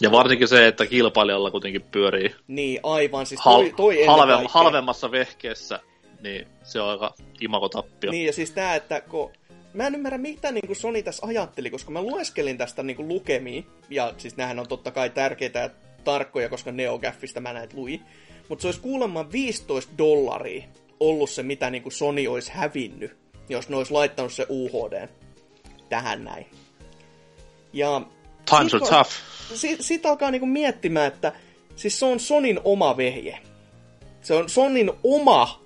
Ja 0.00 0.12
varsinkin 0.12 0.48
se, 0.48 0.66
että 0.66 0.86
kilpailijalla 0.86 1.50
kuitenkin 1.50 1.82
pyörii 1.82 2.34
niin, 2.46 2.80
aivan, 2.82 3.26
siis 3.26 3.40
toi, 3.44 3.74
toi 3.76 4.04
halve, 4.04 4.46
halvemmassa 4.48 5.10
vehkeessä, 5.10 5.80
niin 6.20 6.46
se 6.62 6.80
on 6.80 6.90
aika 6.90 7.14
imakotappio. 7.40 8.10
Niin, 8.10 8.26
ja 8.26 8.32
siis 8.32 8.50
tää, 8.50 8.74
että 8.74 9.00
kun 9.00 9.32
mä 9.72 9.86
en 9.86 9.94
ymmärrä, 9.94 10.18
mitä 10.18 10.52
niin 10.52 10.66
kuin 10.66 10.76
Sony 10.76 11.02
tässä 11.02 11.26
ajatteli, 11.26 11.70
koska 11.70 11.90
mä 11.90 12.02
lueskelin 12.02 12.58
tästä 12.58 12.82
niin 12.82 12.96
kuin 12.96 13.08
lukemiin, 13.08 13.66
ja 13.90 14.14
siis 14.16 14.36
nämähän 14.36 14.58
on 14.58 14.68
totta 14.68 14.90
kai 14.90 15.10
tärkeitä 15.10 15.58
ja 15.58 15.70
tarkkoja, 16.04 16.48
koska 16.48 16.72
NeoGaffista 16.72 17.40
mä 17.40 17.52
näet 17.52 17.74
lui. 17.74 18.00
Mutta 18.48 18.62
se 18.62 18.68
olisi 18.68 18.80
kuulemma 18.80 19.32
15 19.32 19.92
dollaria 19.98 20.64
ollut 21.00 21.30
se, 21.30 21.42
mitä 21.42 21.70
niin 21.70 21.82
kuin 21.82 21.92
Sony 21.92 22.26
olisi 22.26 22.50
hävinnyt, 22.54 23.16
jos 23.48 23.68
ne 23.68 23.76
olisi 23.76 23.92
laittanut 23.92 24.32
se 24.32 24.46
UHD 24.48 25.08
tähän 25.88 26.24
näin. 26.24 26.46
Ja 27.72 28.02
Times 28.50 28.74
are 28.74 28.86
tough. 28.86 29.10
Sitten 29.54 29.84
sit 29.84 30.06
alkaa 30.06 30.30
niinku 30.30 30.46
miettimään, 30.46 31.06
että 31.06 31.32
siis 31.76 31.98
se 31.98 32.06
on 32.06 32.20
Sonin 32.20 32.60
oma 32.64 32.96
vehje. 32.96 33.38
Se 34.20 34.34
on 34.34 34.48
Sonin 34.48 34.90
oma 35.04 35.60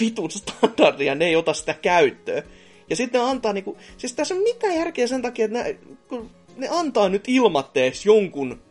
vitun 0.00 0.30
standardi 0.30 1.06
ja 1.06 1.14
ne 1.14 1.26
ei 1.26 1.36
ota 1.36 1.52
sitä 1.52 1.74
käyttöön. 1.74 2.42
Ja 2.90 2.96
sitten 2.96 3.20
ne 3.20 3.30
antaa 3.30 3.52
niinku, 3.52 3.76
siis 3.96 4.12
tässä 4.12 4.34
on 4.34 4.42
mitään 4.42 4.74
järkeä 4.74 5.06
sen 5.06 5.22
takia, 5.22 5.44
että 5.44 5.62
ne, 5.62 5.78
kun 6.08 6.30
ne 6.56 6.68
antaa 6.70 7.08
nyt 7.08 7.24
ilmatteeksi 7.28 8.08
jonkun 8.08 8.62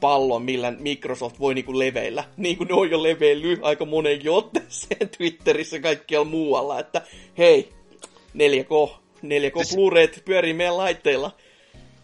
pallon, 0.00 0.42
millä 0.42 0.70
Microsoft 0.70 1.40
voi 1.40 1.54
niinku 1.54 1.78
leveillä. 1.78 2.24
Niin 2.36 2.56
kuin 2.56 2.68
ne 2.68 2.74
on 2.74 2.90
jo 2.90 3.02
leveillyt 3.02 3.58
aika 3.62 3.84
monenkin 3.84 4.30
otteeseen 4.30 5.08
Twitterissä 5.16 5.78
kaikkialla 5.78 6.24
muualla, 6.30 6.78
että 6.78 7.02
hei, 7.38 7.68
4K, 8.34 8.90
4K 9.22 9.56
siis... 9.56 9.74
Blu-rayt 9.74 10.22
pyörii 10.24 10.52
meidän 10.52 10.76
laitteilla. 10.76 11.36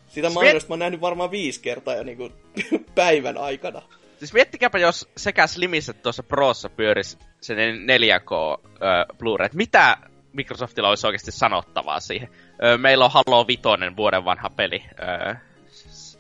Sitä 0.09 0.31
mainosta 0.31 0.69
mä 0.69 0.73
oon 0.73 0.79
nähnyt 0.79 1.01
varmaan 1.01 1.31
viisi 1.31 1.61
kertaa 1.61 1.95
jo 1.95 2.03
niinku 2.03 2.31
päivän 2.95 3.39
aikana. 3.39 3.83
Siis 4.21 4.33
miettikääpä, 4.33 4.79
jos 4.79 5.09
sekä 5.17 5.47
Slimissä 5.47 5.91
että 5.91 6.03
tuossa 6.03 6.23
Prossa 6.23 6.69
pyörisi 6.69 7.19
se 7.41 7.55
4K 7.55 8.59
uh, 8.59 9.17
Blu-ray. 9.19 9.49
Mitä 9.55 9.97
Microsoftilla 10.33 10.89
olisi 10.89 11.07
oikeasti 11.07 11.33
sanottavaa 11.33 12.01
siihen. 12.01 12.29
Öö, 12.65 12.79
meillä 12.79 13.05
on 13.05 13.11
Halo 13.11 13.47
Vitoinen 13.47 13.97
vuoden 13.97 14.25
vanha 14.25 14.51
peli 14.51 14.85
öö, 15.01 15.35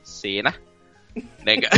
siinä. 0.03 0.53
Nenkö? 1.47 1.69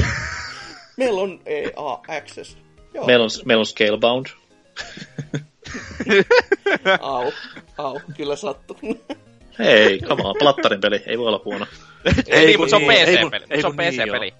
meillä 0.97 1.21
on 1.21 1.41
EA 1.47 2.17
Access. 2.19 2.59
Joo. 2.95 3.07
Meillä 3.07 3.25
on, 3.25 3.31
meillä 3.45 3.61
on 3.61 3.67
Scalebound. 3.67 4.27
au, 7.01 7.33
au, 7.79 8.01
kyllä 8.17 8.37
sattuu. 8.37 8.79
Hei, 9.59 10.01
come 10.01 10.23
on, 10.25 10.35
plattarin 10.39 10.81
peli, 10.81 11.03
ei 11.07 11.19
voi 11.19 11.29
olla 11.29 11.43
huono. 11.45 11.67
ei, 12.05 12.13
ei, 12.27 12.47
niin, 12.47 12.61
mutta 12.61 12.71
se 12.71 12.77
on 12.77 12.83
PC-peli. 12.83 13.47
Ei, 13.51 13.61
se 13.61 13.67
on 13.67 13.77
PC-peli. 13.77 14.35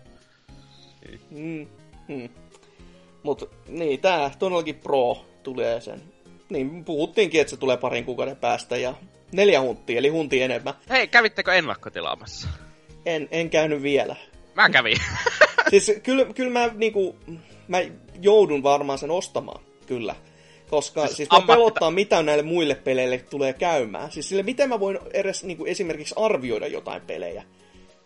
Mm, 1.35 1.67
mm. 2.09 2.29
Mut 3.23 3.51
niin, 3.69 4.01
tää 4.01 4.31
todellakin 4.39 4.75
Pro 4.75 5.25
tulee 5.43 5.81
sen 5.81 6.03
niin 6.49 6.85
puhuttiinkin, 6.85 7.41
että 7.41 7.51
se 7.51 7.57
tulee 7.57 7.77
parin 7.77 8.05
kuukauden 8.05 8.37
päästä 8.37 8.77
ja 8.77 8.95
neljä 9.33 9.61
hunttia, 9.61 9.99
eli 9.99 10.09
hunti 10.09 10.43
enemmän. 10.43 10.75
Hei, 10.91 11.09
kävittekö 11.09 11.55
ennakkotilaamassa? 11.55 12.49
En, 13.07 13.29
en 13.31 13.51
käynyt 13.51 13.83
vielä. 13.83 14.17
Mä 14.55 14.71
kävin. 14.71 14.97
siis 15.71 15.93
kyllä, 16.03 16.25
kyllä 16.35 16.51
mä 16.51 16.71
niinku, 16.75 17.17
mä 17.69 17.79
joudun 18.21 18.63
varmaan 18.63 18.99
sen 18.99 19.11
ostamaan, 19.11 19.63
kyllä. 19.87 20.15
Koska 20.71 21.07
siis, 21.07 21.17
siis 21.17 21.29
mä 21.33 21.41
pelottaa, 21.47 21.91
mitä 21.91 22.23
näille 22.23 22.43
muille 22.43 22.75
peleille 22.75 23.19
tulee 23.19 23.53
käymään. 23.53 24.13
Siis 24.13 24.29
sille, 24.29 24.43
miten 24.43 24.69
mä 24.69 24.81
voin 24.81 24.99
edes 25.13 25.45
niinku, 25.45 25.65
esimerkiksi 25.65 26.15
arvioida 26.19 26.67
jotain 26.67 27.03
pelejä. 27.03 27.43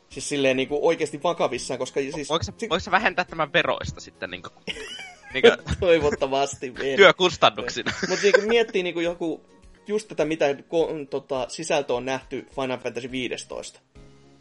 Siis 0.08 0.28
silleen 0.28 0.56
niinku, 0.56 0.88
oikeasti 0.88 1.22
vakavissaan, 1.22 1.78
koska 1.78 2.00
siis... 2.00 2.28
Voiko, 2.28 2.44
si- 2.44 2.68
voiko 2.70 2.90
vähentää 2.90 3.24
tämän 3.24 3.52
veroista 3.52 4.00
sitten 4.00 4.30
niinku? 4.30 4.48
Niin 5.34 5.44
Toivottavasti. 5.80 6.74
Työkustannuksina. 6.96 7.92
Mutta 8.08 8.22
niin 8.22 8.48
miettii 8.48 8.82
niin 8.82 9.02
joku, 9.02 9.44
just 9.86 10.08
tätä, 10.08 10.24
mitä 10.24 10.54
ko, 10.68 10.88
tota, 11.10 11.46
sisältö 11.48 11.94
on 11.94 12.04
nähty 12.04 12.46
Final 12.54 12.78
Fantasy 12.78 13.10
15. 13.10 13.80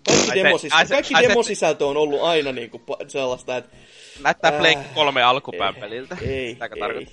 Kaikki, 0.08 0.44
demosisältö, 0.44 0.94
kaikki 0.94 1.14
demosisältö 1.22 1.86
on 1.86 1.98
ollut 1.98 2.22
aina 2.22 2.52
niin 2.52 2.70
kuin 2.70 2.84
sellaista, 3.08 3.58
että... 3.58 3.76
Näyttää 4.24 4.52
äh, 4.52 4.60
Blake 4.60 4.86
3 4.94 5.24
alkupään 5.24 5.76
peliltä. 5.76 6.18
Ei, 6.22 6.30
ei. 6.30 6.58
ei. 6.96 7.08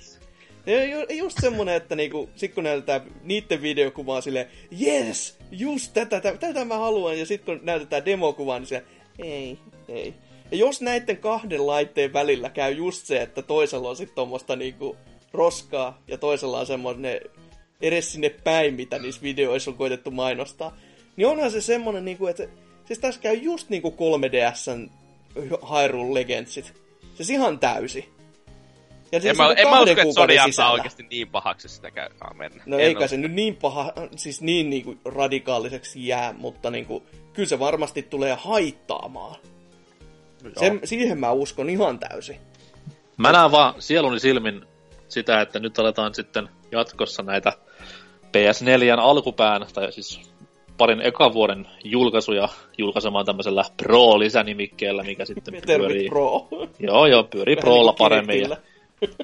Just 1.09 1.37
semmonen, 1.41 1.75
että 1.75 1.95
niinku, 1.95 2.29
sit 2.35 2.53
kun 2.53 2.63
näytetään 2.63 3.01
niiden 3.23 3.61
videokuvaa 3.61 4.21
silleen, 4.21 4.47
yes, 4.81 5.37
just 5.51 5.93
tätä, 5.93 6.21
tätä, 6.21 6.37
tätä 6.37 6.65
mä 6.65 6.77
haluan, 6.77 7.19
ja 7.19 7.25
sitten 7.25 7.57
kun 7.57 7.65
näytetään 7.65 8.05
demokuvaa, 8.05 8.59
niin 8.59 8.67
se, 8.67 8.83
ei, 9.19 9.57
ei. 9.87 10.13
Ja 10.51 10.57
jos 10.57 10.81
näiden 10.81 11.17
kahden 11.17 11.67
laitteen 11.67 12.13
välillä 12.13 12.49
käy 12.49 12.71
just 12.71 13.05
se, 13.05 13.21
että 13.21 13.41
toisella 13.41 13.89
on 13.89 13.95
sitten 13.95 14.15
tuommoista 14.15 14.55
niinku 14.55 14.97
roskaa 15.33 16.01
ja 16.07 16.17
toisella 16.17 16.59
on 16.59 16.65
semmoinen 16.65 17.21
edes 17.81 18.11
sinne 18.11 18.29
päin, 18.29 18.73
mitä 18.73 18.99
niissä 18.99 19.21
videoissa 19.21 19.71
on 19.71 19.77
koitettu 19.77 20.11
mainostaa, 20.11 20.77
niin 21.15 21.27
onhan 21.27 21.51
se 21.51 21.61
semmoinen, 21.61 22.05
niinku, 22.05 22.27
että 22.27 22.47
siis 22.85 22.99
tässä 22.99 23.21
käy 23.21 23.33
just 23.35 23.69
niinku 23.69 23.95
3DSn 23.97 24.89
Hyrule 25.71 26.13
Legendsit. 26.13 26.73
Siis 27.15 27.29
ihan 27.29 27.59
täysi. 27.59 28.12
Ja 29.13 29.19
siis 29.19 29.31
en 29.31 29.37
mä, 29.37 29.53
en 29.57 29.69
mä 29.69 29.81
usko, 29.81 30.01
että 30.01 30.13
Sony 30.13 30.37
antaa 30.37 30.71
oikeasti 30.71 31.03
niin 31.09 31.27
pahaksi 31.27 31.69
sitä 31.69 31.91
käy 31.91 32.09
mennä. 32.33 32.63
No 32.65 32.77
en 32.77 32.85
eikä 32.85 33.07
se 33.07 33.17
nyt 33.17 33.31
niin 33.31 33.55
paha, 33.55 33.93
siis 34.15 34.41
niin 34.41 34.69
niinku 34.69 34.95
radikaaliseksi 35.05 36.07
jää, 36.07 36.33
mutta 36.37 36.71
niinku, 36.71 37.03
kyllä 37.33 37.49
se 37.49 37.59
varmasti 37.59 38.03
tulee 38.03 38.37
haittaamaan 38.39 39.35
sen, 40.59 40.79
siihen 40.83 41.19
mä 41.19 41.31
uskon 41.31 41.69
ihan 41.69 41.99
täysin. 41.99 42.35
Mä 43.17 43.31
näen 43.31 43.51
vaan 43.51 43.73
sieluni 43.79 44.19
silmin 44.19 44.65
sitä, 45.07 45.41
että 45.41 45.59
nyt 45.59 45.79
aletaan 45.79 46.13
sitten 46.13 46.49
jatkossa 46.71 47.23
näitä 47.23 47.53
PS4 48.27 48.99
alkupään, 48.99 49.65
tai 49.73 49.91
siis 49.91 50.33
parin 50.77 51.01
ekan 51.01 51.33
vuoden 51.33 51.67
julkaisuja 51.83 52.49
julkaisemaan 52.77 53.25
tämmöisellä 53.25 53.63
Pro-lisänimikkeellä, 53.77 55.03
mikä 55.03 55.25
sitten 55.25 55.53
pyörii... 55.67 56.09
Pro. 56.09 56.47
Joo, 56.79 57.05
joo, 57.05 57.23
pyörii 57.23 57.55
Prolla 57.55 57.91
niin 57.91 57.97
paremmin. 57.97 58.41
Ja 58.41 58.57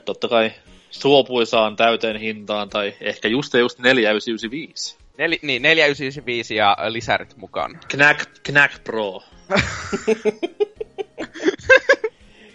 totta 0.05 0.27
kai 0.27 0.51
suopuisaan 0.91 1.75
täyteen 1.75 2.19
hintaan, 2.19 2.69
tai 2.69 2.93
ehkä 3.01 3.27
just 3.27 3.53
ja 3.53 3.59
just 3.59 3.79
4995. 3.79 4.97
Neli, 5.17 5.39
niin, 5.41 5.61
4995 5.61 6.55
ja 6.55 6.77
lisärit 6.89 7.37
mukaan. 7.37 7.79
Knack, 7.87 8.29
Knack 8.43 8.83
Pro. 8.83 9.23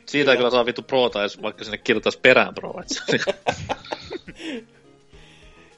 Siitä 0.07 0.31
ei 0.31 0.37
kyllä 0.37 0.51
saa 0.51 0.67
vittu 0.67 0.83
Pro, 0.83 1.11
tai 1.11 1.27
vaikka 1.43 1.65
sinne 1.65 1.79
kirjoittaisi 1.79 2.19
perään 2.23 2.55
Pro. 2.55 2.75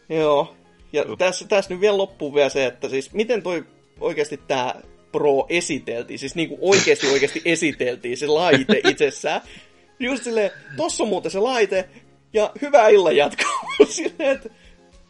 Joo. 0.09 0.57
Ja 0.93 1.05
tässä, 1.19 1.49
tässä 1.49 1.75
nyt 1.75 1.81
vielä 1.81 1.97
loppuu 1.97 2.35
vielä 2.35 2.49
se, 2.49 2.67
että 2.67 2.89
siis 2.89 3.13
miten 3.13 3.43
toi 3.43 3.65
oikeasti 4.01 4.41
tämä 4.49 4.75
Pro 5.13 5.47
esiteltiin, 5.49 6.19
siis 6.19 6.35
niinku 6.35 6.59
oikeasti 6.61 7.07
oikeasti 7.07 7.43
esiteltiin 7.45 8.17
se 8.17 8.27
laite 8.27 8.81
itsessään. 8.91 9.41
Just 9.99 10.25
silleen, 10.25 10.51
tossa 10.77 11.05
on 11.05 11.09
muuten 11.09 11.31
se 11.31 11.39
laite, 11.39 11.89
ja 12.33 12.51
hyvää 12.63 12.89
illan 12.89 13.17
jatkoa. 13.17 13.61
silleen, 13.89 14.31
että 14.37 14.51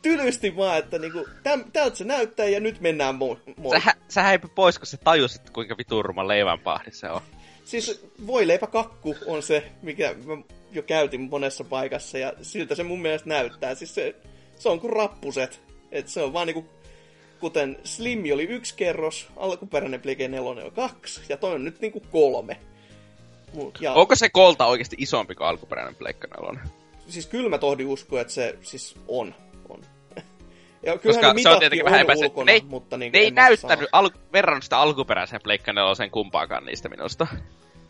tylysti 0.03 0.57
vaan, 0.57 0.79
että 0.79 0.99
niinku, 0.99 1.27
täm, 1.43 1.65
tältä 1.73 1.97
se 1.97 2.05
näyttää 2.05 2.49
ja 2.49 2.61
nyt 2.61 2.81
mennään 2.81 3.15
moi. 3.15 3.37
Sä, 3.85 3.95
sä 4.09 4.23
häipy 4.23 4.49
pois, 4.55 4.79
kun 4.79 4.87
sä 4.87 4.97
tajusit, 4.97 5.51
kuinka 5.51 5.77
viturma 5.79 6.29
leivänpahdi 6.29 6.91
se 6.91 7.11
on. 7.11 7.21
Siis 7.65 8.07
voileipäkakku 8.27 9.17
on 9.27 9.43
se, 9.43 9.73
mikä 9.83 10.15
mä 10.25 10.37
jo 10.73 10.83
käytin 10.83 11.21
monessa 11.21 11.65
paikassa 11.65 12.19
ja 12.19 12.33
siltä 12.43 12.75
se 12.75 12.83
mun 12.83 13.03
mielestä 13.03 13.29
näyttää. 13.29 13.75
Siis 13.75 13.95
se, 13.95 14.15
se 14.57 14.69
on 14.69 14.81
kuin 14.81 14.93
rappuset. 14.93 15.61
Et 15.93 16.09
se 16.09 16.23
on 16.23 16.33
vaan 16.33 16.47
niinku, 16.47 16.67
kuten 17.41 17.79
Slim 17.85 18.23
oli 18.35 18.45
yksi 18.45 18.75
kerros, 18.77 19.29
alkuperäinen 19.37 20.01
Plege 20.03 20.29
4 20.29 20.51
on 20.51 20.73
kaksi 20.73 21.21
ja 21.29 21.37
toi 21.37 21.55
on 21.55 21.65
nyt 21.65 21.81
niinku 21.81 22.01
kolme. 22.01 22.57
Ja... 23.81 23.93
Onko 23.93 24.15
se 24.15 24.29
kolta 24.29 24.67
oikeasti 24.67 24.97
isompi 24.99 25.35
kuin 25.35 25.47
alkuperäinen 25.47 25.95
Pleikka 25.95 26.29
4? 26.43 26.67
Siis 27.09 27.27
kyllä 27.27 27.49
mä 27.49 27.59
tohdin 27.59 27.87
uskoa, 27.87 28.21
että 28.21 28.33
se 28.33 28.59
siis 28.63 28.95
on. 29.09 29.35
on. 29.69 29.81
Ja 30.83 30.99
Koska 30.99 31.33
ne 31.33 31.43
se 31.43 31.49
on 31.49 31.59
tietenkin 31.59 31.85
vähän 31.85 32.01
epäselvä. 32.01 32.27
Ulkona, 32.27 32.53
ne, 32.53 32.61
mutta 32.69 32.97
niin 32.97 33.13
ne 33.13 33.19
ei 33.19 33.31
näyttänyt 33.31 33.89
al- 33.93 34.11
verran 34.33 34.63
sitä 34.63 34.79
alkuperäisen 34.79 35.41
Pleikka 35.43 35.73
4 35.73 36.09
kumpaakaan 36.11 36.65
niistä 36.65 36.89
minusta 36.89 37.27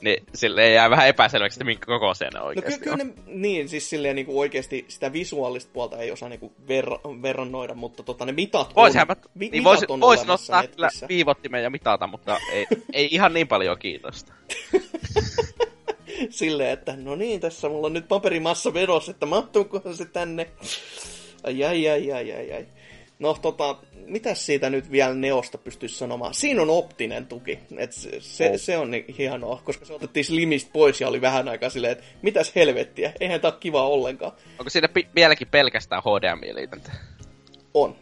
niin 0.01 0.25
sille 0.35 0.71
jää 0.71 0.91
vähän 0.91 1.09
epäselväksi, 1.09 1.57
että 1.57 1.65
minkä 1.65 1.87
koko 1.87 2.15
se 2.15 2.29
no 2.35 2.45
oikeasti 2.45 2.71
no, 2.71 2.79
kyllä, 2.79 2.97
kyllä 2.97 3.11
ne, 3.11 3.23
niin, 3.27 3.69
siis 3.69 3.91
silleen 3.91 4.17
niin 4.17 4.27
kuin 4.27 4.39
oikeasti 4.39 4.85
sitä 4.89 5.13
visuaalista 5.13 5.71
puolta 5.73 5.99
ei 5.99 6.11
osaa 6.11 6.29
niin 6.29 6.41
kuin 6.41 6.53
ver- 6.69 7.23
verrannoida, 7.23 7.75
mutta 7.75 8.03
tota, 8.03 8.27
ne 8.27 8.33
mitat 8.33 8.73
on, 8.75 8.93
mä, 9.09 9.17
vi- 9.39 9.51
niin 9.51 9.65
vois, 9.65 9.85
on 9.89 10.01
vois 10.01 10.21
ottaa 10.29 10.67
kyllä 10.67 10.89
viivottimen 11.09 11.63
ja 11.63 11.71
mitata, 11.71 12.07
mutta 12.07 12.39
ei, 12.53 12.67
ei 12.93 13.09
ihan 13.11 13.35
niin 13.35 13.49
paljon 13.49 13.79
kiitosta. 13.79 14.33
silleen, 16.31 16.71
että 16.71 16.97
no 16.97 17.17
niin, 17.17 17.41
tässä 17.41 17.69
mulla 17.69 17.87
on 17.87 17.93
nyt 17.93 18.09
paperimassa 18.09 18.75
vedossa, 18.75 19.11
että 19.11 19.27
mahtuukohan 19.27 19.97
se 19.97 20.05
tänne. 20.05 20.47
Ai, 21.45 21.65
ai, 21.65 21.89
ai, 21.89 22.13
ai, 22.13 22.33
ai, 22.33 22.53
ai. 22.53 22.67
No 23.19 23.35
tota, 23.43 23.77
mitäs 24.07 24.47
siitä 24.47 24.71
nyt 24.71 24.91
vielä 24.91 25.15
Neosta 25.15 25.59
pystyisi 25.59 25.95
sanomaan? 25.95 26.35
Siinä 26.35 26.63
on 26.63 26.71
optinen 26.71 27.27
tuki. 27.27 27.59
Et 27.79 27.93
se, 27.93 28.21
se, 28.21 28.51
oh. 28.51 28.57
se 28.57 28.79
on 28.79 28.91
niin 28.91 29.05
hienoa, 29.19 29.61
koska 29.65 29.85
se 29.85 29.93
otettiin 29.93 30.25
Slimistä 30.25 30.71
pois 30.73 31.01
ja 31.01 31.09
oli 31.09 31.21
vähän 31.21 31.49
aikaa 31.49 31.71
silleen, 31.71 31.93
että 31.93 32.05
mitäs 32.23 32.53
helvettiä, 32.55 33.13
eihän 33.21 33.41
tää 33.41 33.51
ole 33.51 33.61
kiva 33.61 33.89
ollenkaan. 33.89 34.33
Onko 34.59 34.71
siinä 34.71 34.89
pi- 34.89 35.09
vieläkin 35.15 35.49
pelkästään 35.49 36.03
HDMI-liitäntä? 36.03 36.93
On. 37.75 37.97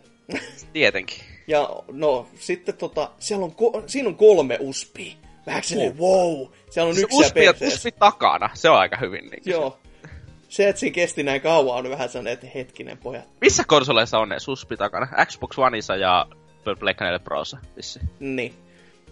Tietenkin. 0.72 1.18
Ja 1.46 1.68
no, 1.92 2.28
sitten 2.34 2.76
tota, 2.76 3.10
siellä 3.18 3.44
on, 3.44 3.52
ko- 3.52 3.82
siinä 3.86 4.08
on 4.08 4.14
kolme 4.16 4.58
uspia. 4.60 5.14
Vähän 5.46 5.64
silleen, 5.64 5.98
wow. 5.98 6.46
Siellä 6.70 6.88
on 6.88 6.94
se 6.94 7.00
yksi 7.00 7.16
uspi, 7.16 7.40
uspi 7.66 7.92
takana, 7.92 8.50
se 8.54 8.70
on 8.70 8.78
aika 8.78 8.96
hyvin. 8.96 9.30
Niin 9.30 9.42
Joo, 9.46 9.78
se, 10.54 10.68
että 10.68 10.80
siinä 10.80 10.94
kesti 10.94 11.22
näin 11.22 11.40
kauan, 11.40 11.78
on 11.78 11.90
vähän 11.90 12.08
sellainen, 12.08 12.32
että 12.32 12.46
hetkinen 12.54 12.98
pojat. 12.98 13.28
Missä 13.40 13.64
konsoleissa 13.66 14.18
on 14.18 14.28
ne 14.28 14.38
suspi 14.38 14.76
takana? 14.76 15.24
Xbox 15.26 15.58
Oneissa 15.58 15.96
ja 15.96 16.26
Black 16.78 17.00
4 17.00 17.18
Prossa, 17.18 17.58
vissi. 17.76 18.00
Niin. 18.20 18.54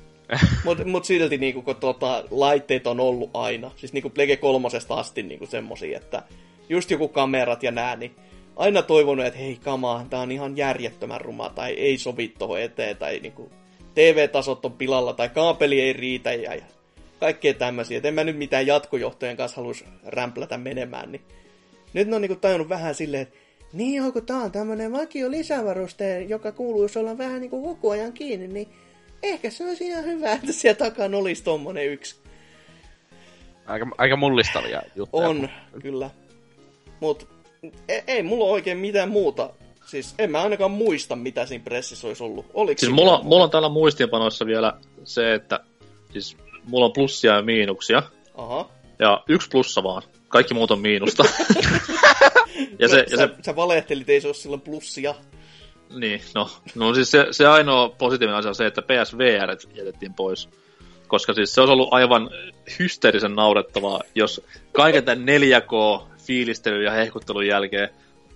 Mutta 0.64 0.84
mut 0.84 1.04
silti 1.04 1.38
niinku, 1.38 1.62
kun 1.62 1.76
tota, 1.76 2.24
laitteet 2.30 2.86
on 2.86 3.00
ollut 3.00 3.30
aina, 3.34 3.70
siis 3.76 3.92
niinku 3.92 4.10
Plege 4.10 4.36
kolmosesta 4.36 4.94
asti 4.94 5.22
niinku 5.22 5.46
semmosia, 5.46 5.96
että 5.96 6.22
just 6.68 6.90
joku 6.90 7.08
kamerat 7.08 7.62
ja 7.62 7.70
nää, 7.70 7.96
niin 7.96 8.16
aina 8.56 8.82
toivonut, 8.82 9.26
että 9.26 9.38
hei 9.38 9.58
kamaa, 9.64 10.06
tää 10.10 10.20
on 10.20 10.32
ihan 10.32 10.56
järjettömän 10.56 11.20
ruma, 11.20 11.48
tai 11.48 11.72
ei 11.72 11.98
sovi 11.98 12.28
tohon 12.28 12.60
eteen, 12.60 12.96
tai 12.96 13.20
niinku 13.22 13.50
TV-tasot 13.94 14.64
on 14.64 14.72
pilalla, 14.72 15.12
tai 15.12 15.28
kaapeli 15.28 15.80
ei 15.80 15.92
riitä, 15.92 16.32
ja, 16.32 16.54
ja 16.54 16.64
kaikkea 17.22 17.54
tämmöisiä. 17.54 17.98
Et 17.98 18.04
en 18.04 18.14
mä 18.14 18.24
nyt 18.24 18.36
mitään 18.36 18.66
jatkojohtojen 18.66 19.36
kanssa 19.36 19.56
halus 19.60 19.84
rämplätä 20.06 20.58
menemään, 20.58 21.12
niin 21.12 21.22
nyt 21.92 22.08
ne 22.08 22.16
on 22.16 22.22
niinku 22.22 22.36
tajunnut 22.36 22.68
vähän 22.68 22.94
silleen, 22.94 23.22
että 23.22 23.38
niin 23.72 23.94
joo, 23.94 24.12
kun 24.12 24.26
tää 24.26 24.36
on 24.36 24.52
tämmönen 24.52 24.92
vakio 24.92 25.30
lisävaruste, 25.30 26.22
joka 26.22 26.52
kuuluisi 26.52 26.98
olla 26.98 27.18
vähän 27.18 27.40
niinku 27.40 27.62
koko 27.62 27.90
ajan 27.90 28.12
kiinni, 28.12 28.48
niin 28.48 28.68
ehkä 29.22 29.50
se 29.50 29.64
olisi 29.64 29.86
ihan 29.86 30.04
hyvä, 30.04 30.32
että 30.32 30.52
siellä 30.52 30.78
takana 30.78 31.18
olisi 31.18 31.44
tommonen 31.44 31.86
yksi. 31.86 32.16
Aika, 33.66 33.86
aika 33.98 34.16
mullistavia 34.16 34.82
juttuja. 34.96 35.28
On, 35.28 35.48
kyllä. 35.82 36.10
Mut 37.00 37.28
ei, 37.88 38.02
ei 38.06 38.22
mulla 38.22 38.44
oikein 38.44 38.78
mitään 38.78 39.08
muuta. 39.08 39.50
Siis 39.86 40.14
en 40.18 40.30
mä 40.30 40.42
ainakaan 40.42 40.70
muista, 40.70 41.16
mitä 41.16 41.46
siinä 41.46 41.64
pressissä 41.64 42.06
olisi 42.06 42.22
ollut. 42.22 42.46
Oliko 42.54 42.78
siis 42.78 42.92
mulla, 42.92 43.22
mulla 43.22 43.44
on 43.44 43.50
täällä 43.50 43.68
muistiinpanoissa 43.68 44.46
vielä 44.46 44.74
se, 45.04 45.34
että 45.34 45.60
siis 46.12 46.36
mulla 46.66 46.86
on 46.86 46.92
plussia 46.92 47.34
ja 47.34 47.42
miinuksia. 47.42 48.02
Aha. 48.34 48.70
Ja 48.98 49.24
yksi 49.28 49.48
plussa 49.48 49.82
vaan. 49.82 50.02
Kaikki 50.28 50.54
muut 50.54 50.70
on 50.70 50.80
miinusta. 50.80 51.24
ja 52.78 52.88
se, 52.88 53.04
ja 53.10 53.16
sä, 53.16 53.26
se... 53.26 53.34
sä 53.42 53.56
valehtelit, 53.56 54.08
ei 54.08 54.20
se 54.20 54.28
ole 54.28 54.34
silloin 54.34 54.60
plussia. 54.60 55.14
Niin, 55.90 56.20
no, 56.34 56.50
no 56.74 56.94
siis 56.94 57.10
se, 57.10 57.26
se 57.30 57.46
ainoa 57.46 57.88
positiivinen 57.88 58.38
asia 58.38 58.48
on 58.48 58.54
se, 58.54 58.66
että 58.66 58.82
PSVR 58.82 59.56
jätettiin 59.74 60.14
pois. 60.14 60.48
Koska 61.08 61.34
siis 61.34 61.54
se 61.54 61.60
olisi 61.60 61.72
ollut 61.72 61.88
aivan 61.92 62.30
hysteerisen 62.78 63.34
naurettavaa, 63.34 64.00
jos 64.14 64.44
kaiken 64.72 65.04
tämän 65.04 65.26
4K-fiilistelyn 65.28 66.84
ja 66.84 66.90
hehkuttelun 66.90 67.46
jälkeen 67.46 67.88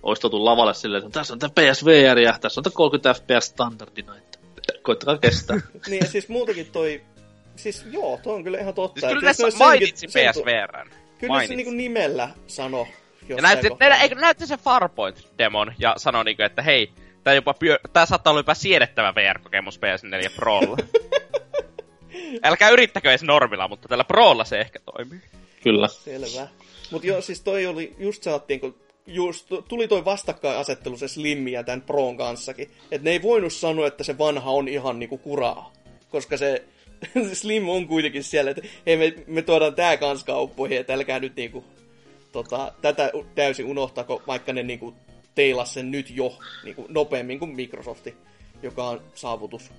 olisi 0.03 0.21
tuotu 0.21 0.45
lavalle 0.45 0.73
silleen, 0.73 1.03
että 1.03 1.19
tässä 1.19 1.33
on 1.33 1.39
tämä 1.39 1.51
PSVR 1.55 2.19
ja 2.19 2.37
tässä 2.41 2.59
on 2.59 2.63
tämä 2.63 2.73
30 2.73 3.13
FPS 3.13 3.45
standardina, 3.45 4.17
että 4.17 4.39
koittakaa 4.83 5.17
kestää. 5.17 5.57
niin 5.89 5.99
ja 6.03 6.11
siis 6.11 6.29
muutakin 6.29 6.65
toi 6.71 7.01
siis 7.57 7.85
joo, 7.91 8.19
tuo 8.23 8.33
on 8.33 8.43
kyllä 8.43 8.57
ihan 8.57 8.73
totta. 8.73 8.99
Siis 8.99 9.13
kyllä 9.13 9.33
tässä 9.33 9.57
mainitsi 9.57 10.07
PSVRn. 10.07 10.89
Kyllä 11.17 11.33
mainitsi. 11.33 11.51
se 11.51 11.55
niinku 11.55 11.71
nimellä 11.71 12.29
sano. 12.47 12.87
Ja 13.29 13.41
näytti, 13.41 13.69
ne, 13.79 13.97
eikö 14.01 14.15
näytti 14.15 14.47
se 14.47 14.57
Farpoint-demon 14.57 15.73
ja 15.79 15.93
sanoi 15.97 16.25
niinku, 16.25 16.43
että 16.43 16.61
hei, 16.61 16.91
tää, 17.23 17.33
jopa 17.33 17.53
pyö, 17.53 17.79
tää 17.93 18.05
saattaa 18.05 18.31
olla 18.31 18.39
jopa 18.39 18.53
siedettävä 18.53 19.15
VR-kokemus 19.15 19.79
PS4 19.79 20.31
Prolla. 20.35 20.77
Älkää 22.43 22.69
yrittäkö 22.69 23.09
edes 23.09 23.23
normilla, 23.23 23.67
mutta 23.67 23.87
tällä 23.87 24.03
Prolla 24.03 24.45
se 24.45 24.59
ehkä 24.59 24.79
toimii. 24.79 25.21
Kyllä. 25.63 25.87
Selvä. 25.87 26.47
Mut 26.91 27.03
joo, 27.03 27.21
siis 27.21 27.41
toi 27.41 27.65
oli, 27.65 27.95
just 27.99 28.23
saattiin, 28.23 28.59
kun 28.59 28.75
just 29.07 29.47
tuli 29.67 29.87
toi 29.87 30.05
vastakkainasettelu 30.05 30.97
se 30.97 31.07
Slim 31.07 31.47
ja 31.47 31.63
tämän 31.63 31.81
Proon 31.81 32.17
kanssakin. 32.17 32.71
Että 32.91 33.05
ne 33.05 33.11
ei 33.11 33.21
voinut 33.21 33.53
sanoa, 33.53 33.87
että 33.87 34.03
se 34.03 34.17
vanha 34.17 34.51
on 34.51 34.67
ihan 34.67 34.99
niinku 34.99 35.17
kuraa. 35.17 35.73
Koska 36.09 36.37
se 36.37 36.63
Slim 37.33 37.69
on 37.69 37.87
kuitenkin 37.87 38.23
siellä, 38.23 38.51
että 38.51 38.63
hei 38.85 38.97
me, 38.97 39.13
me 39.27 39.41
tuodaan 39.41 39.75
tää 39.75 39.97
kans 39.97 40.23
kauppoihin, 40.23 40.77
että 40.77 40.93
älkää 40.93 41.19
nyt 41.19 41.35
niinku, 41.35 41.65
tota, 42.31 42.71
tätä 42.81 43.11
täysin 43.35 43.65
unohtako, 43.65 44.21
vaikka 44.27 44.53
ne 44.53 44.63
niinku 44.63 44.93
teilas 45.35 45.73
sen 45.73 45.91
nyt 45.91 46.09
jo 46.09 46.37
niinku, 46.63 46.85
nopeammin 46.89 47.39
kuin 47.39 47.55
Microsofti, 47.55 48.15
joka 48.63 48.83
on 48.83 49.01
saavutus. 49.15 49.71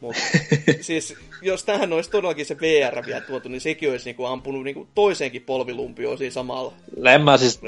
Mutta 0.00 0.20
siis, 0.80 1.14
jos 1.42 1.64
tähän 1.64 1.92
olisi 1.92 2.10
todellakin 2.10 2.46
se 2.46 2.56
VR 2.60 3.06
vielä 3.06 3.20
tuotu, 3.20 3.48
niin 3.48 3.60
sekin 3.60 3.90
olisi 3.90 4.04
niinku 4.04 4.24
ampunut 4.24 4.64
niinku 4.64 4.88
toiseenkin 4.94 5.42
polvilumpioon 5.42 6.18
siinä 6.18 6.32
samalla. 6.32 6.72
Lemmä 6.96 7.38
siis, 7.38 7.60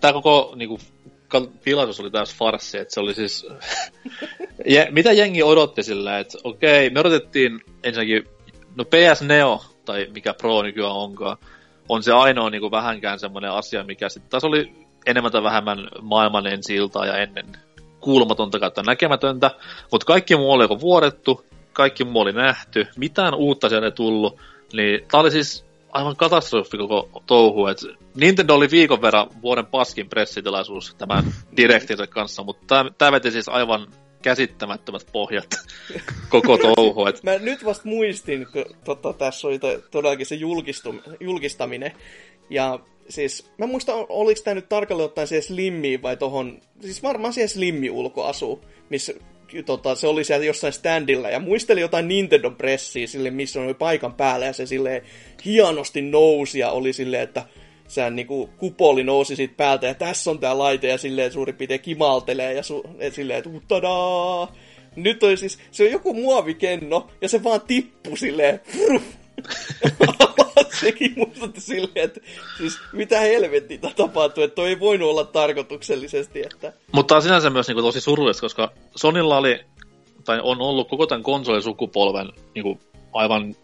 tämä 0.00 0.12
koko 0.12 0.52
niinku, 0.56 0.80
tilaisuus 1.40 2.00
oli 2.00 2.10
taas 2.10 2.34
farssi, 2.34 2.78
että 2.78 2.94
se 2.94 3.00
oli 3.00 3.14
siis... 3.14 3.46
ja, 4.74 4.86
mitä 4.90 5.12
jengi 5.12 5.42
odotti 5.42 5.82
sillä, 5.82 6.18
että 6.18 6.38
okei, 6.44 6.90
me 6.90 7.00
odotettiin 7.00 7.60
ensinnäkin, 7.82 8.28
no 8.76 8.84
PS 8.84 9.22
Neo, 9.22 9.64
tai 9.84 10.06
mikä 10.14 10.34
Pro 10.34 10.62
nykyään 10.62 10.92
onkaan, 10.92 11.36
on 11.88 12.02
se 12.02 12.12
ainoa 12.12 12.50
niin 12.50 12.60
kuin 12.60 12.70
vähänkään 12.70 13.18
semmoinen 13.18 13.50
asia, 13.50 13.84
mikä 13.84 14.08
sitten 14.08 14.30
taas 14.30 14.44
oli 14.44 14.72
enemmän 15.06 15.32
tai 15.32 15.42
vähemmän 15.42 15.88
maailman 16.02 16.46
ensi 16.46 16.76
ja 17.06 17.16
ennen 17.16 17.46
kuulumatonta 18.00 18.58
kautta 18.58 18.82
näkemätöntä, 18.82 19.50
mutta 19.92 20.04
kaikki 20.06 20.36
muu 20.36 20.52
oli 20.52 20.64
joko 20.64 20.80
vuodettu, 20.80 21.46
kaikki 21.72 22.04
muu 22.04 22.22
oli 22.22 22.32
nähty, 22.32 22.86
mitään 22.96 23.34
uutta 23.34 23.68
siellä 23.68 23.86
ei 23.86 23.92
tullut, 23.92 24.38
niin 24.72 25.00
tää 25.10 25.20
oli 25.20 25.30
siis 25.30 25.65
aivan 25.96 26.16
katastrofi 26.16 26.78
koko 26.78 27.22
touhu. 27.26 27.66
Et 27.66 27.78
Nintendo 28.14 28.54
oli 28.54 28.70
viikon 28.70 29.02
verran 29.02 29.26
vuoden 29.42 29.66
paskin 29.66 30.08
pressitilaisuus 30.08 30.94
tämän 30.98 31.24
direktiivin 31.56 32.08
kanssa, 32.08 32.42
mutta 32.42 32.86
tämä 32.98 33.12
veti 33.12 33.30
siis 33.30 33.48
aivan 33.48 33.86
käsittämättömät 34.22 35.06
pohjat 35.12 35.46
koko 36.28 36.58
touhu. 36.58 37.06
Et... 37.06 37.22
Mä 37.22 37.38
nyt 37.38 37.64
vasta 37.64 37.88
muistin, 37.88 38.46
kun 38.52 38.64
tota, 38.84 39.12
tässä 39.12 39.48
oli 39.48 39.58
to, 39.58 39.68
todellakin 39.90 40.26
se 40.26 40.38
julkistaminen. 41.20 41.92
Ja 42.50 42.78
siis, 43.08 43.50
mä 43.58 43.66
muistan, 43.66 43.94
oliko 44.08 44.40
tämä 44.44 44.54
nyt 44.54 44.68
tarkalleen 44.68 45.04
ottaen 45.04 45.26
siihen 45.26 45.42
Slimmiin 45.42 46.02
vai 46.02 46.16
tohon, 46.16 46.60
siis 46.80 47.02
varmaan 47.02 47.32
siihen 47.32 47.48
Slimmi 47.48 47.90
ulkoasu, 47.90 48.64
missä 48.90 49.12
tota, 49.66 49.94
se 49.94 50.06
oli 50.06 50.24
siellä 50.24 50.46
jossain 50.46 50.72
standilla 50.72 51.30
ja 51.30 51.40
muisteli 51.40 51.80
jotain 51.80 52.08
Nintendo 52.08 52.50
Pressiä 52.50 53.06
sille, 53.06 53.30
missä 53.30 53.60
oli 53.60 53.74
paikan 53.74 54.14
päällä 54.14 54.46
ja 54.46 54.52
se 54.52 54.66
sille 54.66 55.02
hienosti 55.44 56.02
nousi 56.02 56.58
ja 56.58 56.70
oli 56.70 56.92
silleen, 56.92 57.22
että 57.22 57.44
sehän 57.88 58.16
niinku 58.16 58.50
kupoli 58.58 59.04
nousi 59.04 59.36
siitä 59.36 59.54
päältä 59.56 59.86
ja 59.86 59.94
tässä 59.94 60.30
on 60.30 60.38
tää 60.38 60.58
laite 60.58 60.88
ja 60.88 60.98
silleen 60.98 61.32
suurin 61.32 61.54
piirtein 61.54 61.80
kimaltelee 61.80 62.52
ja 62.52 62.62
su- 62.62 62.88
et 62.98 63.14
silleen, 63.14 63.38
että 63.38 63.50
tadaa! 63.68 64.56
Nyt 64.96 65.22
on 65.22 65.36
siis, 65.36 65.58
se 65.70 65.84
on 65.84 65.90
joku 65.90 66.14
muovikenno 66.14 67.10
ja 67.20 67.28
se 67.28 67.44
vaan 67.44 67.60
tippui 67.60 68.18
silleen, 68.18 68.60
sekin 70.80 71.12
muistutti 71.16 71.60
silleen, 71.60 72.04
että 72.04 72.20
siis 72.58 72.78
mitä 72.92 73.20
helvettiä 73.20 73.78
tapahtuu, 73.96 74.44
että 74.44 74.54
toi 74.54 74.68
ei 74.68 74.80
voinut 74.80 75.10
olla 75.10 75.24
tarkoituksellisesti. 75.24 76.40
Että... 76.40 76.72
Mutta 76.92 77.16
on 77.16 77.22
sinänsä 77.22 77.50
myös 77.50 77.68
niin 77.68 77.74
kuin, 77.74 77.84
tosi 77.84 78.00
surullista, 78.00 78.40
koska 78.40 78.72
Sonilla 78.96 79.36
oli, 79.36 79.60
tai 80.24 80.40
on 80.42 80.60
ollut 80.60 80.88
koko 80.88 81.06
tämän 81.06 81.22
konsolisukupolven 81.22 82.28
niin 82.54 82.62
kuin, 82.62 82.80
aivan, 83.12 83.54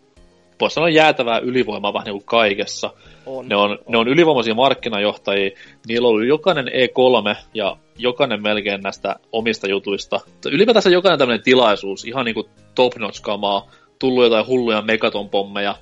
voisi 0.61 0.75
sanoa 0.75 0.89
jäätävää 0.89 1.39
ylivoimaa 1.39 1.93
vähän 1.93 2.05
niin 2.05 2.15
kuin 2.15 2.25
kaikessa. 2.25 2.91
On, 3.27 3.49
ne, 3.49 3.57
on, 3.57 3.71
on. 3.71 3.79
ne 3.89 3.99
on 3.99 4.09
ylivoimaisia 4.09 4.55
markkinajohtajia, 4.55 5.51
niillä 5.89 6.09
on 6.09 6.15
ollut 6.15 6.27
jokainen 6.27 6.67
E3 6.67 7.37
ja 7.55 7.77
jokainen 7.99 8.43
melkein 8.43 8.81
näistä 8.81 9.17
omista 9.33 9.69
jutuista. 9.69 10.21
Ylipäätänsä 10.47 10.91
jokainen 10.91 11.19
tämmöinen 11.19 11.45
tilaisuus, 11.45 12.05
ihan 12.05 12.25
niin 12.25 12.35
kuin 12.35 12.49
top-notch-kamaa, 12.75 13.71
tullut 13.99 14.25
jotain 14.25 14.47
hulluja 14.47 14.83
megaton-pommeja, 14.83 15.75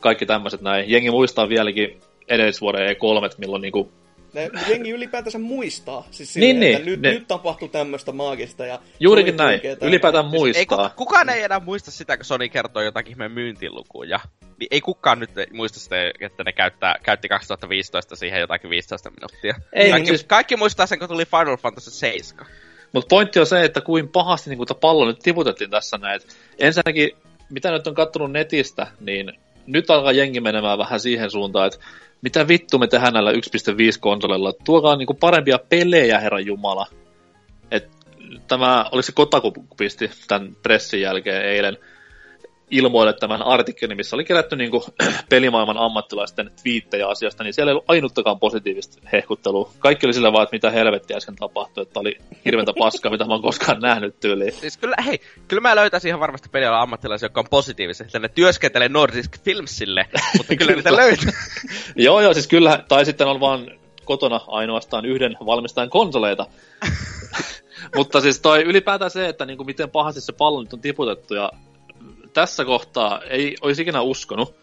kaikki 0.00 0.26
tämmöiset 0.26 0.60
näin. 0.60 0.90
Jengi 0.90 1.10
muistaa 1.10 1.48
vieläkin 1.48 2.00
edellisvuoden 2.28 2.96
E3, 2.96 3.34
milloin 3.38 3.62
niinku 3.62 3.92
ne, 4.32 4.50
jengi 4.68 4.90
ylipäätänsä 4.90 5.38
muistaa. 5.38 6.06
Siis 6.10 6.32
silleen, 6.32 6.60
niin, 6.60 6.76
niin, 6.76 6.86
nyt, 6.86 7.00
ne... 7.00 7.10
nyt 7.10 7.28
tapahtui 7.28 7.68
tämmöistä 7.68 8.12
maagista. 8.12 8.66
Ja 8.66 8.78
Juurikin 9.00 9.36
näin, 9.36 9.60
ylipäätään 9.82 10.24
siis 10.24 10.32
muistaa. 10.32 10.60
Ei, 10.60 10.66
kuka, 10.66 10.90
kukaan 10.96 11.28
ei 11.28 11.42
enää 11.42 11.60
muista 11.60 11.90
sitä, 11.90 12.16
kun 12.16 12.24
Sony 12.24 12.48
kertoo 12.48 12.82
jotakin 12.82 13.18
meidän 13.18 13.32
myyntilukuja. 13.32 14.20
Niin 14.58 14.68
ei 14.70 14.80
kukaan 14.80 15.18
nyt 15.18 15.30
muista 15.52 15.80
sitä, 15.80 15.96
että 16.20 16.44
ne 16.44 16.52
käyttää, 16.52 16.94
käytti 17.02 17.28
2015 17.28 18.16
siihen 18.16 18.40
jotakin 18.40 18.70
15 18.70 19.10
minuuttia. 19.10 19.54
Ei, 19.72 19.90
kaikki, 19.90 20.08
siis... 20.08 20.24
kaikki 20.24 20.56
muistaa 20.56 20.86
sen, 20.86 20.98
kun 20.98 21.08
tuli 21.08 21.24
Final 21.24 21.56
Fantasy 21.56 21.90
7. 21.90 22.46
Mutta 22.92 23.08
pointti 23.08 23.40
on 23.40 23.46
se, 23.46 23.64
että 23.64 23.80
kuin 23.80 24.08
pahasti 24.08 24.50
niin 24.50 24.66
pallo 24.80 25.06
nyt 25.06 25.18
tiputettiin 25.18 25.70
tässä 25.70 25.98
näin. 25.98 26.20
Ensinnäkin, 26.58 27.10
mitä 27.50 27.70
nyt 27.70 27.86
on 27.86 27.94
kattonut 27.94 28.32
netistä, 28.32 28.86
niin 29.00 29.32
nyt 29.66 29.90
alkaa 29.90 30.12
jengi 30.12 30.40
menemään 30.40 30.78
vähän 30.78 31.00
siihen 31.00 31.30
suuntaan, 31.30 31.66
että 31.66 31.78
mitä 32.22 32.48
vittu 32.48 32.78
me 32.78 32.86
tehdään 32.86 33.12
näillä 33.12 33.32
1.5-konsolilla. 33.32 34.52
Tuokaa 34.64 34.96
niinku 34.96 35.14
parempia 35.14 35.58
pelejä, 35.68 36.20
herran 36.20 36.46
jumala. 36.46 36.86
Et 37.70 37.88
tämä, 38.48 38.84
oliko 38.92 39.02
se 39.02 39.12
Kotaku 39.12 39.52
pisti 39.76 40.10
tämän 40.28 40.56
pressin 40.62 41.00
jälkeen 41.00 41.42
eilen, 41.42 41.76
ilmoille 42.70 43.12
tämän 43.12 43.42
artikkelin, 43.42 43.96
missä 43.96 44.16
oli 44.16 44.24
kerätty 44.24 44.56
niin 44.56 44.70
kuin, 44.70 44.82
pelimaailman 45.28 45.78
ammattilaisten 45.78 46.50
twiittejä 46.62 47.08
asiasta, 47.08 47.44
niin 47.44 47.54
siellä 47.54 47.70
ei 47.70 47.72
ollut 47.72 47.90
ainuttakaan 47.90 48.38
positiivista 48.40 49.08
hehkuttelua. 49.12 49.70
Kaikki 49.78 50.06
oli 50.06 50.14
sillä 50.14 50.32
vaan, 50.32 50.42
että 50.42 50.56
mitä 50.56 50.70
helvettiä 50.70 51.16
äsken 51.16 51.36
tapahtui, 51.36 51.82
että 51.82 52.00
oli 52.00 52.18
hirveäntä 52.44 52.72
paskaa, 52.78 53.12
mitä 53.12 53.24
mä 53.24 53.32
oon 53.32 53.42
koskaan 53.42 53.80
nähnyt 53.80 54.20
tyyliin. 54.20 54.52
Siis 54.52 54.76
kyllä, 54.76 54.96
hei, 55.06 55.20
kyllä 55.48 55.60
mä 55.60 55.76
löytäisin 55.76 56.08
ihan 56.08 56.20
varmasti 56.20 56.48
peliala 56.48 56.80
ammattilaisia, 56.80 57.26
jotka 57.26 57.40
on 57.40 57.46
positiivisia, 57.50 58.06
että 58.06 58.18
ne 58.18 58.28
työskentelee 58.28 58.88
Nordisk 58.88 59.42
Filmsille, 59.42 60.06
mutta 60.36 60.56
kyllä 60.56 60.72
niitä 60.72 60.96
löytyy. 61.02 61.32
joo, 61.96 62.20
joo, 62.20 62.34
siis 62.34 62.48
kyllä, 62.48 62.84
tai 62.88 63.04
sitten 63.04 63.26
on 63.26 63.40
vaan 63.40 63.70
kotona 64.04 64.40
ainoastaan 64.46 65.04
yhden 65.04 65.36
valmistajan 65.46 65.90
konsoleita. 65.90 66.46
mutta 67.96 68.20
siis 68.20 68.40
toi 68.40 68.62
ylipäätään 68.62 69.10
se, 69.10 69.28
että 69.28 69.46
niinku 69.46 69.64
miten 69.64 69.90
pahasti 69.90 70.20
se 70.20 70.32
pallo 70.32 70.62
nyt 70.62 70.72
on 70.72 70.80
tiputettu 70.80 71.34
ja 71.34 71.50
tässä 72.32 72.64
kohtaa 72.64 73.20
ei 73.22 73.56
olisi 73.60 73.82
ikinä 73.82 74.00
uskonut, 74.00 74.54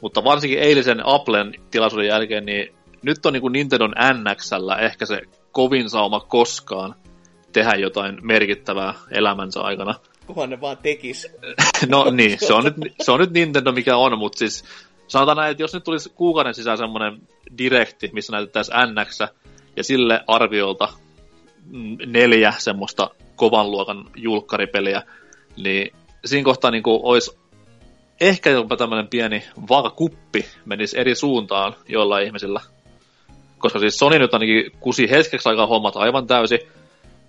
mutta 0.00 0.24
varsinkin 0.24 0.58
eilisen 0.58 1.06
Applen 1.06 1.54
tilaisuuden 1.70 2.08
jälkeen, 2.08 2.46
niin 2.46 2.74
nyt 3.02 3.26
on 3.26 3.32
niin 3.32 3.40
kuin 3.40 3.52
Nintendon 3.52 3.94
NXllä 4.12 4.76
ehkä 4.76 5.06
se 5.06 5.20
kovin 5.52 5.90
sauma 5.90 6.20
koskaan 6.20 6.94
tehdä 7.52 7.74
jotain 7.74 8.18
merkittävää 8.22 8.94
elämänsä 9.10 9.60
aikana. 9.60 9.94
Kunhan 10.26 10.50
ne 10.50 10.60
vaan 10.60 10.76
tekis. 10.76 11.28
no 11.88 12.10
niin, 12.10 12.38
se 12.38 12.52
on, 12.54 12.64
nyt, 12.64 12.94
se 13.02 13.12
on 13.12 13.20
nyt 13.20 13.30
Nintendo 13.30 13.72
mikä 13.72 13.96
on, 13.96 14.18
mutta 14.18 14.38
siis 14.38 14.64
sanotaan 15.08 15.36
näin, 15.36 15.50
että 15.50 15.62
jos 15.62 15.74
nyt 15.74 15.84
tulisi 15.84 16.12
kuukauden 16.14 16.54
sisään 16.54 16.78
semmoinen 16.78 17.20
direkti, 17.58 18.10
missä 18.12 18.32
näytettäisiin 18.32 18.76
NX 18.78 19.20
ja 19.76 19.84
sille 19.84 20.20
arviolta 20.26 20.88
neljä 22.06 22.52
semmoista 22.58 23.10
kovan 23.36 23.70
luokan 23.70 24.04
julkkaripeliä, 24.16 25.02
niin 25.56 25.92
siinä 26.26 26.44
kohtaa 26.44 26.70
niin 26.70 26.82
kuin 26.82 27.00
olisi 27.02 27.38
ehkä 28.20 28.50
jopa 28.50 28.76
tämmöinen 28.76 29.08
pieni 29.08 29.44
vaakakuppi 29.68 30.46
menisi 30.64 30.98
eri 30.98 31.14
suuntaan 31.14 31.74
jollain 31.88 32.26
ihmisillä. 32.26 32.60
Koska 33.58 33.78
siis 33.78 33.98
Sony 33.98 34.18
nyt 34.18 34.34
ainakin 34.34 34.70
kusi 34.80 35.10
hetkeksi 35.10 35.48
aikaa 35.48 35.66
hommat 35.66 35.96
aivan 35.96 36.26
täysi. 36.26 36.58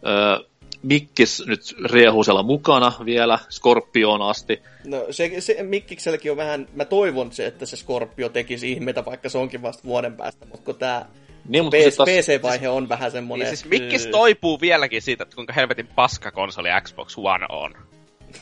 Öö, 0.07 0.47
Mikkis 0.83 1.43
nyt 1.47 1.61
riehuisella 1.91 2.43
mukana 2.43 2.93
vielä, 3.05 3.39
Scorpion 3.49 4.21
asti. 4.21 4.61
No 4.85 5.05
se, 5.11 5.41
se 5.41 5.63
Mikkikselläkin 5.63 6.31
on 6.31 6.37
vähän, 6.37 6.67
mä 6.73 6.85
toivon 6.85 7.31
se, 7.31 7.45
että 7.45 7.65
se 7.65 7.77
Scorpio 7.77 8.29
tekisi 8.29 8.71
ihmeitä, 8.71 9.05
vaikka 9.05 9.29
se 9.29 9.37
onkin 9.37 9.61
vasta 9.61 9.83
vuoden 9.83 10.13
päästä, 10.13 10.45
mutta 10.45 10.65
kun 10.65 10.75
tää 10.75 11.09
niin, 11.47 11.63
mutta 11.63 11.77
PC, 11.77 11.95
taas... 11.95 12.09
PC-vaihe 12.09 12.69
on 12.69 12.89
vähän 12.89 13.11
semmonen... 13.11 13.47
Niin, 13.47 13.57
siis 13.57 13.69
Mikkis 13.69 14.07
toipuu 14.07 14.61
vieläkin 14.61 15.01
siitä, 15.01 15.23
että 15.23 15.35
kuinka 15.35 15.53
helvetin 15.53 15.87
paska 15.87 16.31
konsoli 16.31 16.69
Xbox 16.81 17.13
One 17.17 17.45
on. 17.49 17.73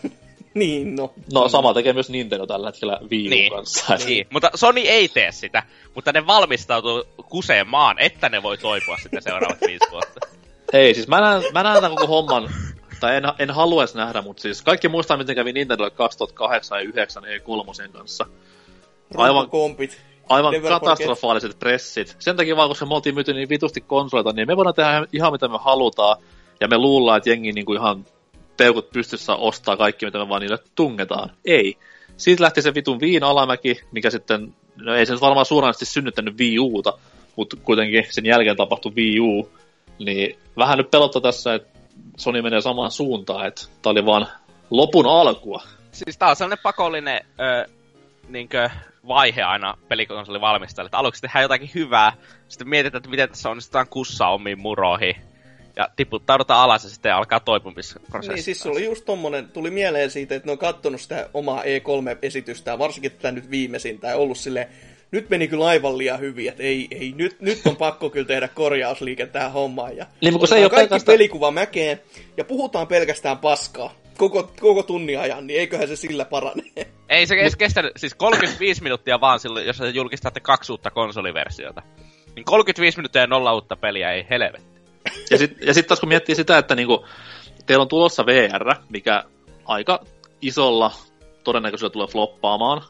niin, 0.55 0.95
no. 0.95 1.13
No 1.33 1.49
sama 1.49 1.73
tekee 1.73 1.93
myös 1.93 2.09
Nintendo 2.09 2.45
tällä 2.45 2.67
hetkellä 2.67 2.99
Wii 3.11 3.29
niin. 3.29 3.51
kanssa. 3.51 3.95
Niin, 4.05 4.27
mutta 4.29 4.49
Sony 4.55 4.79
ei 4.79 5.09
tee 5.09 5.31
sitä, 5.31 5.63
mutta 5.95 6.11
ne 6.11 6.27
valmistautuu 6.27 7.03
kuseen 7.29 7.67
maan, 7.67 7.99
että 7.99 8.29
ne 8.29 8.43
voi 8.43 8.57
toipua 8.57 8.97
sitten 8.97 9.21
seuraavat 9.21 9.57
viisi 9.67 9.91
vuotta. 9.91 10.27
Ei, 10.73 10.93
siis 10.93 11.07
mä 11.07 11.21
näen, 11.21 11.43
mä 11.53 11.63
näen 11.63 11.75
tämän 11.75 11.95
koko 11.95 12.07
homman, 12.07 12.49
tai 12.99 13.15
en, 13.15 13.23
en 13.39 13.51
haluaisi 13.51 13.97
nähdä, 13.97 14.21
mutta 14.21 14.41
siis 14.41 14.61
kaikki 14.61 14.87
muistaa, 14.87 15.17
miten 15.17 15.35
kävi 15.35 15.53
Nintendo 15.53 15.91
2008 15.91 16.77
ja 16.79 16.91
2009 16.91 17.23
E3 17.23 17.91
kanssa. 17.91 18.25
Aivan, 19.17 19.49
kompit. 19.49 20.01
aivan 20.29 20.61
katastrofaaliset 20.61 21.59
pressit. 21.59 22.15
Sen 22.19 22.37
takia 22.37 22.55
vaan, 22.55 22.69
koska 22.69 22.85
me 22.85 22.95
oltiin 22.95 23.15
myyty 23.15 23.33
niin 23.33 23.49
vitusti 23.49 23.81
konsoleita, 23.81 24.31
niin 24.31 24.47
me 24.47 24.57
voidaan 24.57 24.75
tehdä 24.75 25.05
ihan 25.11 25.31
mitä 25.31 25.47
me 25.47 25.57
halutaan. 25.61 26.17
Ja 26.61 26.67
me 26.67 26.77
luullaan, 26.77 27.17
että 27.17 27.29
jengi 27.29 27.51
niinku 27.51 27.73
ihan 27.73 28.05
peukut 28.57 28.89
pystyssä 28.89 29.35
ostaa 29.35 29.77
kaikki, 29.77 30.05
mitä 30.05 30.17
me 30.17 30.29
vaan 30.29 30.41
niille 30.41 30.57
tungetaan. 30.75 31.31
Ei. 31.45 31.77
Siitä 32.17 32.43
lähti 32.43 32.61
se 32.61 32.73
vitun 32.73 32.99
viin 32.99 33.23
alamäki, 33.23 33.81
mikä 33.91 34.09
sitten, 34.09 34.53
no 34.75 34.95
ei 34.95 35.05
se 35.05 35.13
nyt 35.13 35.21
varmaan 35.21 35.45
suoranaisesti 35.45 35.85
synnyttänyt 35.85 36.39
Wii 36.39 36.59
Uta, 36.59 36.93
mutta 37.35 37.57
kuitenkin 37.63 38.05
sen 38.09 38.25
jälkeen 38.25 38.57
tapahtui 38.57 38.95
Wii 38.95 39.19
U, 39.19 39.49
niin 39.99 40.39
vähän 40.57 40.77
nyt 40.77 40.91
pelottaa 40.91 41.21
tässä, 41.21 41.53
että 41.53 41.79
Sony 42.17 42.41
menee 42.41 42.61
samaan 42.61 42.91
suuntaan, 42.91 43.47
että 43.47 43.61
tää 43.81 43.91
oli 43.91 44.05
vaan 44.05 44.27
lopun 44.69 45.05
alkua. 45.05 45.63
Siis 45.91 46.17
tää 46.17 46.29
on 46.29 46.35
sellainen 46.35 46.63
pakollinen 46.63 47.21
ö, 47.39 47.69
niinkö, 48.29 48.69
vaihe 49.07 49.41
aina 49.41 49.77
pelikonsolin 49.87 50.41
valmistajille, 50.41 50.87
että 50.87 50.97
aluksi 50.97 51.21
tehdään 51.21 51.43
jotakin 51.43 51.71
hyvää, 51.75 52.13
sitten 52.47 52.69
mietitään, 52.69 52.99
että 52.99 53.09
miten 53.09 53.29
tässä 53.29 53.49
onnistutaan 53.49 53.87
kussaa 53.89 54.33
omiin 54.33 54.59
muroihin, 54.59 55.15
ja 55.75 55.89
tiputtaudutaan 55.95 56.61
alas 56.61 56.83
ja 56.83 56.89
sitten 56.89 57.15
alkaa 57.15 57.39
toipumisprosessi. 57.39 58.33
Niin, 58.33 58.43
siis 58.43 58.59
se 58.59 58.69
oli 58.69 58.85
just 58.85 59.05
tommonen, 59.05 59.47
tuli 59.47 59.71
mieleen 59.71 60.11
siitä, 60.11 60.35
että 60.35 60.47
ne 60.47 60.51
on 60.51 60.57
kattonut 60.57 61.01
sitä 61.01 61.29
omaa 61.33 61.63
E3-esitystä, 61.63 62.79
varsinkin 62.79 63.11
tätä 63.11 63.31
nyt 63.31 63.51
viimeisintä, 63.51 64.07
ja 64.07 64.15
ollut 64.15 64.37
sille 64.37 64.69
nyt 65.11 65.29
meni 65.29 65.47
kyllä 65.47 65.65
aivan 65.65 65.97
liian 65.97 66.19
hyvin, 66.19 66.49
että 66.49 66.63
ei, 66.63 66.87
ei 66.91 67.13
nyt, 67.17 67.41
nyt 67.41 67.61
on 67.65 67.75
pakko 67.75 68.09
kyllä 68.09 68.27
tehdä 68.27 68.47
korjausliike 68.47 69.25
tähän 69.25 69.51
hommaan. 69.51 69.97
Ja 69.97 70.05
niin, 70.21 70.39
kun 70.39 70.47
se 70.47 70.55
ei 70.55 70.63
ole 70.63 70.69
kaikki 70.69 70.89
pelkästään... 70.89 71.13
pelikuva 71.13 71.51
mäkeen, 71.51 72.01
ja 72.37 72.45
puhutaan 72.45 72.87
pelkästään 72.87 73.37
paskaa 73.37 73.93
koko, 74.17 74.51
koko 74.59 74.83
tunnin 74.83 75.19
ajan, 75.19 75.47
niin 75.47 75.59
eiköhän 75.59 75.87
se 75.87 75.95
sillä 75.95 76.25
parane. 76.25 76.63
Ei 77.09 77.27
se 77.27 77.43
Mut... 77.43 77.55
kestä, 77.55 77.91
siis 77.95 78.15
35 78.15 78.83
minuuttia 78.83 79.21
vaan 79.21 79.39
silloin, 79.39 79.65
jos 79.65 79.79
julkistatte 79.93 80.39
kaksi 80.39 80.71
uutta 80.71 80.91
konsoliversiota. 80.91 81.81
Niin 82.35 82.45
35 82.45 82.97
minuuttia 82.97 83.21
ja 83.21 83.27
nolla 83.27 83.53
uutta 83.53 83.75
peliä, 83.75 84.11
ei 84.11 84.25
helvetti. 84.29 84.74
Ja 85.31 85.37
sitten 85.37 85.67
ja 85.67 85.73
sit 85.73 85.87
taas 85.87 85.99
kun 85.99 86.09
miettii 86.09 86.35
sitä, 86.35 86.57
että 86.57 86.75
niinku, 86.75 87.05
teillä 87.65 87.81
on 87.81 87.87
tulossa 87.87 88.25
VR, 88.25 88.75
mikä 88.89 89.23
aika 89.65 90.05
isolla 90.41 90.91
todennäköisyydellä 91.43 91.93
tulee 91.93 92.07
floppaamaan. 92.07 92.81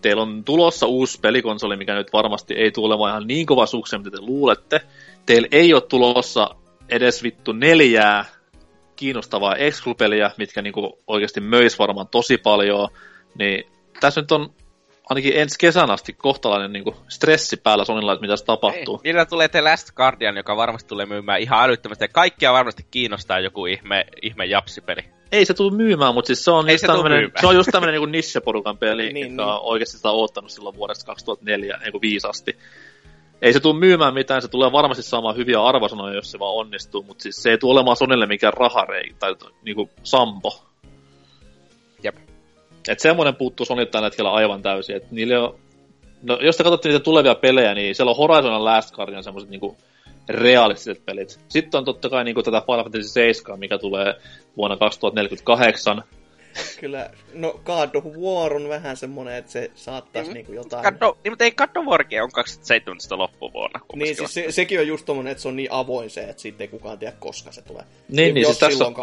Teillä 0.00 0.22
on 0.22 0.44
tulossa 0.44 0.86
uusi 0.86 1.20
pelikonsoli, 1.20 1.76
mikä 1.76 1.94
nyt 1.94 2.12
varmasti 2.12 2.54
ei 2.54 2.70
tule 2.70 2.86
olemaan 2.86 3.10
ihan 3.10 3.26
niin 3.26 3.46
kova 3.46 3.66
sukseen, 3.66 4.02
mitä 4.02 4.16
te 4.16 4.22
luulette. 4.22 4.80
Teillä 5.26 5.48
ei 5.50 5.74
ole 5.74 5.82
tulossa 5.82 6.54
edes 6.88 7.22
vittu 7.22 7.52
neljää 7.52 8.24
kiinnostavaa 8.96 9.56
exclu-peliä, 9.56 10.30
mitkä 10.38 10.62
niinku 10.62 10.98
oikeasti 11.06 11.40
möis 11.40 11.78
varmaan 11.78 12.08
tosi 12.08 12.38
paljon, 12.38 12.88
niin 13.38 13.64
tässä 14.00 14.20
nyt 14.20 14.32
on 14.32 14.54
ainakin 15.12 15.36
ensi 15.36 15.58
kesän 15.58 15.90
asti 15.90 16.12
kohtalainen 16.12 16.72
niin 16.72 16.84
kuin, 16.84 16.96
stressi 17.08 17.56
päällä 17.56 17.84
Sonilla, 17.84 18.12
että 18.12 18.20
mitä 18.20 18.36
se 18.36 18.44
tapahtuu. 18.44 18.94
Ei, 18.96 19.00
niillä 19.04 19.26
tulee 19.26 19.48
The 19.48 19.60
Last 19.60 19.90
Guardian, 19.90 20.36
joka 20.36 20.56
varmasti 20.56 20.88
tulee 20.88 21.06
myymään 21.06 21.40
ihan 21.40 21.64
älyttömästi. 21.64 22.08
Kaikkia 22.08 22.52
varmasti 22.52 22.86
kiinnostaa 22.90 23.40
joku 23.40 23.66
ihme, 23.66 24.04
ihme 24.22 24.46
japsipeli. 24.46 25.04
Ei 25.32 25.44
se 25.44 25.54
tule 25.54 25.76
myymään, 25.76 26.14
mutta 26.14 26.26
siis 26.26 26.44
se 26.44 26.50
on, 26.50 26.68
Ei 26.68 26.78
se, 26.78 26.86
se 27.40 27.46
on 27.46 27.54
just 27.54 27.70
tämmöinen 27.72 28.00
niin 28.00 28.12
niche-porukan 28.12 28.78
peli, 28.78 29.12
niin, 29.12 29.30
joka 29.30 29.42
niin. 29.42 29.54
on 29.54 29.60
oikeasti 29.62 29.96
sitä 29.96 30.10
odottanut 30.10 30.50
silloin 30.50 30.76
vuodesta 30.76 31.06
2004, 31.06 31.76
niin 31.76 31.92
kuin 31.92 32.02
viisasti. 32.02 32.56
Ei 33.42 33.52
se 33.52 33.60
tule 33.60 33.78
myymään 33.78 34.14
mitään, 34.14 34.42
se 34.42 34.48
tulee 34.48 34.72
varmasti 34.72 35.02
saamaan 35.02 35.36
hyviä 35.36 35.64
arvosanoja, 35.64 36.14
jos 36.14 36.30
se 36.30 36.38
vaan 36.38 36.54
onnistuu, 36.54 37.02
mutta 37.02 37.22
siis 37.22 37.42
se 37.42 37.50
ei 37.50 37.58
tule 37.58 37.72
olemaan 37.72 37.96
Sonille 37.96 38.26
mikään 38.26 38.52
raharei 38.52 39.14
tai 39.18 39.34
niin 39.62 39.76
kuin 39.76 39.90
sampo. 40.02 40.71
Et 42.88 43.00
semmoinen 43.00 43.36
puuttuu 43.36 43.66
Sonilta 43.66 43.90
tällä 43.90 44.06
hetkellä 44.06 44.32
aivan 44.32 44.62
täysin. 44.62 44.96
Et 44.96 45.10
niille 45.10 45.38
on, 45.38 45.58
no, 46.22 46.38
jos 46.40 46.56
te 46.56 46.62
katsotte 46.62 46.88
niitä 46.88 47.04
tulevia 47.04 47.34
pelejä, 47.34 47.74
niin 47.74 47.94
siellä 47.94 48.10
on 48.10 48.16
Horizon 48.16 48.64
Last 48.64 48.94
Guardian 48.94 49.24
semmoiset 49.24 49.50
niinku 49.50 49.76
realistiset 50.28 51.04
pelit. 51.06 51.40
Sitten 51.48 51.78
on 51.78 51.84
totta 51.84 52.08
kai 52.08 52.24
niinku 52.24 52.42
tätä 52.42 52.62
Final 52.66 52.82
Fantasy 52.82 53.08
7, 53.08 53.58
mikä 53.58 53.78
tulee 53.78 54.14
vuonna 54.56 54.76
2048. 54.76 56.04
Kyllä, 56.80 57.10
no 57.34 57.60
God 57.64 57.94
of 57.94 58.04
War 58.04 58.54
on 58.54 58.68
vähän 58.68 58.96
semmonen, 58.96 59.34
että 59.34 59.52
se 59.52 59.70
saattaisi 59.74 60.30
mm, 60.30 60.34
niinku 60.34 60.52
jotain... 60.52 60.82
God 60.82 61.02
of, 61.02 61.16
niin, 61.24 61.32
mutta 61.32 61.44
ei 61.44 61.50
God 61.50 61.76
of 61.76 61.84
Warkin 61.84 62.22
on 62.22 62.30
2017 62.32 63.18
loppuvuonna. 63.18 63.80
Niin, 63.94 64.16
siis 64.16 64.34
se, 64.34 64.46
sekin 64.50 64.80
on 64.80 64.86
just 64.86 65.06
tommonen, 65.06 65.30
että 65.30 65.42
se 65.42 65.48
on 65.48 65.56
niin 65.56 65.72
avoin 65.72 66.10
se, 66.10 66.20
että 66.20 66.42
siitä 66.42 66.64
ei 66.64 66.68
kukaan 66.68 66.98
tiedä, 66.98 67.16
koska 67.18 67.52
se 67.52 67.62
tulee. 67.62 67.84
Niin, 68.08 68.34
niin 68.34 68.46
siis 68.46 68.58
tässä, 68.58 68.86
on, 68.86 68.94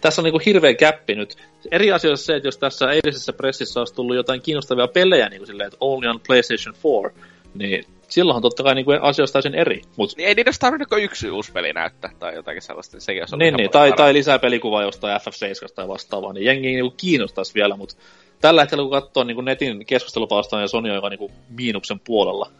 tässä 0.00 0.20
on 0.22 0.24
niinku 0.24 0.40
hirveä 0.46 0.74
käppi 0.74 1.14
nyt. 1.14 1.36
Eri 1.70 1.92
asia 1.92 2.10
on 2.10 2.18
se, 2.18 2.36
että 2.36 2.48
jos 2.48 2.58
tässä 2.58 2.92
eilisessä 2.92 3.32
pressissä 3.32 3.80
olisi 3.80 3.94
tullut 3.94 4.16
jotain 4.16 4.42
kiinnostavia 4.42 4.88
pelejä, 4.88 5.28
niin 5.28 5.40
kuin 5.40 5.46
silleen, 5.46 5.66
että 5.66 5.76
only 5.80 6.08
on 6.08 6.20
PlayStation 6.26 6.74
4, 7.04 7.24
niin 7.54 7.84
silloinhan 8.08 8.42
totta 8.42 8.62
kai 8.62 8.74
niinku 8.74 8.92
asioista 9.00 9.32
täysin 9.32 9.54
eri. 9.54 9.82
Mut... 9.96 10.16
Niin 10.16 10.28
ei 10.28 10.34
niitä 10.34 10.48
olisi 10.48 10.60
tarvinnut 10.60 10.88
yksi 11.02 11.30
uusi 11.30 11.52
peli 11.52 11.72
näyttää 11.72 12.10
tai 12.18 12.34
jotakin 12.34 12.62
sellaista. 12.62 12.96
Niin 12.96 13.02
sekin 13.02 13.22
olisi 13.22 13.36
niin, 13.36 13.54
niin 13.54 13.70
tai, 13.70 13.92
tai 13.92 14.12
lisää 14.12 14.38
pelikuvaa 14.38 14.82
jostain 14.82 15.20
FF7 15.20 15.74
tai 15.74 15.88
vastaavaa, 15.88 16.32
niin 16.32 16.44
jengi 16.44 16.68
niinku 16.68 16.94
kiinnostaisi 16.96 17.54
vielä, 17.54 17.76
mutta 17.76 17.96
tällä 18.40 18.60
hetkellä 18.60 18.82
kun 18.82 18.90
katsoo 18.90 19.24
niinku 19.24 19.42
netin 19.42 19.86
keskustelupalstaan 19.86 20.62
ja 20.62 20.68
Sony 20.68 20.88
on 20.88 20.94
joka 20.94 21.08
niinku 21.08 21.30
miinuksen 21.48 22.00
puolella. 22.00 22.50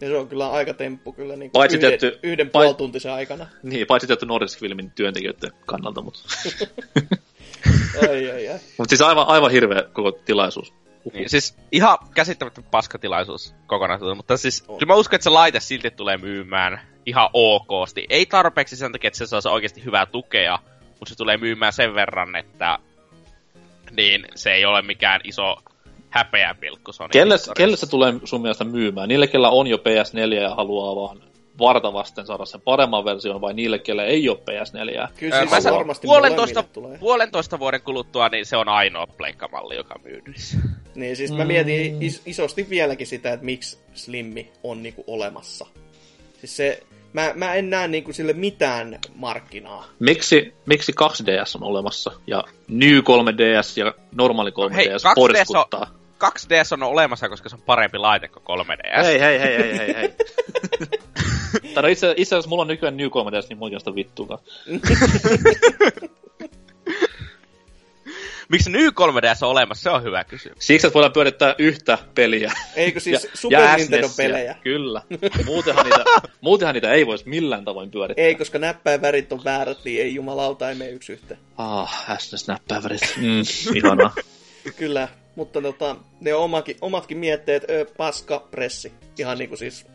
Ja 0.00 0.08
se 0.08 0.16
on 0.16 0.28
kyllä 0.28 0.50
aika 0.50 0.74
temppu 0.74 1.12
kyllä 1.12 1.36
niin 1.36 1.50
paitsi 1.50 1.76
yhden, 1.76 1.90
tietty, 1.90 2.18
yhden 2.22 2.50
pait... 2.50 2.64
puolituntisen 2.64 3.12
aikana. 3.12 3.46
Niin, 3.62 3.86
paitsi 3.86 4.06
tietty 4.06 4.26
Nordisk-filmin 4.26 4.90
työntekijöiden 4.94 5.50
kannalta, 5.66 6.02
mutta... 6.02 6.20
ai, 8.08 8.30
ai, 8.30 8.48
ai. 8.48 8.58
Mutta 8.78 8.90
siis 8.90 9.00
aivan, 9.00 9.28
aivan 9.28 9.50
hirveä 9.50 9.82
koko 9.92 10.12
tilaisuus. 10.12 10.72
Niin, 11.12 11.30
siis 11.30 11.56
ihan 11.72 11.98
käsittämättä 12.14 12.62
paskatilaisuus 12.70 13.54
kokonaisuudessa, 13.66 14.16
mutta 14.16 14.36
siis 14.36 14.64
on. 14.68 14.78
kyllä 14.78 14.92
mä 14.92 14.98
uskon, 14.98 15.16
että 15.16 15.24
se 15.24 15.30
laite 15.30 15.60
silti 15.60 15.90
tulee 15.90 16.16
myymään 16.16 16.80
ihan 17.06 17.30
okosti. 17.32 18.06
Ei 18.08 18.26
tarpeeksi 18.26 18.76
sen 18.76 18.92
takia, 18.92 19.08
että 19.08 19.18
se 19.18 19.26
saa 19.26 19.52
oikeasti 19.52 19.84
hyvää 19.84 20.06
tukea, 20.06 20.58
mutta 20.88 21.08
se 21.08 21.16
tulee 21.16 21.36
myymään 21.36 21.72
sen 21.72 21.94
verran, 21.94 22.36
että 22.36 22.78
niin 23.90 24.26
se 24.34 24.52
ei 24.52 24.64
ole 24.64 24.82
mikään 24.82 25.20
iso 25.24 25.56
häpeäpilkku 26.10 26.92
Sony 26.92 27.08
kelle, 27.12 27.36
kelle 27.56 27.76
se 27.76 27.90
tulee 27.90 28.14
sun 28.24 28.42
mielestä 28.42 28.64
myymään? 28.64 29.08
Niille, 29.08 29.26
kellä 29.26 29.50
on 29.50 29.66
jo 29.66 29.76
PS4 29.76 30.34
ja 30.34 30.54
haluaa 30.54 30.96
vaan 30.96 31.22
varta 31.60 31.92
vasten 31.92 32.26
saada 32.26 32.44
sen 32.44 32.60
paremman 32.60 33.04
version, 33.04 33.40
vai 33.40 33.54
niille, 33.54 33.78
kelle 33.78 34.04
ei 34.04 34.28
ole 34.28 34.38
PS4? 34.38 35.08
Kyllä 35.18 35.38
siis 35.48 35.66
öö, 35.66 35.72
varmasti 35.72 36.06
puolentoista, 36.06 36.64
puolentoista 37.00 37.58
vuoden 37.58 37.82
kuluttua, 37.82 38.28
niin 38.28 38.46
se 38.46 38.56
on 38.56 38.68
ainoa 38.68 39.06
pleikkamalli, 39.06 39.76
joka 39.76 40.00
myydyissä. 40.04 40.58
Niin, 40.94 41.16
siis 41.16 41.32
mä 41.32 41.44
mietin 41.44 41.94
mm. 41.94 42.02
is- 42.02 42.22
isosti 42.26 42.66
vieläkin 42.70 43.06
sitä, 43.06 43.32
että 43.32 43.44
miksi 43.44 43.78
Slimmi 43.94 44.52
on 44.62 44.82
niinku 44.82 45.04
olemassa. 45.06 45.66
Siis 46.40 46.56
se, 46.56 46.82
mä, 47.12 47.32
mä 47.34 47.54
en 47.54 47.70
näe 47.70 47.88
niinku 47.88 48.12
sille 48.12 48.32
mitään 48.32 48.98
markkinaa. 49.14 49.84
Miksi, 49.98 50.54
miksi 50.66 50.92
2DS 50.92 51.56
on 51.56 51.62
olemassa 51.62 52.12
ja 52.26 52.44
New 52.68 52.98
3DS 52.98 53.80
ja 53.80 53.94
normaali 54.14 54.50
3DS 54.50 54.74
Hei, 54.74 54.86
2DS 54.86 55.14
porskuttaa? 55.14 55.80
On, 55.80 55.99
2DS 56.24 56.72
on 56.72 56.82
olemassa, 56.82 57.28
koska 57.28 57.48
se 57.48 57.56
on 57.56 57.62
parempi 57.62 57.98
laite 57.98 58.28
kuin 58.28 58.42
3DS. 58.42 59.04
Hei, 59.04 59.20
hei, 59.20 59.40
hei, 59.40 59.58
hei, 59.58 59.78
hei, 59.78 59.94
hei. 59.94 60.14
tai 61.74 61.82
no 61.82 61.88
itse, 61.88 62.14
itse 62.16 62.34
asiassa 62.34 62.48
mulla 62.48 62.62
on 62.62 62.68
nykyään 62.68 62.96
New 62.96 63.06
3DS, 63.06 63.46
niin 63.48 63.58
mulla 63.58 63.78
sitä 63.78 63.94
vittuukaan. 63.94 64.40
Miksi 68.50 68.70
New 68.70 68.86
3DS 68.86 69.38
on 69.42 69.50
olemassa? 69.50 69.82
Se 69.82 69.90
on 69.90 70.02
hyvä 70.02 70.24
kysymys. 70.24 70.66
Siksi, 70.66 70.86
että 70.86 70.94
voidaan 70.94 71.12
pyörittää 71.12 71.54
yhtä 71.58 71.98
peliä. 72.14 72.52
Eikö 72.76 73.00
siis 73.00 73.24
ja, 73.24 73.30
Super 73.34 73.60
ja 73.60 73.76
Nintendo-pelejä? 73.76 74.56
Kyllä. 74.62 75.02
Muutenhan 75.44 75.84
niitä, 75.84 76.04
muutenhan 76.40 76.74
niitä 76.74 76.92
ei 76.92 77.06
voisi 77.06 77.28
millään 77.28 77.64
tavoin 77.64 77.90
pyörittää. 77.90 78.24
Ei, 78.24 78.34
koska 78.34 78.58
näppäinvärit 78.58 79.32
on 79.32 79.44
väärät, 79.44 79.78
niin 79.84 80.02
ei 80.02 80.14
jumalauta, 80.14 80.68
ei 80.68 80.74
mene 80.74 80.90
yksi 80.90 81.12
yhteen. 81.12 81.40
Ah, 81.58 82.18
SNES 82.18 82.48
näppäinvärit. 82.48 83.14
Mm, 83.16 83.42
ihanaa. 83.74 84.14
Kyllä, 84.76 85.08
mutta 85.36 85.62
tota, 85.62 85.96
ne 86.20 86.34
on 86.34 86.44
omakin, 86.44 86.76
omatkin 86.80 87.18
mietteet, 87.18 87.70
ö, 87.70 87.86
paska 87.96 88.48
pressi. 88.50 88.92
Ihan 89.18 89.38
niinku 89.38 89.56
siis 89.56 89.86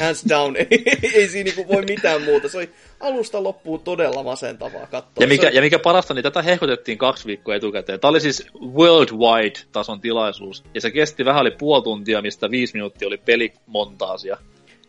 hands 0.00 0.24
down, 0.28 0.56
ei, 0.70 0.84
ei 1.14 1.28
siinä 1.28 1.44
niinku 1.44 1.72
voi 1.74 1.82
mitään 1.82 2.22
muuta. 2.22 2.48
Se 2.48 2.58
oli 2.58 2.70
alusta 3.00 3.42
loppuun 3.42 3.80
todella 3.80 4.22
masentavaa 4.22 4.86
katsoa. 4.86 5.20
Ja 5.20 5.26
mikä, 5.26 5.50
ja 5.52 5.60
mikä 5.60 5.78
parasta, 5.78 6.14
niin 6.14 6.22
tätä 6.22 6.42
hehkutettiin 6.42 6.98
kaksi 6.98 7.26
viikkoa 7.26 7.54
etukäteen. 7.54 8.00
Tämä 8.00 8.10
oli 8.10 8.20
siis 8.20 8.46
worldwide-tason 8.54 10.00
tilaisuus, 10.00 10.64
ja 10.74 10.80
se 10.80 10.90
kesti 10.90 11.24
vähän 11.24 11.40
oli 11.40 11.50
puoli 11.50 11.82
tuntia, 11.82 12.22
mistä 12.22 12.50
viisi 12.50 12.74
minuuttia 12.74 13.08
oli 13.08 13.18
pelimontaasia. 13.18 14.36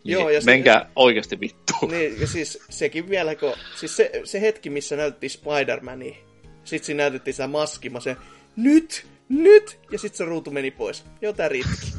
Niin 0.04 0.12
Joo, 0.12 0.30
ja 0.30 0.40
menkää 0.44 0.80
se, 0.80 0.86
oikeasti 0.96 1.40
vittuun. 1.40 1.90
Niin, 1.90 2.20
ja 2.20 2.26
siis 2.26 2.58
sekin 2.70 3.10
vielä, 3.10 3.34
kun, 3.34 3.52
siis 3.76 3.96
se, 3.96 4.10
se 4.24 4.40
hetki, 4.40 4.70
missä 4.70 4.96
näytettiin 4.96 5.30
Spider-Mania, 5.30 6.16
sitten 6.64 6.86
siinä 6.86 7.02
näytettiin 7.02 7.34
sitä 7.34 7.46
maskima, 7.46 8.00
se 8.00 8.16
nyt, 8.56 9.06
nyt, 9.42 9.78
ja 9.92 9.98
sitten 9.98 10.18
se 10.18 10.24
ruutu 10.24 10.50
meni 10.50 10.70
pois. 10.70 11.04
Joo, 11.22 11.32
tää 11.32 11.48
riittikin. 11.48 11.92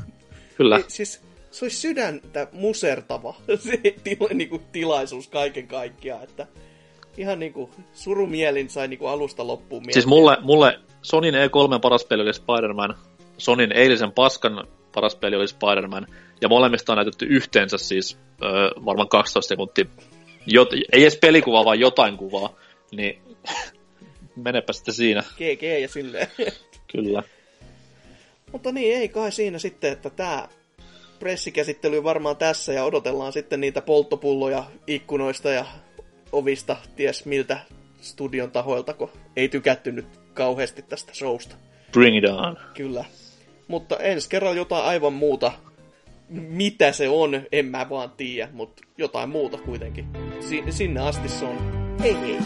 Kyllä. 0.58 0.78
Niin, 0.78 0.86
siis 0.88 1.22
se 1.52 1.66
olisi 1.66 1.78
sydäntä 1.78 2.48
musertava 2.52 3.36
se 3.58 3.78
tila, 4.04 4.30
niinku, 4.34 4.62
tilaisuus 4.72 5.28
kaiken 5.28 5.68
kaikkiaan, 5.68 6.24
että 6.24 6.48
ihan 7.18 7.40
niinku 7.40 7.70
surumielin 7.94 8.70
sai 8.70 8.88
niinku 8.88 9.08
alusta 9.08 9.48
loppuun 9.48 9.82
miettiä. 9.82 9.94
Siis 9.94 10.08
mulle, 10.08 10.38
mulle 10.42 10.80
Sonin 11.02 11.34
E3 11.34 11.80
paras 11.82 12.06
peli 12.06 12.22
oli 12.22 12.34
Spider-Man, 12.34 12.96
Sonin 13.38 13.72
eilisen 13.72 14.12
paskan 14.12 14.68
paras 14.94 15.16
peli 15.16 15.36
oli 15.36 15.48
Spider-Man, 15.48 16.08
ja 16.42 16.50
molemmista 16.50 16.94
on 16.94 16.98
näytetty 16.98 17.26
yhteensä 17.26 17.78
siis 17.78 18.18
öö, 18.44 18.70
varmaan 18.86 19.10
12 19.10 19.50
sekuntia, 19.50 19.86
Jot, 20.48 20.74
ei 20.74 20.82
edes 20.92 21.18
pelikuvaa, 21.18 21.66
vaan 21.66 21.80
jotain 21.80 22.18
kuvaa, 22.18 22.56
niin 22.92 23.22
menepä 24.36 24.74
sitten 24.74 24.94
siinä. 24.94 25.24
GG 25.36 25.64
ja 25.82 25.88
silleen. 25.88 26.28
Kyllä. 26.92 27.24
Mutta 28.52 28.72
niin, 28.72 28.98
ei 28.98 29.10
kai 29.10 29.32
siinä 29.32 29.60
sitten, 29.60 29.92
että 29.92 30.10
tämä 30.10 30.48
pressikäsittely 31.20 32.04
varmaan 32.04 32.38
tässä 32.38 32.74
ja 32.74 32.84
odotellaan 32.84 33.34
sitten 33.34 33.62
niitä 33.62 33.82
polttopulloja 33.82 34.64
ikkunoista 34.88 35.50
ja 35.50 35.66
ovista, 36.32 36.78
ties 36.96 37.26
miltä 37.26 37.60
studion 38.02 38.52
tahoilta, 38.52 38.94
kun 38.94 39.10
ei 39.36 39.50
tykätty 39.50 39.92
nyt 39.92 40.06
kauheasti 40.34 40.82
tästä 40.82 41.14
showsta. 41.14 41.56
Bring 41.92 42.18
it 42.18 42.24
on. 42.30 42.58
Kyllä. 42.74 43.06
Mutta 43.68 43.98
ensi 43.98 44.30
kerralla 44.30 44.58
jotain 44.58 44.86
aivan 44.86 45.14
muuta. 45.14 45.52
Mitä 46.30 46.92
se 46.92 47.10
on, 47.10 47.42
en 47.52 47.66
mä 47.66 47.90
vaan 47.90 48.12
tiedä, 48.12 48.50
mutta 48.54 48.84
jotain 48.98 49.30
muuta 49.30 49.58
kuitenkin. 49.58 50.06
Si- 50.40 50.64
sinne 50.70 51.00
asti 51.02 51.30
se 51.30 51.46
on 51.46 51.58
hei 52.00 52.14
hei. 52.14 52.38